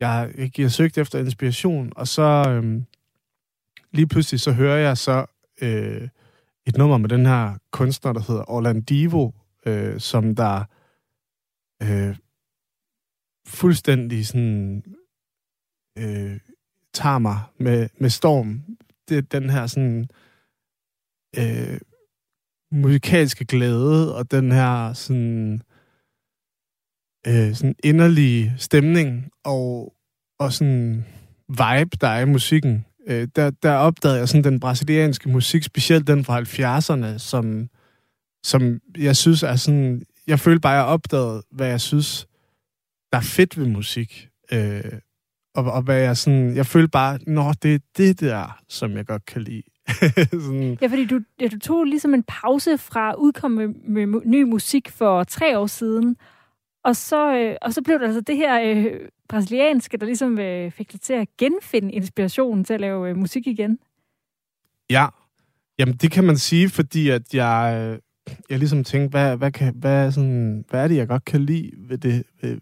jeg, 0.00 0.32
jeg, 0.38 0.60
jeg 0.60 0.72
søgte 0.72 1.00
efter 1.00 1.18
inspiration, 1.18 1.92
og 1.96 2.08
så 2.08 2.44
øhm, 2.48 2.84
lige 3.92 4.06
pludselig 4.06 4.40
så 4.40 4.52
hører 4.52 4.76
jeg 4.76 4.98
så 4.98 5.26
øh, 5.62 6.08
et 6.66 6.76
nummer 6.76 6.98
med 6.98 7.08
den 7.08 7.26
her 7.26 7.58
kunstner, 7.70 8.12
der 8.12 8.20
hedder 8.20 8.50
Orlandivo, 8.50 9.30
øh, 9.66 10.00
som 10.00 10.34
der 10.34 10.64
øh, 11.82 12.16
fuldstændig 13.46 14.26
sådan 14.26 14.84
øh, 15.98 16.40
tager 16.92 17.18
mig 17.18 17.40
med, 17.58 17.88
med 17.98 18.10
storm. 18.10 18.62
Det 19.08 19.18
er 19.18 19.22
den 19.22 19.50
her 19.50 19.66
sådan 19.66 20.08
øh, 21.38 21.80
musikalske 22.72 23.44
glæde 23.44 24.16
og 24.16 24.30
den 24.30 24.52
her 24.52 24.92
sådan, 24.92 25.62
øh, 27.26 27.54
sådan 27.54 27.74
inderlige 27.84 28.54
stemning 28.58 29.30
og, 29.44 29.94
og 30.38 30.52
sådan 30.52 31.04
vibe, 31.48 31.96
der 32.00 32.08
er 32.08 32.20
i 32.20 32.24
musikken. 32.24 32.84
Øh, 33.06 33.28
der, 33.36 33.50
der 33.50 33.72
opdagede 33.72 34.18
jeg 34.18 34.28
sådan 34.28 34.44
den 34.44 34.60
brasilianske 34.60 35.28
musik, 35.28 35.62
specielt 35.62 36.06
den 36.06 36.24
fra 36.24 36.40
70'erne, 36.40 37.18
som, 37.18 37.68
som 38.44 38.80
jeg 38.98 39.16
synes 39.16 39.42
er 39.42 39.56
sådan... 39.56 40.02
Jeg 40.26 40.40
følte 40.40 40.60
bare, 40.60 40.74
at 40.74 40.78
jeg 40.78 40.86
opdagede, 40.86 41.42
hvad 41.50 41.68
jeg 41.68 41.80
synes, 41.80 42.26
der 43.12 43.18
er 43.18 43.22
fedt 43.22 43.58
ved 43.58 43.66
musik. 43.66 44.28
Øh, 44.52 44.92
og, 45.54 45.72
og 45.72 45.82
hvad 45.82 45.98
jeg 45.98 46.16
sådan... 46.16 46.56
Jeg 46.56 46.66
følte 46.66 46.88
bare, 46.88 47.18
nå, 47.26 47.52
det 47.62 47.74
er 47.74 47.78
det 47.96 48.20
der, 48.20 48.60
som 48.68 48.96
jeg 48.96 49.06
godt 49.06 49.26
kan 49.26 49.42
lide. 49.42 49.62
sådan. 50.44 50.78
Ja, 50.82 50.86
fordi 50.86 51.06
du, 51.06 51.20
ja, 51.40 51.48
du 51.48 51.58
tog 51.58 51.84
ligesom 51.84 52.14
en 52.14 52.22
pause 52.22 52.78
fra 52.78 53.14
udkomme 53.14 53.66
med, 53.66 54.06
med 54.06 54.20
ny 54.24 54.42
musik 54.42 54.88
for 54.88 55.24
tre 55.24 55.58
år 55.58 55.66
siden, 55.66 56.16
og 56.84 56.96
så, 56.96 57.36
øh, 57.36 57.56
og 57.62 57.72
så 57.72 57.82
blev 57.82 57.98
det 57.98 58.04
altså 58.04 58.20
det 58.20 58.36
her 58.36 58.60
øh, 58.64 58.94
brasilianske, 59.28 59.96
der 59.96 60.06
ligesom 60.06 60.38
øh, 60.38 60.70
fik 60.70 60.92
dig 60.92 61.00
til 61.00 61.12
at 61.12 61.28
genfinde 61.38 61.92
inspirationen 61.92 62.64
til 62.64 62.74
at 62.74 62.80
lave 62.80 63.08
øh, 63.08 63.16
musik 63.16 63.46
igen. 63.46 63.78
Ja, 64.90 65.06
jamen 65.78 65.94
det 65.94 66.10
kan 66.10 66.24
man 66.24 66.36
sige, 66.36 66.68
fordi 66.68 67.08
at 67.08 67.34
jeg, 67.34 67.98
jeg 68.50 68.58
ligesom 68.58 68.84
tænkte, 68.84 69.10
hvad, 69.10 69.36
hvad, 69.36 69.52
kan, 69.52 69.74
hvad, 69.76 70.06
er 70.06 70.10
sådan, 70.10 70.64
hvad 70.70 70.84
er 70.84 70.88
det, 70.88 70.96
jeg 70.96 71.08
godt 71.08 71.24
kan 71.24 71.40
lide 71.40 71.70
ved, 71.76 71.98
det, 71.98 72.24
ved, 72.42 72.58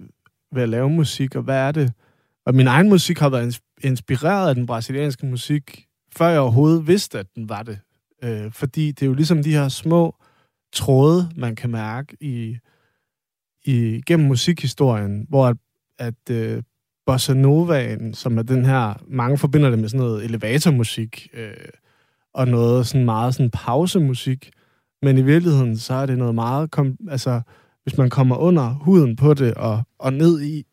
ved 0.52 0.62
at 0.62 0.68
lave 0.68 0.90
musik, 0.90 1.34
og 1.34 1.42
hvad 1.42 1.58
er 1.58 1.72
det? 1.72 1.92
Og 2.46 2.54
min 2.54 2.66
egen 2.66 2.88
musik 2.88 3.18
har 3.18 3.28
været 3.28 3.60
inspireret 3.82 4.48
af 4.48 4.54
den 4.54 4.66
brasilianske 4.66 5.26
musik, 5.26 5.87
før 6.16 6.28
jeg 6.28 6.40
overhovedet 6.40 6.86
vidste, 6.86 7.18
at 7.18 7.26
den 7.34 7.48
var 7.48 7.62
det. 7.62 7.78
Øh, 8.22 8.52
fordi 8.52 8.92
det 8.92 9.02
er 9.02 9.06
jo 9.06 9.14
ligesom 9.14 9.42
de 9.42 9.52
her 9.52 9.68
små 9.68 10.14
tråde, 10.72 11.30
man 11.36 11.56
kan 11.56 11.70
mærke 11.70 12.16
i, 12.20 12.58
i 13.64 14.02
gennem 14.06 14.28
musikhistorien, 14.28 15.26
hvor 15.28 15.46
at, 15.46 15.56
at 15.98 16.30
øh, 16.30 16.62
bossa 17.06 17.34
novaen, 17.34 18.14
som 18.14 18.38
er 18.38 18.42
den 18.42 18.64
her, 18.64 18.94
mange 19.06 19.38
forbinder 19.38 19.70
det 19.70 19.78
med 19.78 19.88
sådan 19.88 20.06
noget 20.06 20.24
elevatormusik, 20.24 21.28
øh, 21.32 21.52
og 22.34 22.48
noget 22.48 22.86
sådan 22.86 23.04
meget 23.04 23.34
sådan 23.34 23.50
pausemusik, 23.50 24.50
men 25.02 25.18
i 25.18 25.22
virkeligheden, 25.22 25.76
så 25.78 25.94
er 25.94 26.06
det 26.06 26.18
noget 26.18 26.34
meget, 26.34 26.70
kom, 26.70 26.96
altså, 27.10 27.40
hvis 27.82 27.98
man 27.98 28.10
kommer 28.10 28.36
under 28.36 28.74
huden 28.74 29.16
på 29.16 29.34
det, 29.34 29.54
og, 29.54 29.82
og 29.98 30.12
ned 30.12 30.42
i, 30.42 30.64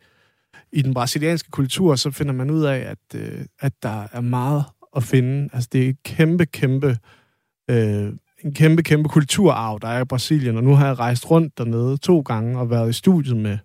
i 0.72 0.82
den 0.82 0.94
brasilianske 0.94 1.52
kultur, 1.52 1.96
så 1.96 2.12
finder 2.12 2.34
man 2.34 2.50
ud 2.50 2.64
af, 2.64 2.78
at, 2.78 3.20
øh, 3.22 3.46
at 3.60 3.74
der 3.84 4.08
er 4.12 4.22
meget 4.22 4.66
at 4.96 5.04
finde. 5.04 5.50
Altså, 5.54 5.70
det 5.74 5.86
er 5.86 5.89
et 5.89 6.04
kæmpe, 6.04 6.46
kæmpe, 6.46 6.98
øh, 7.70 8.14
en 8.43 8.54
kæmpe, 8.54 8.84
kæmpe 8.84 9.10
kulturarv, 9.10 9.80
der 9.82 9.88
er 9.88 10.02
i 10.02 10.06
Brasilien, 10.06 10.58
og 10.58 10.64
nu 10.64 10.76
har 10.76 10.88
jeg 10.88 11.00
rejst 11.00 11.32
rundt 11.32 11.58
dernede 11.58 11.98
to 11.98 12.20
gange 12.20 12.60
og 12.60 12.70
været 12.70 12.89
i 12.89 12.93
studiet 12.93 13.38
med 13.38 13.58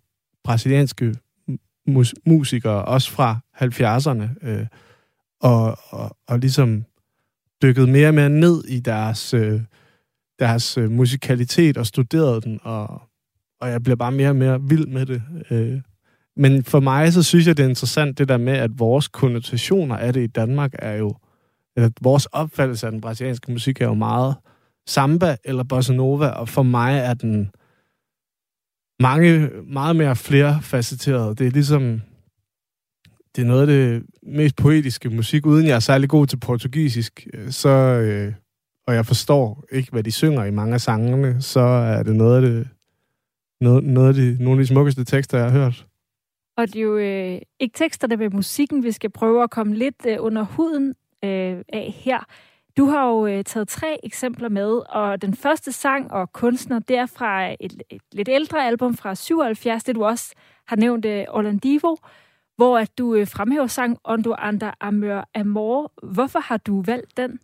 brasilianske 0.45 1.15
mus- 1.89 2.15
musikere, 2.27 2.85
også 2.85 3.11
fra 3.11 3.39
70'erne, 3.55 4.49
øh, 4.49 4.67
og, 5.41 5.79
og, 5.89 6.17
og 6.29 6.39
ligesom 6.39 6.85
dykket 7.63 7.89
mere 7.89 8.09
og 8.09 8.15
mere 8.15 8.29
ned 8.31 8.65
i 8.65 8.81
deres, 8.81 9.35
øh, 9.35 9.61
deres 10.39 10.79
øh, 10.79 10.91
musikalitet 10.91 11.77
og 11.77 11.87
studeret 11.87 12.45
den, 12.45 12.61
og, 12.63 13.03
og 13.61 13.71
jeg 13.71 13.83
bliver 13.83 13.97
bare 13.97 14.13
mere 14.13 14.29
og 14.29 14.37
mere 14.37 14.63
vild 14.63 14.87
med 14.87 15.07
det. 15.07 15.23
Øh. 15.51 15.81
Men 16.41 16.65
for 16.65 16.81
mig, 16.81 17.13
så 17.13 17.23
synes 17.23 17.47
jeg, 17.47 17.57
det 17.57 17.65
er 17.65 17.69
interessant 17.69 18.19
det 18.19 18.29
der 18.29 18.37
med, 18.37 18.53
at 18.53 18.79
vores 18.79 19.09
konnotationer 19.09 19.97
af 19.97 20.13
det 20.13 20.23
i 20.23 20.27
Danmark 20.27 20.75
er 20.79 20.97
jo, 20.97 21.15
at 21.77 21.93
vores 22.01 22.27
opfattelse 22.27 22.87
af 22.87 22.93
den 22.93 23.01
brasilianske 23.01 23.53
musik 23.53 23.81
er 23.81 23.87
jo 23.87 23.95
meget 23.95 24.35
samba 24.87 25.37
eller 25.45 25.65
bossa 25.65 25.93
nova, 25.93 26.27
og 26.27 26.49
for 26.49 26.63
mig 26.63 26.99
er 26.99 27.15
den 27.15 27.51
mange, 29.01 29.51
meget 29.73 29.97
mere 29.97 30.17
flerfacetteret. 30.17 31.39
Det 31.39 31.47
er 31.47 31.51
ligesom, 31.51 32.01
det 33.37 33.43
er 33.43 33.47
noget 33.47 33.61
af 33.61 33.67
det 33.67 34.03
mest 34.23 34.57
poetiske 34.57 35.11
musik, 35.11 35.47
uden 35.47 35.67
jeg 35.67 35.75
er 35.75 35.81
særlig 35.81 36.09
god 36.09 36.27
til 36.27 36.37
portugisisk, 36.37 37.27
øh, 37.35 37.51
så, 37.51 37.69
øh, 37.69 38.33
og 38.87 38.95
jeg 38.95 39.07
forstår 39.07 39.65
ikke, 39.73 39.91
hvad 39.91 40.03
de 40.03 40.13
synger 40.13 40.45
i 40.45 40.51
mange 40.51 40.75
af 40.75 40.81
sangene, 40.81 41.43
så 41.43 41.61
er 41.61 42.03
det 42.03 42.17
noget 42.17 42.37
af 42.37 42.43
det, 42.43 42.69
noget, 43.61 43.85
noget 43.85 44.09
af 44.09 44.15
de, 44.15 44.45
nogle 44.45 44.61
af 44.61 44.65
de 44.65 44.69
smukkeste 44.69 45.05
tekster, 45.05 45.39
jeg 45.39 45.51
har 45.51 45.59
hørt. 45.59 45.90
Og 46.61 46.69
det 46.69 46.77
er 46.77 46.83
jo 46.83 46.99
øh, 46.99 47.41
ikke 47.61 47.75
teksterne 47.75 48.17
med 48.17 48.31
musikken, 48.31 48.83
vi 48.83 48.93
skal 48.93 49.11
prøve 49.11 49.43
at 49.43 49.51
komme 49.51 49.75
lidt 49.75 50.07
øh, 50.07 50.17
under 50.21 50.43
huden 50.43 50.89
øh, 51.25 51.65
af 51.69 51.95
her. 52.05 52.25
Du 52.77 52.85
har 52.85 53.09
jo 53.09 53.27
øh, 53.27 53.45
taget 53.45 53.69
tre 53.69 53.99
eksempler 54.05 54.49
med, 54.49 54.83
og 54.89 55.23
den 55.23 55.35
første 55.35 55.73
sang 55.73 56.13
og 56.13 56.33
kunstner, 56.33 56.79
det 56.79 56.97
er 56.97 57.07
fra 57.07 57.55
et, 57.61 57.83
et 57.91 58.03
lidt 58.13 58.29
ældre 58.29 58.67
album 58.67 58.97
fra 58.97 59.15
77, 59.15 59.85
det 59.85 59.95
du 59.95 60.05
også 60.05 60.35
har 60.67 60.77
nævnt, 60.77 61.05
øh, 61.05 61.25
Orlandivo, 61.29 61.97
hvor 62.57 62.79
at 62.79 62.99
du 62.99 63.15
øh, 63.15 63.27
fremhæver 63.27 63.67
sang 63.67 63.99
Ondo 64.05 64.35
Ander 64.39 64.71
Amør 64.81 65.29
Amor. 65.35 65.93
Hvorfor 66.03 66.39
har 66.39 66.57
du 66.57 66.83
valgt 66.83 67.17
den? 67.17 67.41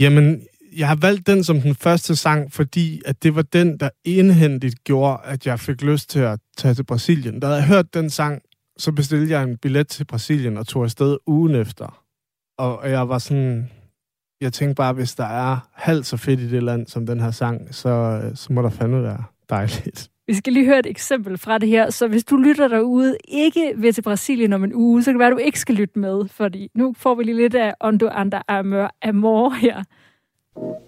Jamen, 0.00 0.42
jeg 0.76 0.88
har 0.88 0.96
valgt 0.96 1.26
den 1.26 1.44
som 1.44 1.60
den 1.60 1.74
første 1.74 2.16
sang, 2.16 2.52
fordi 2.52 3.02
at 3.06 3.22
det 3.22 3.34
var 3.34 3.42
den, 3.42 3.78
der 3.78 3.88
enhændigt 4.04 4.84
gjorde, 4.84 5.18
at 5.24 5.46
jeg 5.46 5.60
fik 5.60 5.82
lyst 5.82 6.10
til 6.10 6.20
at 6.20 6.38
tage 6.56 6.74
til 6.74 6.84
Brasilien. 6.84 7.40
Da 7.40 7.48
jeg 7.48 7.66
hørte 7.66 7.88
den 7.94 8.10
sang, 8.10 8.42
så 8.78 8.92
bestilte 8.92 9.32
jeg 9.32 9.42
en 9.42 9.56
billet 9.56 9.88
til 9.88 10.04
Brasilien 10.04 10.56
og 10.56 10.66
tog 10.66 10.84
afsted 10.84 11.18
ugen 11.26 11.54
efter. 11.54 12.02
Og 12.58 12.90
jeg 12.90 13.08
var 13.08 13.18
sådan, 13.18 13.70
jeg 14.40 14.52
tænkte 14.52 14.74
bare, 14.74 14.92
hvis 14.92 15.14
der 15.14 15.24
er 15.24 15.68
halvt 15.74 16.06
så 16.06 16.16
fedt 16.16 16.40
i 16.40 16.50
det 16.50 16.62
land 16.62 16.86
som 16.86 17.06
den 17.06 17.20
her 17.20 17.30
sang, 17.30 17.74
så, 17.74 18.22
så 18.34 18.52
må 18.52 18.62
der 18.62 18.70
fandme 18.70 19.02
være 19.02 19.24
dejligt. 19.50 20.08
Vi 20.26 20.34
skal 20.34 20.52
lige 20.52 20.64
høre 20.64 20.78
et 20.78 20.86
eksempel 20.86 21.38
fra 21.38 21.58
det 21.58 21.68
her. 21.68 21.90
Så 21.90 22.08
hvis 22.08 22.24
du 22.24 22.36
lytter 22.36 22.68
derude, 22.68 23.16
ikke 23.28 23.72
ved 23.76 23.92
til 23.92 24.02
Brasilien 24.02 24.52
om 24.52 24.64
en 24.64 24.74
uge, 24.74 25.02
så 25.02 25.10
kan 25.10 25.14
det 25.14 25.18
være, 25.18 25.28
at 25.28 25.32
du 25.32 25.38
ikke 25.38 25.60
skal 25.60 25.74
lytte 25.74 25.98
med, 25.98 26.28
fordi 26.28 26.70
nu 26.74 26.94
får 26.98 27.14
vi 27.14 27.24
lige 27.24 27.36
lidt 27.36 27.54
af 27.54 27.74
Ondo 27.80 28.08
Anda 28.08 28.42
Amor, 28.48 29.54
Amor 30.54 30.82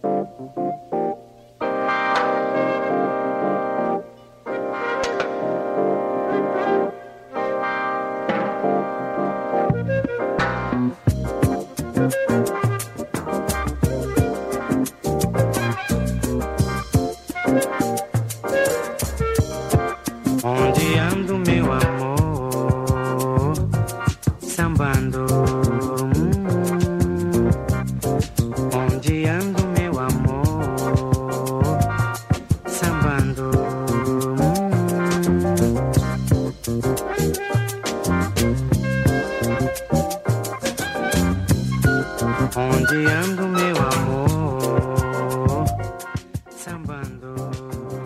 her. 11.97 12.54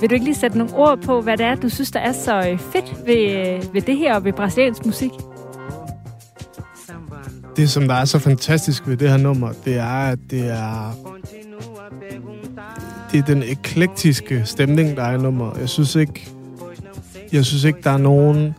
Vil 0.08 0.10
du 0.10 0.14
ikke 0.14 0.24
lige 0.24 0.34
sætte 0.34 0.58
nogle 0.58 0.74
ord 0.74 0.98
på, 1.02 1.20
hvad 1.20 1.36
det 1.36 1.46
er, 1.46 1.54
du 1.54 1.68
synes, 1.68 1.90
der 1.90 2.00
er 2.00 2.12
så 2.12 2.38
øh, 2.38 2.58
fedt 2.58 3.06
ved, 3.06 3.30
øh, 3.30 3.74
ved 3.74 3.82
det 3.82 3.96
her 3.96 4.14
og 4.14 4.24
ved 4.24 4.32
brasiliansk 4.32 4.86
musik? 4.86 5.10
Det, 7.56 7.70
som 7.70 7.88
der 7.88 7.94
er 7.94 8.04
så 8.04 8.18
fantastisk 8.18 8.86
ved 8.86 8.96
det 8.96 9.10
her 9.10 9.16
nummer, 9.16 9.52
det 9.64 9.76
er, 9.76 10.10
at 10.10 10.18
det 10.30 10.50
er 10.50 10.94
det 13.12 13.18
er 13.18 13.22
den 13.22 13.42
eklektiske 13.42 14.42
stemning, 14.44 14.96
der 14.96 15.02
er 15.02 15.18
i 15.18 15.22
nummeret. 15.22 15.60
Jeg 15.60 15.68
synes 15.68 15.94
ikke, 15.94 16.28
jeg 17.32 17.44
synes 17.44 17.64
ikke, 17.64 17.78
der 17.84 17.90
er 17.90 17.98
nogen... 17.98 18.54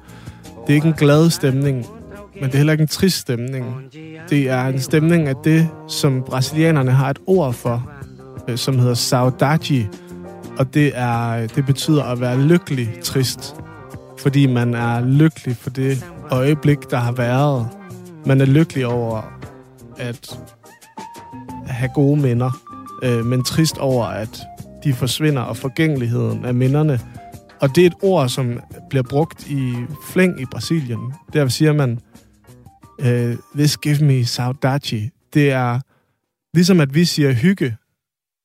Det 0.67 0.69
er 0.69 0.73
ikke 0.73 0.87
en 0.87 0.93
glad 0.93 1.29
stemning, 1.29 1.85
men 2.33 2.43
det 2.43 2.53
er 2.53 2.57
heller 2.57 2.73
ikke 2.73 2.81
en 2.81 2.87
trist 2.87 3.17
stemning. 3.17 3.65
Det 4.29 4.49
er 4.49 4.65
en 4.65 4.79
stemning 4.79 5.27
af 5.27 5.35
det, 5.43 5.69
som 5.87 6.23
brasilianerne 6.23 6.91
har 6.91 7.09
et 7.09 7.19
ord 7.27 7.53
for, 7.53 7.91
øh, 8.47 8.57
som 8.57 8.79
hedder 8.79 8.93
saudade, 8.93 9.87
og 10.59 10.73
det, 10.73 10.91
er, 10.95 11.47
det 11.47 11.65
betyder 11.65 12.03
at 12.03 12.21
være 12.21 12.41
lykkelig 12.41 12.89
trist. 13.03 13.55
Fordi 14.17 14.47
man 14.47 14.73
er 14.73 15.05
lykkelig 15.05 15.55
for 15.55 15.69
det 15.69 16.05
øjeblik, 16.31 16.77
der 16.91 16.97
har 16.97 17.11
været. 17.11 17.67
Man 18.25 18.41
er 18.41 18.45
lykkelig 18.45 18.87
over 18.87 19.21
at 19.97 20.39
have 21.67 21.91
gode 21.93 22.21
minder, 22.21 22.51
øh, 23.03 23.25
men 23.25 23.43
trist 23.43 23.77
over, 23.77 24.05
at 24.05 24.41
de 24.83 24.93
forsvinder, 24.93 25.41
og 25.41 25.57
forgængeligheden 25.57 26.45
af 26.45 26.53
minderne. 26.53 26.99
Og 27.59 27.75
det 27.75 27.81
er 27.81 27.87
et 27.87 27.95
ord, 28.01 28.29
som 28.29 28.59
bliver 28.89 29.03
brugt 29.09 29.47
i 29.47 29.73
flæng 30.11 30.41
i 30.41 30.45
Brasilien. 30.45 31.13
Der 31.33 31.47
siger 31.47 31.73
man, 31.73 31.99
øh, 32.99 33.35
this 33.55 33.77
give 33.77 34.05
me 34.05 34.25
saudade. 34.25 35.09
Det 35.33 35.51
er 35.51 35.79
ligesom, 36.53 36.79
at 36.79 36.93
vi 36.93 37.05
siger 37.05 37.33
hygge, 37.33 37.75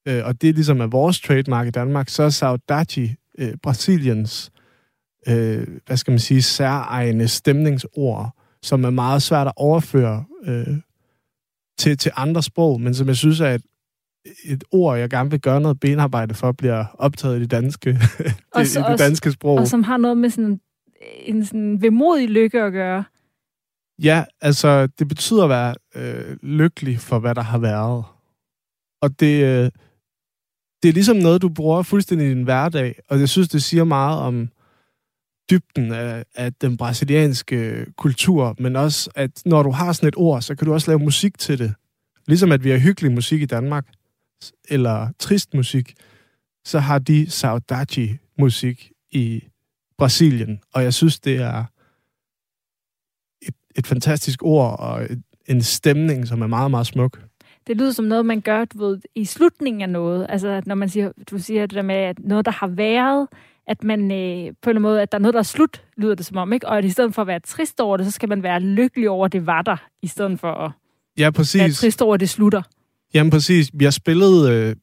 øh, 0.08 0.26
og 0.26 0.42
det 0.42 0.54
ligesom 0.54 0.80
er 0.80 0.86
vores 0.86 1.20
trademark 1.20 1.66
i 1.66 1.70
Danmark, 1.70 2.08
så 2.08 2.22
er 2.22 2.28
Saudade 2.28 3.16
øh, 3.38 3.54
Brasiliens, 3.62 4.52
øh, 5.28 5.66
hvad 5.86 5.96
skal 5.96 6.10
man 6.10 6.18
sige, 6.18 6.42
særegne 6.42 7.28
stemningsord, 7.28 8.30
som 8.62 8.84
er 8.84 8.90
meget 8.90 9.22
svært 9.22 9.46
at 9.46 9.52
overføre 9.56 10.24
øh, 10.44 10.76
til, 11.78 11.98
til 11.98 12.12
andre 12.16 12.42
sprog, 12.42 12.80
men 12.80 12.94
som 12.94 13.08
jeg 13.08 13.16
synes 13.16 13.40
er 13.40 13.54
et, 13.54 13.62
et 14.44 14.64
ord, 14.72 14.98
jeg 14.98 15.10
gerne 15.10 15.30
vil 15.30 15.40
gøre 15.40 15.60
noget 15.60 15.80
benarbejde 15.80 16.34
for, 16.34 16.52
bliver 16.52 16.84
optaget 16.98 17.36
i 17.36 17.40
det 17.40 17.50
danske, 17.50 17.90
det, 18.18 18.34
også, 18.54 18.80
i 18.80 18.90
det 18.90 18.98
danske 18.98 19.32
sprog. 19.32 19.58
Og 19.58 19.68
som 19.68 19.82
har 19.82 19.96
noget 19.96 20.16
med 20.16 20.30
sådan 20.30 20.60
en 21.18 21.44
sådan 21.44 21.82
vemodig 21.82 22.28
lykke 22.28 22.62
at 22.62 22.72
gøre. 22.72 23.04
Ja, 24.02 24.24
altså 24.40 24.86
det 24.86 25.08
betyder 25.08 25.44
at 25.44 25.50
være 25.50 25.74
øh, 25.94 26.36
lykkelig 26.42 26.98
for, 26.98 27.18
hvad 27.18 27.34
der 27.34 27.42
har 27.42 27.58
været. 27.58 28.04
Og 29.02 29.20
det, 29.20 29.44
øh, 29.44 29.70
det 30.84 30.88
er 30.90 30.92
ligesom 30.92 31.16
noget, 31.16 31.42
du 31.42 31.48
bruger 31.48 31.82
fuldstændig 31.82 32.26
i 32.26 32.30
din 32.30 32.42
hverdag, 32.42 32.94
og 33.08 33.20
jeg 33.20 33.28
synes, 33.28 33.48
det 33.48 33.62
siger 33.62 33.84
meget 33.84 34.18
om 34.20 34.48
dybden 35.50 35.92
af, 35.92 36.24
af 36.34 36.52
den 36.54 36.76
brasilianske 36.76 37.86
kultur, 37.96 38.56
men 38.58 38.76
også, 38.76 39.10
at 39.14 39.42
når 39.46 39.62
du 39.62 39.70
har 39.70 39.92
sådan 39.92 40.08
et 40.08 40.16
ord, 40.16 40.42
så 40.42 40.54
kan 40.54 40.66
du 40.66 40.72
også 40.72 40.90
lave 40.90 40.98
musik 40.98 41.38
til 41.38 41.58
det. 41.58 41.74
Ligesom 42.26 42.52
at 42.52 42.64
vi 42.64 42.70
har 42.70 42.78
hyggelig 42.78 43.12
musik 43.12 43.42
i 43.42 43.46
Danmark, 43.46 43.86
eller 44.68 45.08
trist 45.18 45.54
musik, 45.54 45.94
så 46.64 46.78
har 46.78 46.98
de 46.98 47.30
saudade-musik 47.30 48.92
i 49.10 49.44
Brasilien. 49.98 50.60
Og 50.74 50.82
jeg 50.82 50.94
synes, 50.94 51.20
det 51.20 51.36
er 51.36 51.64
et, 53.42 53.54
et 53.76 53.86
fantastisk 53.86 54.42
ord 54.42 54.80
og 54.80 55.02
et, 55.02 55.22
en 55.46 55.62
stemning, 55.62 56.28
som 56.28 56.42
er 56.42 56.46
meget, 56.46 56.70
meget 56.70 56.86
smuk. 56.86 57.20
Det 57.66 57.76
lyder 57.76 57.92
som 57.92 58.04
noget, 58.04 58.26
man 58.26 58.40
gør 58.40 58.64
du 58.64 58.78
ved, 58.78 58.98
i 59.14 59.24
slutningen 59.24 59.82
af 59.82 59.88
noget. 59.88 60.26
Altså, 60.28 60.62
når 60.66 60.74
man 60.74 60.88
siger, 60.88 61.12
du 61.30 61.38
siger 61.38 61.60
det 61.60 61.74
der 61.74 61.82
med, 61.82 61.94
at 61.94 62.18
noget, 62.18 62.44
der 62.44 62.52
har 62.52 62.66
været, 62.66 63.28
at 63.66 63.84
man 63.84 64.12
øh, 64.12 64.52
på 64.62 64.70
en 64.70 64.82
måde, 64.82 65.02
at 65.02 65.12
der 65.12 65.18
er 65.18 65.22
noget, 65.22 65.34
der 65.34 65.40
er 65.40 65.44
slut, 65.44 65.84
lyder 65.96 66.14
det 66.14 66.26
som 66.26 66.36
om, 66.36 66.52
ikke? 66.52 66.68
Og 66.68 66.78
at 66.78 66.84
i 66.84 66.90
stedet 66.90 67.14
for 67.14 67.22
at 67.22 67.28
være 67.28 67.40
trist 67.40 67.80
over 67.80 67.96
det, 67.96 68.06
så 68.06 68.12
skal 68.12 68.28
man 68.28 68.42
være 68.42 68.60
lykkelig 68.60 69.10
over, 69.10 69.26
at 69.26 69.32
det 69.32 69.46
var 69.46 69.62
der, 69.62 69.76
i 70.02 70.06
stedet 70.06 70.40
for 70.40 70.52
at 70.52 70.70
ja, 71.18 71.30
præcis. 71.30 71.60
være 71.60 71.70
trist 71.70 72.02
over, 72.02 72.14
at 72.14 72.20
det 72.20 72.30
slutter. 72.30 72.62
Jamen 73.14 73.30
præcis. 73.30 73.70
Har 73.82 73.90
spillet 73.90 74.50
øh, 74.50 74.76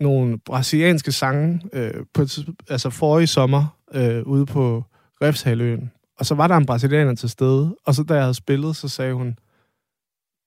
nogle 0.00 0.38
brasilianske 0.38 1.12
sange 1.12 1.60
øh, 1.72 1.94
på, 2.14 2.22
altså 2.70 2.90
forrige 2.90 3.26
sommer 3.26 3.76
øh, 3.94 4.22
ude 4.22 4.46
på 4.46 4.84
Refshaløen. 5.22 5.90
Og 6.18 6.26
så 6.26 6.34
var 6.34 6.46
der 6.46 6.56
en 6.56 6.66
brasilianer 6.66 7.14
til 7.14 7.28
stede, 7.28 7.76
og 7.86 7.94
så 7.94 8.02
da 8.02 8.14
jeg 8.14 8.22
havde 8.22 8.34
spillet, 8.34 8.76
så 8.76 8.88
sagde 8.88 9.14
hun, 9.14 9.38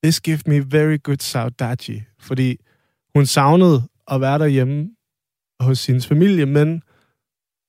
This 0.04 0.22
gives 0.22 0.48
me 0.48 0.60
very 0.60 0.98
good 1.04 1.18
saudade. 1.20 2.04
Fordi 2.20 2.58
hun 3.16 3.26
savnede 3.26 3.84
at 4.12 4.22
være 4.22 4.40
derhjemme 4.40 4.90
hos 5.60 5.80
sin 5.80 6.02
familie, 6.02 6.46
men 6.46 6.84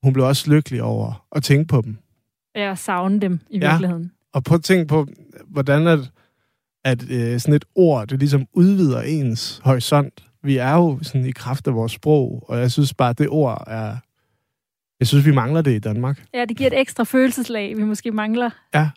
hun 0.02 0.12
blev 0.12 0.26
også 0.26 0.50
lykkelig 0.50 0.82
over 0.82 1.26
at 1.32 1.42
tænke 1.42 1.68
på 1.68 1.80
dem. 1.80 1.96
Ja, 2.54 2.70
og 2.70 2.78
savne 2.78 3.20
dem 3.20 3.40
i 3.50 3.58
ja. 3.58 3.70
virkeligheden. 3.70 4.12
Og 4.32 4.44
prøv 4.44 4.54
at 4.54 4.62
tænke 4.64 4.86
på, 4.86 5.06
hvordan 5.46 5.86
at, 5.86 5.98
at 6.84 7.10
øh, 7.10 7.40
sådan 7.40 7.54
et 7.54 7.64
ord, 7.74 8.08
det 8.08 8.18
ligesom 8.18 8.46
udvider 8.52 9.00
ens 9.00 9.60
horisont. 9.64 10.24
Vi 10.42 10.56
er 10.56 10.72
jo 10.72 10.98
sådan 11.02 11.26
i 11.26 11.30
kraft 11.30 11.66
af 11.66 11.74
vores 11.74 11.92
sprog, 11.92 12.44
og 12.48 12.58
jeg 12.58 12.72
synes 12.72 12.94
bare, 12.94 13.10
at 13.10 13.18
det 13.18 13.28
ord 13.28 13.64
er... 13.66 13.96
Jeg 15.00 15.06
synes, 15.08 15.26
vi 15.26 15.32
mangler 15.32 15.62
det 15.62 15.74
i 15.74 15.78
Danmark. 15.78 16.24
Ja, 16.34 16.44
det 16.44 16.56
giver 16.56 16.70
et 16.70 16.80
ekstra 16.80 17.04
følelseslag, 17.04 17.76
vi 17.76 17.82
måske 17.82 18.10
mangler. 18.10 18.50
Ja. 18.74 18.90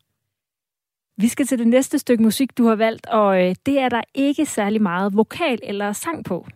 Vi 1.18 1.28
skal 1.28 1.46
til 1.46 1.60
det 1.60 1.68
næste 1.68 2.00
stykke 2.00 2.24
musik, 2.24 2.58
du 2.58 2.68
har 2.68 2.76
valgt, 2.76 3.06
og 3.06 3.44
øh, 3.44 3.56
det 3.66 3.80
er 3.80 3.90
der 3.90 4.02
ikke 4.14 4.46
særlig 4.46 4.82
meget 4.82 5.16
vokal 5.16 5.60
eller 5.64 5.94
sang 5.94 6.26
på. 6.26 6.48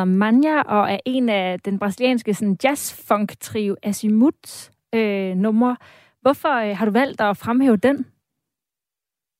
Hedder 0.00 0.16
Manja 0.18 0.60
og 0.60 0.92
er 0.92 0.98
en 1.06 1.28
af 1.28 1.60
den 1.60 1.78
brasilianske 1.78 2.34
sådan, 2.34 2.56
jazz-funk-trio 2.64 3.76
Azimut 3.82 4.70
øh, 4.94 5.36
numre. 5.36 5.76
Hvorfor 6.22 6.70
øh, 6.70 6.76
har 6.76 6.84
du 6.84 6.92
valgt 6.92 7.20
at 7.20 7.36
fremhæve 7.36 7.76
den? 7.76 8.06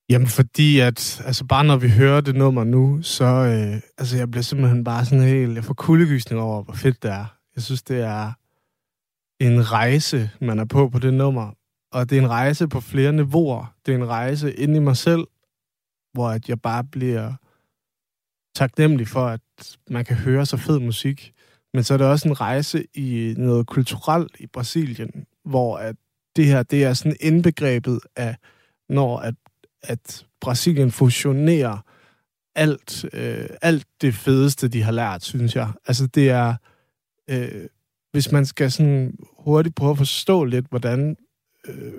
Jamen 0.08 0.28
fordi, 0.28 0.80
at 0.80 1.22
altså 1.26 1.44
bare 1.44 1.64
når 1.64 1.76
vi 1.76 1.88
hører 1.88 2.20
det 2.20 2.36
nummer 2.36 2.64
nu, 2.64 3.02
så 3.02 3.24
øh, 3.24 3.80
altså 3.98 4.16
jeg 4.16 4.30
bliver 4.30 4.42
simpelthen 4.42 4.84
bare 4.84 5.04
sådan 5.04 5.24
helt, 5.24 5.54
jeg 5.54 5.64
får 5.64 5.74
kuldegysning 5.74 6.42
over, 6.42 6.62
hvor 6.62 6.74
fedt 6.74 7.02
det 7.02 7.10
er. 7.10 7.24
Jeg 7.56 7.62
synes, 7.62 7.82
det 7.82 8.00
er 8.00 8.32
en 9.40 9.72
rejse, 9.72 10.30
man 10.40 10.58
er 10.58 10.64
på 10.64 10.88
på 10.88 10.98
det 10.98 11.14
nummer. 11.14 11.50
Og 11.92 12.10
det 12.10 12.18
er 12.18 12.22
en 12.22 12.30
rejse 12.30 12.68
på 12.68 12.80
flere 12.80 13.12
niveauer. 13.12 13.74
Det 13.86 13.92
er 13.92 13.98
en 13.98 14.08
rejse 14.08 14.54
ind 14.54 14.76
i 14.76 14.78
mig 14.78 14.96
selv, 14.96 15.26
hvor 16.12 16.28
at 16.28 16.48
jeg 16.48 16.60
bare 16.60 16.84
bliver 16.84 17.32
taknemmelig 18.54 19.08
for, 19.08 19.26
at 19.26 19.40
man 19.90 20.04
kan 20.04 20.16
høre 20.16 20.46
så 20.46 20.56
fed 20.56 20.78
musik. 20.78 21.32
Men 21.74 21.84
så 21.84 21.94
er 21.94 21.98
det 21.98 22.06
også 22.06 22.28
en 22.28 22.40
rejse 22.40 22.84
i 22.94 23.34
noget 23.38 23.66
kulturelt 23.66 24.36
i 24.40 24.46
Brasilien, 24.46 25.26
hvor 25.44 25.76
at 25.76 25.96
det 26.36 26.46
her, 26.46 26.62
det 26.62 26.84
er 26.84 26.94
sådan 26.94 27.16
indbegrebet 27.20 28.00
af, 28.16 28.36
når 28.88 29.18
at, 29.18 29.34
at 29.82 30.26
Brasilien 30.40 30.90
fusionerer 30.90 31.78
alt, 32.54 33.04
øh, 33.12 33.48
alt 33.62 33.86
det 34.00 34.14
fedeste, 34.14 34.68
de 34.68 34.82
har 34.82 34.92
lært, 34.92 35.24
synes 35.24 35.56
jeg. 35.56 35.68
Altså 35.86 36.06
det 36.06 36.30
er, 36.30 36.54
øh, 37.30 37.66
hvis 38.12 38.32
man 38.32 38.46
skal 38.46 38.70
sådan 38.70 39.18
hurtigt 39.38 39.74
prøve 39.74 39.90
at 39.90 39.98
forstå 39.98 40.44
lidt, 40.44 40.66
hvordan 40.70 41.16
øh, 41.66 41.92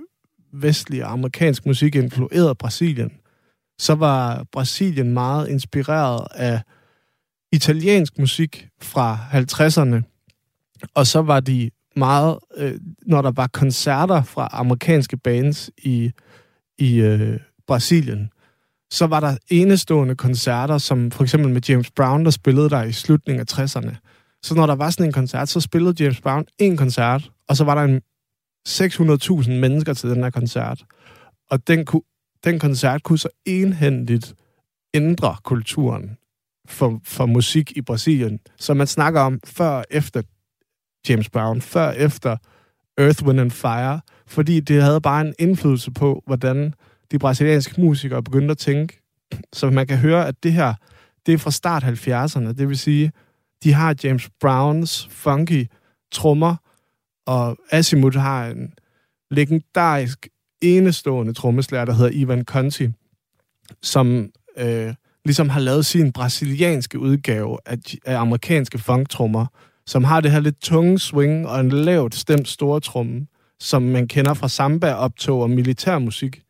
vestlig 0.53 1.05
og 1.05 1.11
amerikansk 1.11 1.65
musik 1.65 1.95
influerede 1.95 2.55
Brasilien, 2.55 3.11
så 3.82 3.95
var 3.95 4.45
Brasilien 4.51 5.13
meget 5.13 5.49
inspireret 5.49 6.27
af 6.32 6.61
italiensk 7.51 8.19
musik 8.19 8.67
fra 8.82 9.19
50'erne. 9.34 10.01
Og 10.93 11.07
så 11.07 11.21
var 11.21 11.39
de 11.39 11.71
meget, 11.95 12.38
øh, 12.57 12.79
når 13.05 13.21
der 13.21 13.32
var 13.32 13.47
koncerter 13.47 14.23
fra 14.23 14.49
amerikanske 14.51 15.17
bands 15.17 15.69
i, 15.77 16.11
i 16.77 16.95
øh, 16.95 17.39
Brasilien, 17.67 18.29
så 18.91 19.07
var 19.07 19.19
der 19.19 19.38
enestående 19.49 20.15
koncerter, 20.15 20.77
som 20.77 21.11
for 21.11 21.23
eksempel 21.23 21.51
med 21.51 21.61
James 21.69 21.91
Brown, 21.91 22.25
der 22.25 22.32
spillede 22.32 22.69
der 22.69 22.84
i 22.84 22.91
slutningen 22.91 23.39
af 23.39 23.59
60'erne. 23.59 23.95
Så 24.43 24.55
når 24.55 24.65
der 24.65 24.75
var 24.75 24.89
sådan 24.89 25.05
en 25.05 25.13
koncert, 25.13 25.49
så 25.49 25.59
spillede 25.59 26.03
James 26.03 26.21
Brown 26.21 26.45
en 26.59 26.77
koncert, 26.77 27.32
og 27.49 27.57
så 27.57 27.63
var 27.63 27.75
der 27.75 27.84
en 27.84 28.01
600.000 28.67 29.51
mennesker 29.51 29.93
til 29.93 30.09
den 30.09 30.23
her 30.23 30.29
koncert. 30.29 30.84
Og 31.49 31.67
den 31.67 31.86
kunne 31.86 32.01
den 32.43 32.59
koncert 32.59 33.03
kunne 33.03 33.19
så 33.19 33.29
enhændigt 33.45 34.33
ændre 34.93 35.35
kulturen 35.43 36.17
for, 36.67 37.01
for 37.03 37.25
musik 37.25 37.71
i 37.77 37.81
Brasilien. 37.81 38.39
Så 38.57 38.73
man 38.73 38.87
snakker 38.87 39.21
om 39.21 39.39
før 39.45 39.69
og 39.69 39.85
efter 39.89 40.21
James 41.09 41.29
Brown, 41.29 41.61
før 41.61 41.87
og 41.87 41.97
efter 41.97 42.37
Earth, 42.97 43.25
Wind 43.25 43.39
and 43.39 43.51
Fire, 43.51 44.01
fordi 44.27 44.59
det 44.59 44.81
havde 44.81 45.01
bare 45.01 45.21
en 45.21 45.33
indflydelse 45.39 45.91
på, 45.91 46.23
hvordan 46.25 46.73
de 47.11 47.19
brasilianske 47.19 47.81
musikere 47.81 48.23
begyndte 48.23 48.51
at 48.51 48.57
tænke. 48.57 49.01
Så 49.53 49.69
man 49.69 49.87
kan 49.87 49.97
høre, 49.97 50.27
at 50.27 50.43
det 50.43 50.53
her, 50.53 50.73
det 51.25 51.33
er 51.33 51.37
fra 51.37 51.51
start 51.51 51.83
70'erne. 51.83 52.53
Det 52.53 52.69
vil 52.69 52.77
sige, 52.77 53.11
de 53.63 53.73
har 53.73 53.95
James 54.03 54.29
Browns 54.39 55.07
funky 55.11 55.67
trommer, 56.11 56.55
og 57.27 57.57
Asimut 57.71 58.15
har 58.15 58.47
en 58.47 58.73
legendarisk 59.31 60.27
enestående 60.62 61.34
trommeslager, 61.34 61.86
der 61.86 61.93
hedder 61.93 62.12
Ivan 62.14 62.43
Conti, 62.43 62.88
som 63.82 64.30
øh, 64.57 64.93
ligesom 65.26 65.49
har 65.49 65.59
lavet 65.59 65.86
sin 65.86 66.12
brasilianske 66.12 66.99
udgave 66.99 67.57
af, 67.66 67.78
af 68.05 68.20
amerikanske 68.20 68.78
funktrummer, 68.78 69.45
som 69.86 70.03
har 70.03 70.22
det 70.22 70.32
her 70.32 70.39
lidt 70.39 70.62
tunge 70.62 70.99
swing 70.99 71.47
og 71.47 71.59
en 71.59 71.70
lavt 71.70 72.16
stemt 72.16 72.47
store 72.47 72.80
tromme, 72.80 73.28
som 73.59 73.82
man 73.82 74.07
kender 74.07 74.34
fra 74.34 74.47
samba-optog 74.47 75.41
og 75.41 75.49
militærmusik. 75.49 76.41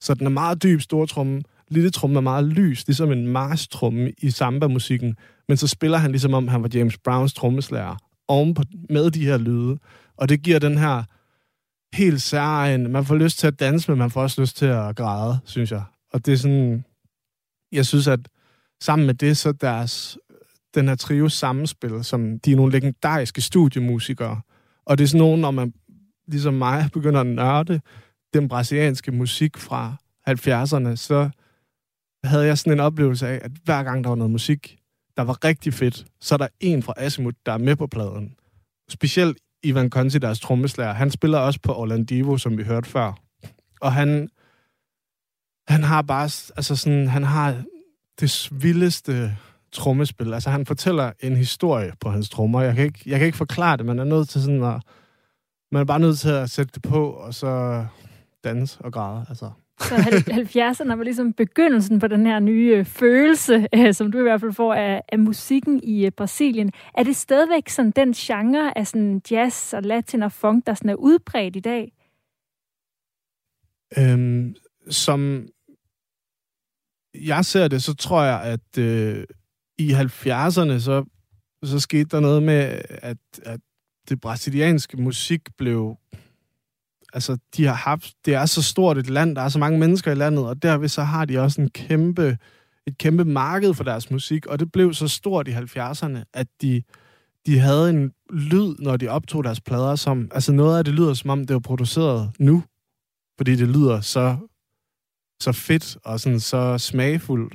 Så 0.00 0.14
den 0.14 0.26
er 0.26 0.30
meget 0.30 0.62
dyb 0.62 0.80
stortromme. 0.80 1.42
Lille 1.68 1.90
tromme 1.90 2.16
er 2.16 2.20
meget 2.20 2.44
lys, 2.44 2.86
ligesom 2.86 3.12
en 3.12 3.26
mars-tromme 3.26 4.12
i 4.18 4.30
samba-musikken. 4.30 5.16
Men 5.48 5.56
så 5.56 5.66
spiller 5.66 5.98
han 5.98 6.10
ligesom 6.10 6.34
om, 6.34 6.48
han 6.48 6.62
var 6.62 6.70
James 6.74 6.98
Browns 6.98 7.34
trommeslager 7.34 7.96
ovenpå 8.28 8.62
med 8.90 9.10
de 9.10 9.24
her 9.24 9.38
lyde. 9.38 9.78
Og 10.16 10.28
det 10.28 10.42
giver 10.42 10.58
den 10.58 10.78
her 10.78 11.02
helt 11.94 12.22
særlig. 12.22 12.90
Man 12.90 13.04
får 13.04 13.14
lyst 13.14 13.38
til 13.38 13.46
at 13.46 13.60
danse, 13.60 13.90
men 13.90 13.98
man 13.98 14.10
får 14.10 14.22
også 14.22 14.40
lyst 14.40 14.56
til 14.56 14.66
at 14.66 14.96
græde, 14.96 15.38
synes 15.44 15.72
jeg. 15.72 15.82
Og 16.12 16.26
det 16.26 16.32
er 16.32 16.38
sådan... 16.38 16.84
Jeg 17.72 17.86
synes, 17.86 18.08
at 18.08 18.20
sammen 18.82 19.06
med 19.06 19.14
det, 19.14 19.36
så 19.36 19.52
deres 19.52 20.18
den 20.74 20.88
her 20.88 20.94
trio 20.94 21.28
sammenspil, 21.28 22.04
som 22.04 22.40
de 22.40 22.52
er 22.52 22.56
nogle 22.56 22.72
legendariske 22.72 23.40
studiemusikere. 23.40 24.40
Og 24.84 24.98
det 24.98 25.04
er 25.04 25.08
sådan 25.08 25.18
nogen, 25.18 25.40
når 25.40 25.50
man 25.50 25.74
ligesom 26.28 26.54
mig 26.54 26.88
begynder 26.92 27.20
at 27.20 27.26
nørde 27.26 27.80
den 28.34 28.48
brasilianske 28.48 29.12
musik 29.12 29.56
fra 29.56 29.96
70'erne, 30.28 30.96
så 30.96 31.30
havde 32.24 32.46
jeg 32.46 32.58
sådan 32.58 32.72
en 32.72 32.80
oplevelse 32.80 33.28
af, 33.28 33.40
at 33.42 33.50
hver 33.64 33.82
gang 33.82 34.04
der 34.04 34.08
var 34.08 34.16
noget 34.16 34.30
musik, 34.30 34.78
der 35.16 35.22
var 35.22 35.44
rigtig 35.44 35.74
fedt, 35.74 36.06
så 36.20 36.34
er 36.34 36.36
der 36.36 36.48
en 36.60 36.82
fra 36.82 36.94
Asimut, 36.96 37.34
der 37.46 37.52
er 37.52 37.58
med 37.58 37.76
på 37.76 37.86
pladen. 37.86 38.34
Specielt 38.88 39.38
Ivan 39.62 39.90
Conti, 39.90 40.18
deres 40.18 40.40
trommeslager, 40.40 40.92
han 40.92 41.10
spiller 41.10 41.38
også 41.38 41.60
på 41.62 41.74
Orlandivo, 41.74 42.36
som 42.36 42.58
vi 42.58 42.62
hørte 42.62 42.88
før. 42.88 43.12
Og 43.80 43.92
han, 43.92 44.28
han 45.68 45.82
har 45.82 46.02
bare, 46.02 46.24
altså 46.56 46.76
sådan, 46.76 47.08
han 47.08 47.24
har 47.24 47.62
det 48.20 48.48
vildeste 48.52 49.36
trommespil. 49.72 50.34
Altså, 50.34 50.50
han 50.50 50.66
fortæller 50.66 51.12
en 51.20 51.36
historie 51.36 51.92
på 52.00 52.10
hans 52.10 52.30
trommer. 52.30 52.60
Jeg 52.60 52.74
kan 52.74 52.84
ikke, 52.84 53.02
jeg 53.06 53.18
kan 53.18 53.26
ikke 53.26 53.38
forklare 53.38 53.76
det, 53.76 53.86
man 53.86 53.98
er 53.98 54.04
nødt 54.04 54.28
til 54.28 54.42
sådan 54.42 54.62
at, 54.62 54.82
man 55.72 55.80
er 55.80 55.84
bare 55.84 56.00
nødt 56.00 56.18
til 56.18 56.28
at 56.28 56.50
sætte 56.50 56.72
det 56.74 56.82
på, 56.82 57.10
og 57.10 57.34
så 57.34 57.86
danse 58.44 58.80
og 58.80 58.92
græde. 58.92 59.26
Altså. 59.28 59.50
Så 59.80 59.94
70'erne 59.94 60.94
var 60.98 61.04
ligesom 61.04 61.32
begyndelsen 61.32 62.00
på 62.00 62.06
den 62.06 62.26
her 62.26 62.38
nye 62.38 62.74
øh, 62.76 62.84
følelse, 62.84 63.68
øh, 63.74 63.94
som 63.94 64.12
du 64.12 64.18
i 64.18 64.22
hvert 64.22 64.40
fald 64.40 64.52
får 64.52 64.74
af, 64.74 65.02
af 65.08 65.18
musikken 65.18 65.80
i 65.82 66.06
øh, 66.06 66.12
Brasilien. 66.12 66.72
Er 66.94 67.02
det 67.02 67.16
stadigvæk 67.16 67.68
sådan 67.68 67.90
den 67.90 68.12
genre 68.12 68.78
af 68.78 68.86
sådan 68.86 69.22
jazz 69.30 69.74
og 69.74 69.82
latin 69.82 70.22
og 70.22 70.32
funk, 70.32 70.66
der 70.66 70.74
sådan 70.74 70.90
er 70.90 70.94
udbredt 70.94 71.56
i 71.56 71.60
dag? 71.60 71.92
Øhm, 73.98 74.54
som 74.90 75.48
jeg 77.14 77.44
ser 77.44 77.68
det, 77.68 77.82
så 77.82 77.94
tror 77.94 78.22
jeg, 78.22 78.42
at 78.42 78.78
øh, 78.78 79.24
i 79.78 79.92
70'erne, 79.92 80.78
så, 80.80 81.04
så 81.64 81.80
skete 81.80 82.04
der 82.04 82.20
noget 82.20 82.42
med, 82.42 82.82
at, 82.88 83.18
at 83.42 83.60
det 84.08 84.20
brasilianske 84.20 84.96
musik 84.96 85.40
blev... 85.58 85.96
Altså, 87.12 87.38
de 87.56 87.64
har 87.64 87.74
haft... 87.74 88.12
Det 88.24 88.34
er 88.34 88.46
så 88.46 88.62
stort 88.62 88.98
et 88.98 89.10
land, 89.10 89.36
der 89.36 89.42
er 89.42 89.48
så 89.48 89.58
mange 89.58 89.78
mennesker 89.78 90.12
i 90.12 90.14
landet, 90.14 90.46
og 90.46 90.62
derved 90.62 90.88
så 90.88 91.02
har 91.02 91.24
de 91.24 91.38
også 91.38 91.60
en 91.60 91.70
kæmpe, 91.70 92.38
et 92.86 92.98
kæmpe 92.98 93.24
marked 93.24 93.74
for 93.74 93.84
deres 93.84 94.10
musik, 94.10 94.46
og 94.46 94.58
det 94.58 94.72
blev 94.72 94.94
så 94.94 95.08
stort 95.08 95.48
i 95.48 95.52
70'erne, 95.52 96.18
at 96.34 96.46
de, 96.62 96.82
de 97.46 97.58
havde 97.58 97.90
en 97.90 98.12
lyd, 98.32 98.74
når 98.78 98.96
de 98.96 99.08
optog 99.08 99.44
deres 99.44 99.60
plader, 99.60 99.96
som... 99.96 100.30
Altså, 100.34 100.52
noget 100.52 100.78
af 100.78 100.84
det 100.84 100.94
lyder, 100.94 101.14
som 101.14 101.30
om 101.30 101.46
det 101.46 101.54
var 101.54 101.60
produceret 101.60 102.30
nu, 102.38 102.62
fordi 103.38 103.56
det 103.56 103.68
lyder 103.68 104.00
så 104.00 104.36
så 105.40 105.52
fedt 105.52 105.98
og 106.04 106.20
sådan 106.20 106.40
så 106.40 106.78
smagfuldt. 106.78 107.54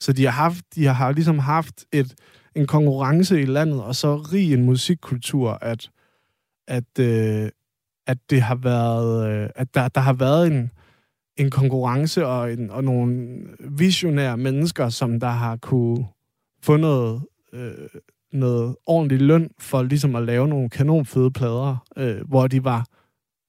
Så 0.00 0.12
de 0.12 0.24
har 0.24 0.30
haft, 0.30 0.64
de 0.74 0.84
har 0.84 1.12
ligesom 1.12 1.38
haft 1.38 1.84
et, 1.92 2.14
en 2.56 2.66
konkurrence 2.66 3.40
i 3.40 3.44
landet, 3.44 3.82
og 3.82 3.96
så 3.96 4.16
rig 4.16 4.52
en 4.52 4.64
musikkultur, 4.64 5.50
at, 5.50 5.90
at, 6.68 6.98
øh, 6.98 7.50
at 8.06 8.18
det 8.30 8.42
har 8.42 8.54
været, 8.54 9.30
øh, 9.30 9.50
at 9.54 9.74
der, 9.74 9.88
der 9.88 10.00
har 10.00 10.12
været 10.12 10.46
en, 10.46 10.70
en 11.36 11.50
konkurrence 11.50 12.26
og, 12.26 12.52
en, 12.52 12.70
og 12.70 12.84
nogle 12.84 13.38
visionære 13.60 14.36
mennesker, 14.36 14.88
som 14.88 15.20
der 15.20 15.30
har 15.30 15.56
kunne 15.56 16.06
få 16.62 16.76
noget, 16.76 17.22
øh, 17.52 17.88
noget 18.32 18.76
ordentlig 18.86 19.20
løn 19.20 19.50
for 19.58 19.82
ligesom 19.82 20.16
at 20.16 20.22
lave 20.22 20.48
nogle 20.48 20.70
kanonfede 20.70 21.30
plader, 21.30 21.76
øh, 21.96 22.28
hvor 22.28 22.46
de 22.46 22.64
var 22.64 22.86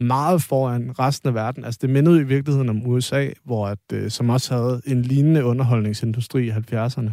meget 0.04 0.42
foran 0.42 1.00
resten 1.00 1.28
af 1.28 1.34
verden. 1.34 1.66
Altså 1.66 1.80
det 1.82 1.90
mindede 1.90 2.22
i 2.22 2.24
virkeligheden 2.24 2.70
om 2.70 2.88
USA, 2.88 3.30
hvor 3.44 3.68
at, 3.68 3.80
øh, 3.94 4.12
som 4.12 4.30
også 4.30 4.56
havde 4.56 4.82
en 4.86 5.02
lignende 5.02 5.46
underholdningsindustri 5.46 6.48
i 6.48 6.52
70'erne. 6.52 7.12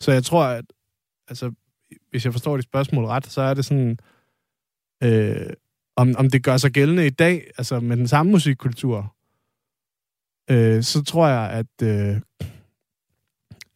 Så 0.00 0.12
jeg 0.12 0.24
tror, 0.24 0.44
at 0.44 0.64
altså, 1.28 1.52
hvis 2.10 2.24
jeg 2.24 2.32
forstår 2.32 2.56
dit 2.56 2.64
spørgsmål 2.64 3.04
ret, 3.04 3.26
så 3.26 3.40
er 3.40 3.54
det 3.54 3.64
sådan, 3.64 3.98
øh, 5.04 5.50
om, 5.98 6.14
om 6.18 6.30
det 6.30 6.42
gør 6.42 6.56
sig 6.56 6.70
gældende 6.70 7.06
i 7.06 7.10
dag, 7.10 7.50
altså 7.58 7.80
med 7.80 7.96
den 7.96 8.08
samme 8.08 8.32
musikkultur, 8.32 9.14
øh, 10.50 10.82
så 10.82 11.04
tror 11.04 11.28
jeg, 11.28 11.50
at, 11.50 11.88
øh, 11.88 12.20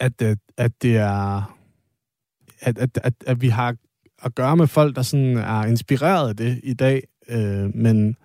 at, 0.00 0.22
at, 0.22 0.38
at 0.56 0.72
det 0.82 0.96
er, 0.96 1.56
at, 2.60 2.78
at, 2.78 2.98
at, 3.02 3.14
at 3.26 3.40
vi 3.40 3.48
har 3.48 3.76
at 4.22 4.34
gøre 4.34 4.56
med 4.56 4.66
folk, 4.66 4.96
der 4.96 5.02
sådan 5.02 5.36
er 5.36 5.64
inspireret 5.64 6.28
af 6.28 6.36
det 6.36 6.60
i 6.62 6.74
dag, 6.74 7.02
øh, 7.28 7.76
men 7.76 8.16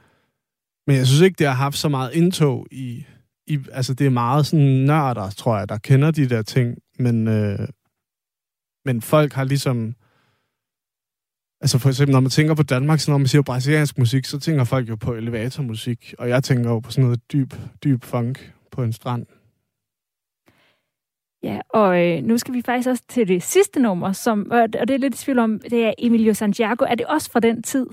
men 0.88 0.96
jeg 0.96 1.08
synes 1.08 1.22
ikke, 1.22 1.36
det 1.40 1.48
har 1.48 1.54
haft 1.54 1.78
så 1.78 1.90
meget 1.90 2.14
indtog 2.14 2.68
i... 2.72 3.06
i 3.48 3.60
altså, 3.72 3.94
det 3.94 4.06
er 4.06 4.10
meget 4.10 4.46
sådan 4.46 4.66
nørder, 4.66 5.30
tror 5.30 5.58
jeg, 5.58 5.70
der 5.70 5.78
kender 5.78 6.12
de 6.12 6.30
der 6.30 6.42
ting. 6.42 6.78
Men, 7.00 7.28
øh, 7.28 7.68
men 8.86 9.02
folk 9.02 9.34
har 9.34 9.44
ligesom... 9.44 9.96
Altså 11.62 11.80
for 11.80 11.90
eksempel, 11.90 12.14
når 12.14 12.20
man 12.20 12.30
tænker 12.30 12.56
på 12.56 12.64
Danmark, 12.64 13.00
så 13.00 13.12
når 13.12 13.18
man 13.18 13.28
siger 13.28 13.42
brasiliansk 13.42 13.98
musik, 13.98 14.26
så 14.26 14.40
tænker 14.40 14.64
folk 14.64 14.90
jo 14.90 14.96
på 14.96 15.14
elevatormusik. 15.14 16.14
Og 16.20 16.30
jeg 16.30 16.44
tænker 16.44 16.70
jo 16.70 16.80
på 16.80 16.92
sådan 16.92 17.04
noget 17.04 17.32
dyb, 17.32 17.54
dyb 17.84 18.04
funk 18.04 18.54
på 18.72 18.84
en 18.84 18.94
strand. 18.94 19.26
Ja, 21.44 21.60
og 21.70 22.06
øh, 22.06 22.24
nu 22.24 22.38
skal 22.38 22.54
vi 22.54 22.62
faktisk 22.62 22.90
også 22.90 23.04
til 23.10 23.28
det 23.28 23.44
sidste 23.44 23.80
nummer, 23.80 24.12
som, 24.12 24.52
og 24.52 24.74
det 24.74 24.90
er 24.90 24.98
lidt 24.98 25.16
i 25.16 25.18
tvivl 25.18 25.40
om, 25.40 25.60
det 25.60 25.86
er 25.86 25.94
Emilio 25.98 26.34
Santiago. 26.34 26.86
Er 26.86 26.96
det 26.96 27.06
også 27.06 27.32
fra 27.32 27.40
den 27.40 27.64
tid? 27.64 27.88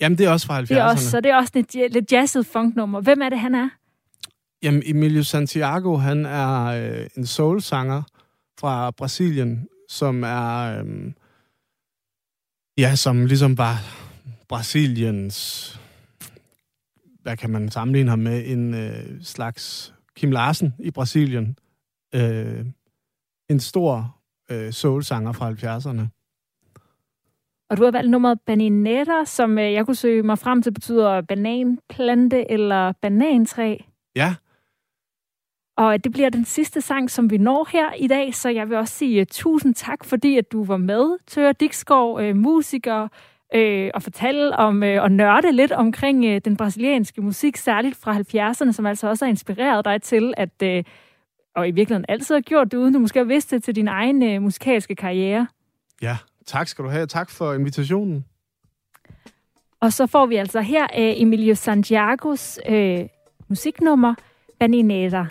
Jamen, 0.00 0.18
det 0.18 0.26
er 0.26 0.30
også 0.30 0.46
fra 0.46 0.60
70'erne. 0.60 0.66
Det 0.66 0.78
er 0.78 0.84
også, 0.84 1.10
så 1.10 1.20
det 1.20 1.30
er 1.30 1.36
også 1.36 1.52
lidt, 1.54 1.92
lidt 1.92 2.12
jazzet 2.12 2.46
funknummer. 2.46 3.00
Hvem 3.00 3.22
er 3.22 3.28
det, 3.28 3.38
han 3.38 3.54
er? 3.54 3.68
Jamen, 4.62 4.82
Emilio 4.86 5.22
Santiago, 5.22 5.96
han 5.96 6.26
er 6.26 6.64
øh, 6.64 7.06
en 7.16 7.26
soul-sanger 7.26 8.02
fra 8.60 8.90
Brasilien, 8.90 9.68
som 9.88 10.24
er... 10.24 10.78
Øh, 10.78 11.12
ja, 12.80 12.96
som 12.96 13.26
ligesom 13.26 13.58
var 13.58 13.76
Brasiliens... 14.48 15.76
Hvad 17.22 17.36
kan 17.36 17.50
man 17.50 17.70
sammenligne 17.70 18.10
ham 18.10 18.18
med? 18.18 18.42
En 18.46 18.74
øh, 18.74 19.22
slags 19.22 19.94
Kim 20.16 20.30
Larsen 20.30 20.74
i 20.78 20.90
Brasilien. 20.90 21.58
Øh, 22.14 22.64
en 23.50 23.60
stor 23.60 24.16
øh, 24.50 24.72
soul-sanger 24.72 25.32
fra 25.32 25.50
70'erne. 25.50 26.02
Og 27.70 27.76
du 27.76 27.84
har 27.84 27.90
valgt 27.90 28.10
nummeret 28.10 28.40
Baninetta, 28.46 29.24
som 29.24 29.58
øh, 29.58 29.72
jeg 29.72 29.86
kunne 29.86 29.96
søge 29.96 30.22
mig 30.22 30.38
frem 30.38 30.62
til, 30.62 30.74
betyder 30.74 31.20
bananplante 31.20 32.50
eller 32.50 32.92
banantræ. 32.92 33.76
Ja. 34.16 34.34
Og 35.76 36.04
det 36.04 36.12
bliver 36.12 36.30
den 36.30 36.44
sidste 36.44 36.80
sang, 36.80 37.10
som 37.10 37.30
vi 37.30 37.38
når 37.38 37.68
her 37.72 37.92
i 37.92 38.06
dag, 38.06 38.34
så 38.34 38.48
jeg 38.48 38.68
vil 38.68 38.76
også 38.76 38.94
sige 38.94 39.20
uh, 39.20 39.26
tusind 39.30 39.74
tak, 39.74 40.04
fordi 40.04 40.38
at 40.38 40.52
du 40.52 40.64
var 40.64 40.76
med, 40.76 41.18
Tør 41.26 41.52
Dikskov, 41.52 42.20
uh, 42.20 42.36
musiker, 42.36 43.08
uh, 43.54 43.90
og 43.94 44.02
fortælle 44.02 44.56
om 44.56 44.82
uh, 44.82 45.02
og 45.02 45.12
nørde 45.12 45.52
lidt 45.52 45.72
omkring 45.72 46.24
uh, 46.24 46.36
den 46.44 46.56
brasilianske 46.56 47.20
musik, 47.20 47.56
særligt 47.56 47.96
fra 47.96 48.14
70'erne, 48.14 48.72
som 48.72 48.86
altså 48.86 49.08
også 49.08 49.24
har 49.24 49.30
inspireret 49.30 49.84
dig 49.84 50.02
til 50.02 50.34
at, 50.36 50.62
uh, 50.62 50.92
og 51.56 51.68
i 51.68 51.70
virkeligheden 51.70 52.06
altid 52.08 52.34
har 52.34 52.40
gjort 52.40 52.72
det, 52.72 52.78
uden 52.78 52.94
du 52.94 52.98
måske 52.98 53.18
har 53.18 53.24
vidst 53.24 53.50
det 53.50 53.62
til 53.64 53.76
din 53.76 53.88
egen 53.88 54.36
uh, 54.36 54.42
musikalske 54.42 54.94
karriere. 54.94 55.46
Ja, 56.02 56.16
Tak 56.50 56.68
skal 56.68 56.84
du 56.84 56.90
have. 56.90 57.06
Tak 57.06 57.30
for 57.30 57.54
invitationen. 57.54 58.24
Og 59.80 59.92
så 59.92 60.06
får 60.06 60.26
vi 60.26 60.36
altså 60.36 60.60
her 60.60 60.82
uh, 60.82 61.22
Emilio 61.22 61.54
Santiagos 61.54 62.58
uh, 62.68 63.00
musiknummer, 63.48 64.14
Baninera. 64.58 65.26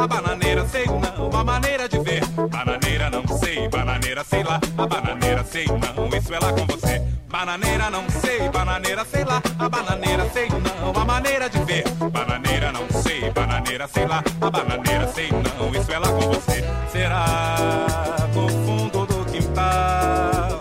A 0.00 0.06
bananeira 0.06 0.64
sei 0.68 0.86
não, 0.86 1.30
a 1.40 1.44
maneira 1.44 1.88
de 1.88 1.98
ver. 1.98 2.24
Bananeira 2.48 3.10
não 3.10 3.26
sei, 3.38 3.68
bananeira 3.68 4.24
sei 4.24 4.44
lá, 4.44 4.60
a 4.78 4.86
bananeira 4.86 5.44
sei 5.44 5.66
não, 5.66 6.08
isso 6.16 6.32
é 6.34 6.38
lá 6.38 6.52
com 6.52 6.66
você. 6.66 7.02
Bananeira 7.28 7.90
não 7.90 8.08
sei, 8.08 8.48
bananeira 8.48 9.04
sei 9.04 9.24
lá, 9.24 9.42
a 9.58 9.68
bananeira 9.68 10.28
sei 10.30 10.48
não, 10.48 11.02
a 11.02 11.04
maneira 11.04 11.50
de 11.50 11.58
ver. 11.64 11.84
Bananeira 12.12 12.72
não 12.72 13.02
sei, 13.02 13.30
bananeira 13.30 13.88
sei 13.88 14.06
lá, 14.06 14.22
a 14.40 14.50
bananeira 14.50 15.08
sei 15.08 15.30
não, 15.30 15.70
isso 15.74 15.92
é 15.92 15.98
lá 15.98 16.08
com 16.08 16.20
você. 16.20 16.64
Será 16.92 18.16
no 18.34 18.48
fundo 18.48 19.06
do 19.06 19.24
quintal, 19.26 20.60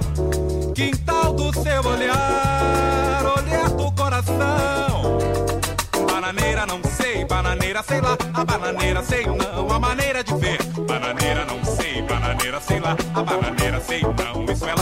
quintal 0.73 1.33
do 1.33 1.53
seu 1.53 1.85
olhar, 1.85 3.23
olhar 3.37 3.69
do 3.69 3.91
coração. 3.91 5.19
Bananeira 6.11 6.65
não 6.65 6.81
sei, 6.83 7.23
bananeira 7.23 7.83
sei 7.83 8.01
lá, 8.01 8.17
a 8.37 8.45
bananeira 8.45 9.01
sei 9.01 9.25
não, 9.25 9.71
a 9.71 9.79
maneira 9.79 10.23
de 10.23 10.35
ver. 10.35 10.61
Bananeira 10.87 11.43
não 11.45 11.63
sei, 11.63 12.03
bananeira 12.03 12.61
sei 12.61 12.79
lá, 12.79 12.95
a 13.15 13.23
bananeira 13.23 13.81
sei 13.81 14.01
não, 14.01 14.43
isso 14.53 14.65
é 14.65 14.75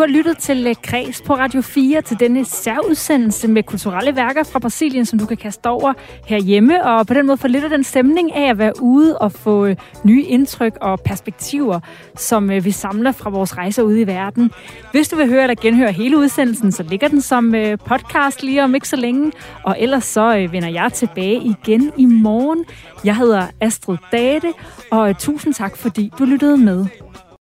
har 0.00 0.06
lyttet 0.06 0.38
til 0.38 0.66
øh, 0.66 0.74
Kreds 0.82 1.22
på 1.22 1.34
Radio 1.34 1.60
4 1.60 2.02
til 2.02 2.20
denne 2.20 2.44
særudsendelse 2.44 3.48
med 3.48 3.62
kulturelle 3.62 4.16
værker 4.16 4.44
fra 4.44 4.58
Brasilien, 4.58 5.06
som 5.06 5.18
du 5.18 5.26
kan 5.26 5.36
kaste 5.36 5.66
over 5.66 5.92
herhjemme, 6.26 6.84
og 6.84 7.06
på 7.06 7.14
den 7.14 7.26
måde 7.26 7.36
få 7.36 7.48
lidt 7.48 7.64
af 7.64 7.70
den 7.70 7.84
stemning 7.84 8.34
af 8.34 8.50
at 8.50 8.58
være 8.58 8.72
ude 8.80 9.18
og 9.18 9.32
få 9.32 9.66
øh, 9.66 9.76
nye 10.04 10.22
indtryk 10.22 10.76
og 10.80 11.00
perspektiver, 11.00 11.80
som 12.16 12.50
øh, 12.50 12.64
vi 12.64 12.70
samler 12.70 13.12
fra 13.12 13.30
vores 13.30 13.56
rejser 13.56 13.82
ude 13.82 14.00
i 14.00 14.06
verden. 14.06 14.50
Hvis 14.92 15.08
du 15.08 15.16
vil 15.16 15.28
høre 15.28 15.42
eller 15.42 15.56
genhøre 15.62 15.92
hele 15.92 16.18
udsendelsen, 16.18 16.72
så 16.72 16.82
ligger 16.82 17.08
den 17.08 17.20
som 17.20 17.54
podcast 17.84 18.42
lige 18.42 18.64
om 18.64 18.74
ikke 18.74 18.88
så 18.88 18.96
længe, 18.96 19.32
og 19.64 19.76
ellers 19.78 20.04
så 20.04 20.48
vender 20.52 20.68
jeg 20.68 20.92
tilbage 20.92 21.36
igen 21.36 21.92
i 21.96 22.04
morgen. 22.04 22.64
Jeg 23.04 23.16
hedder 23.16 23.46
Astrid 23.60 23.96
Date, 24.12 24.52
og 24.90 25.18
tusind 25.18 25.54
tak, 25.54 25.76
fordi 25.76 26.12
du 26.18 26.24
lyttede 26.24 26.56
med. 26.56 26.86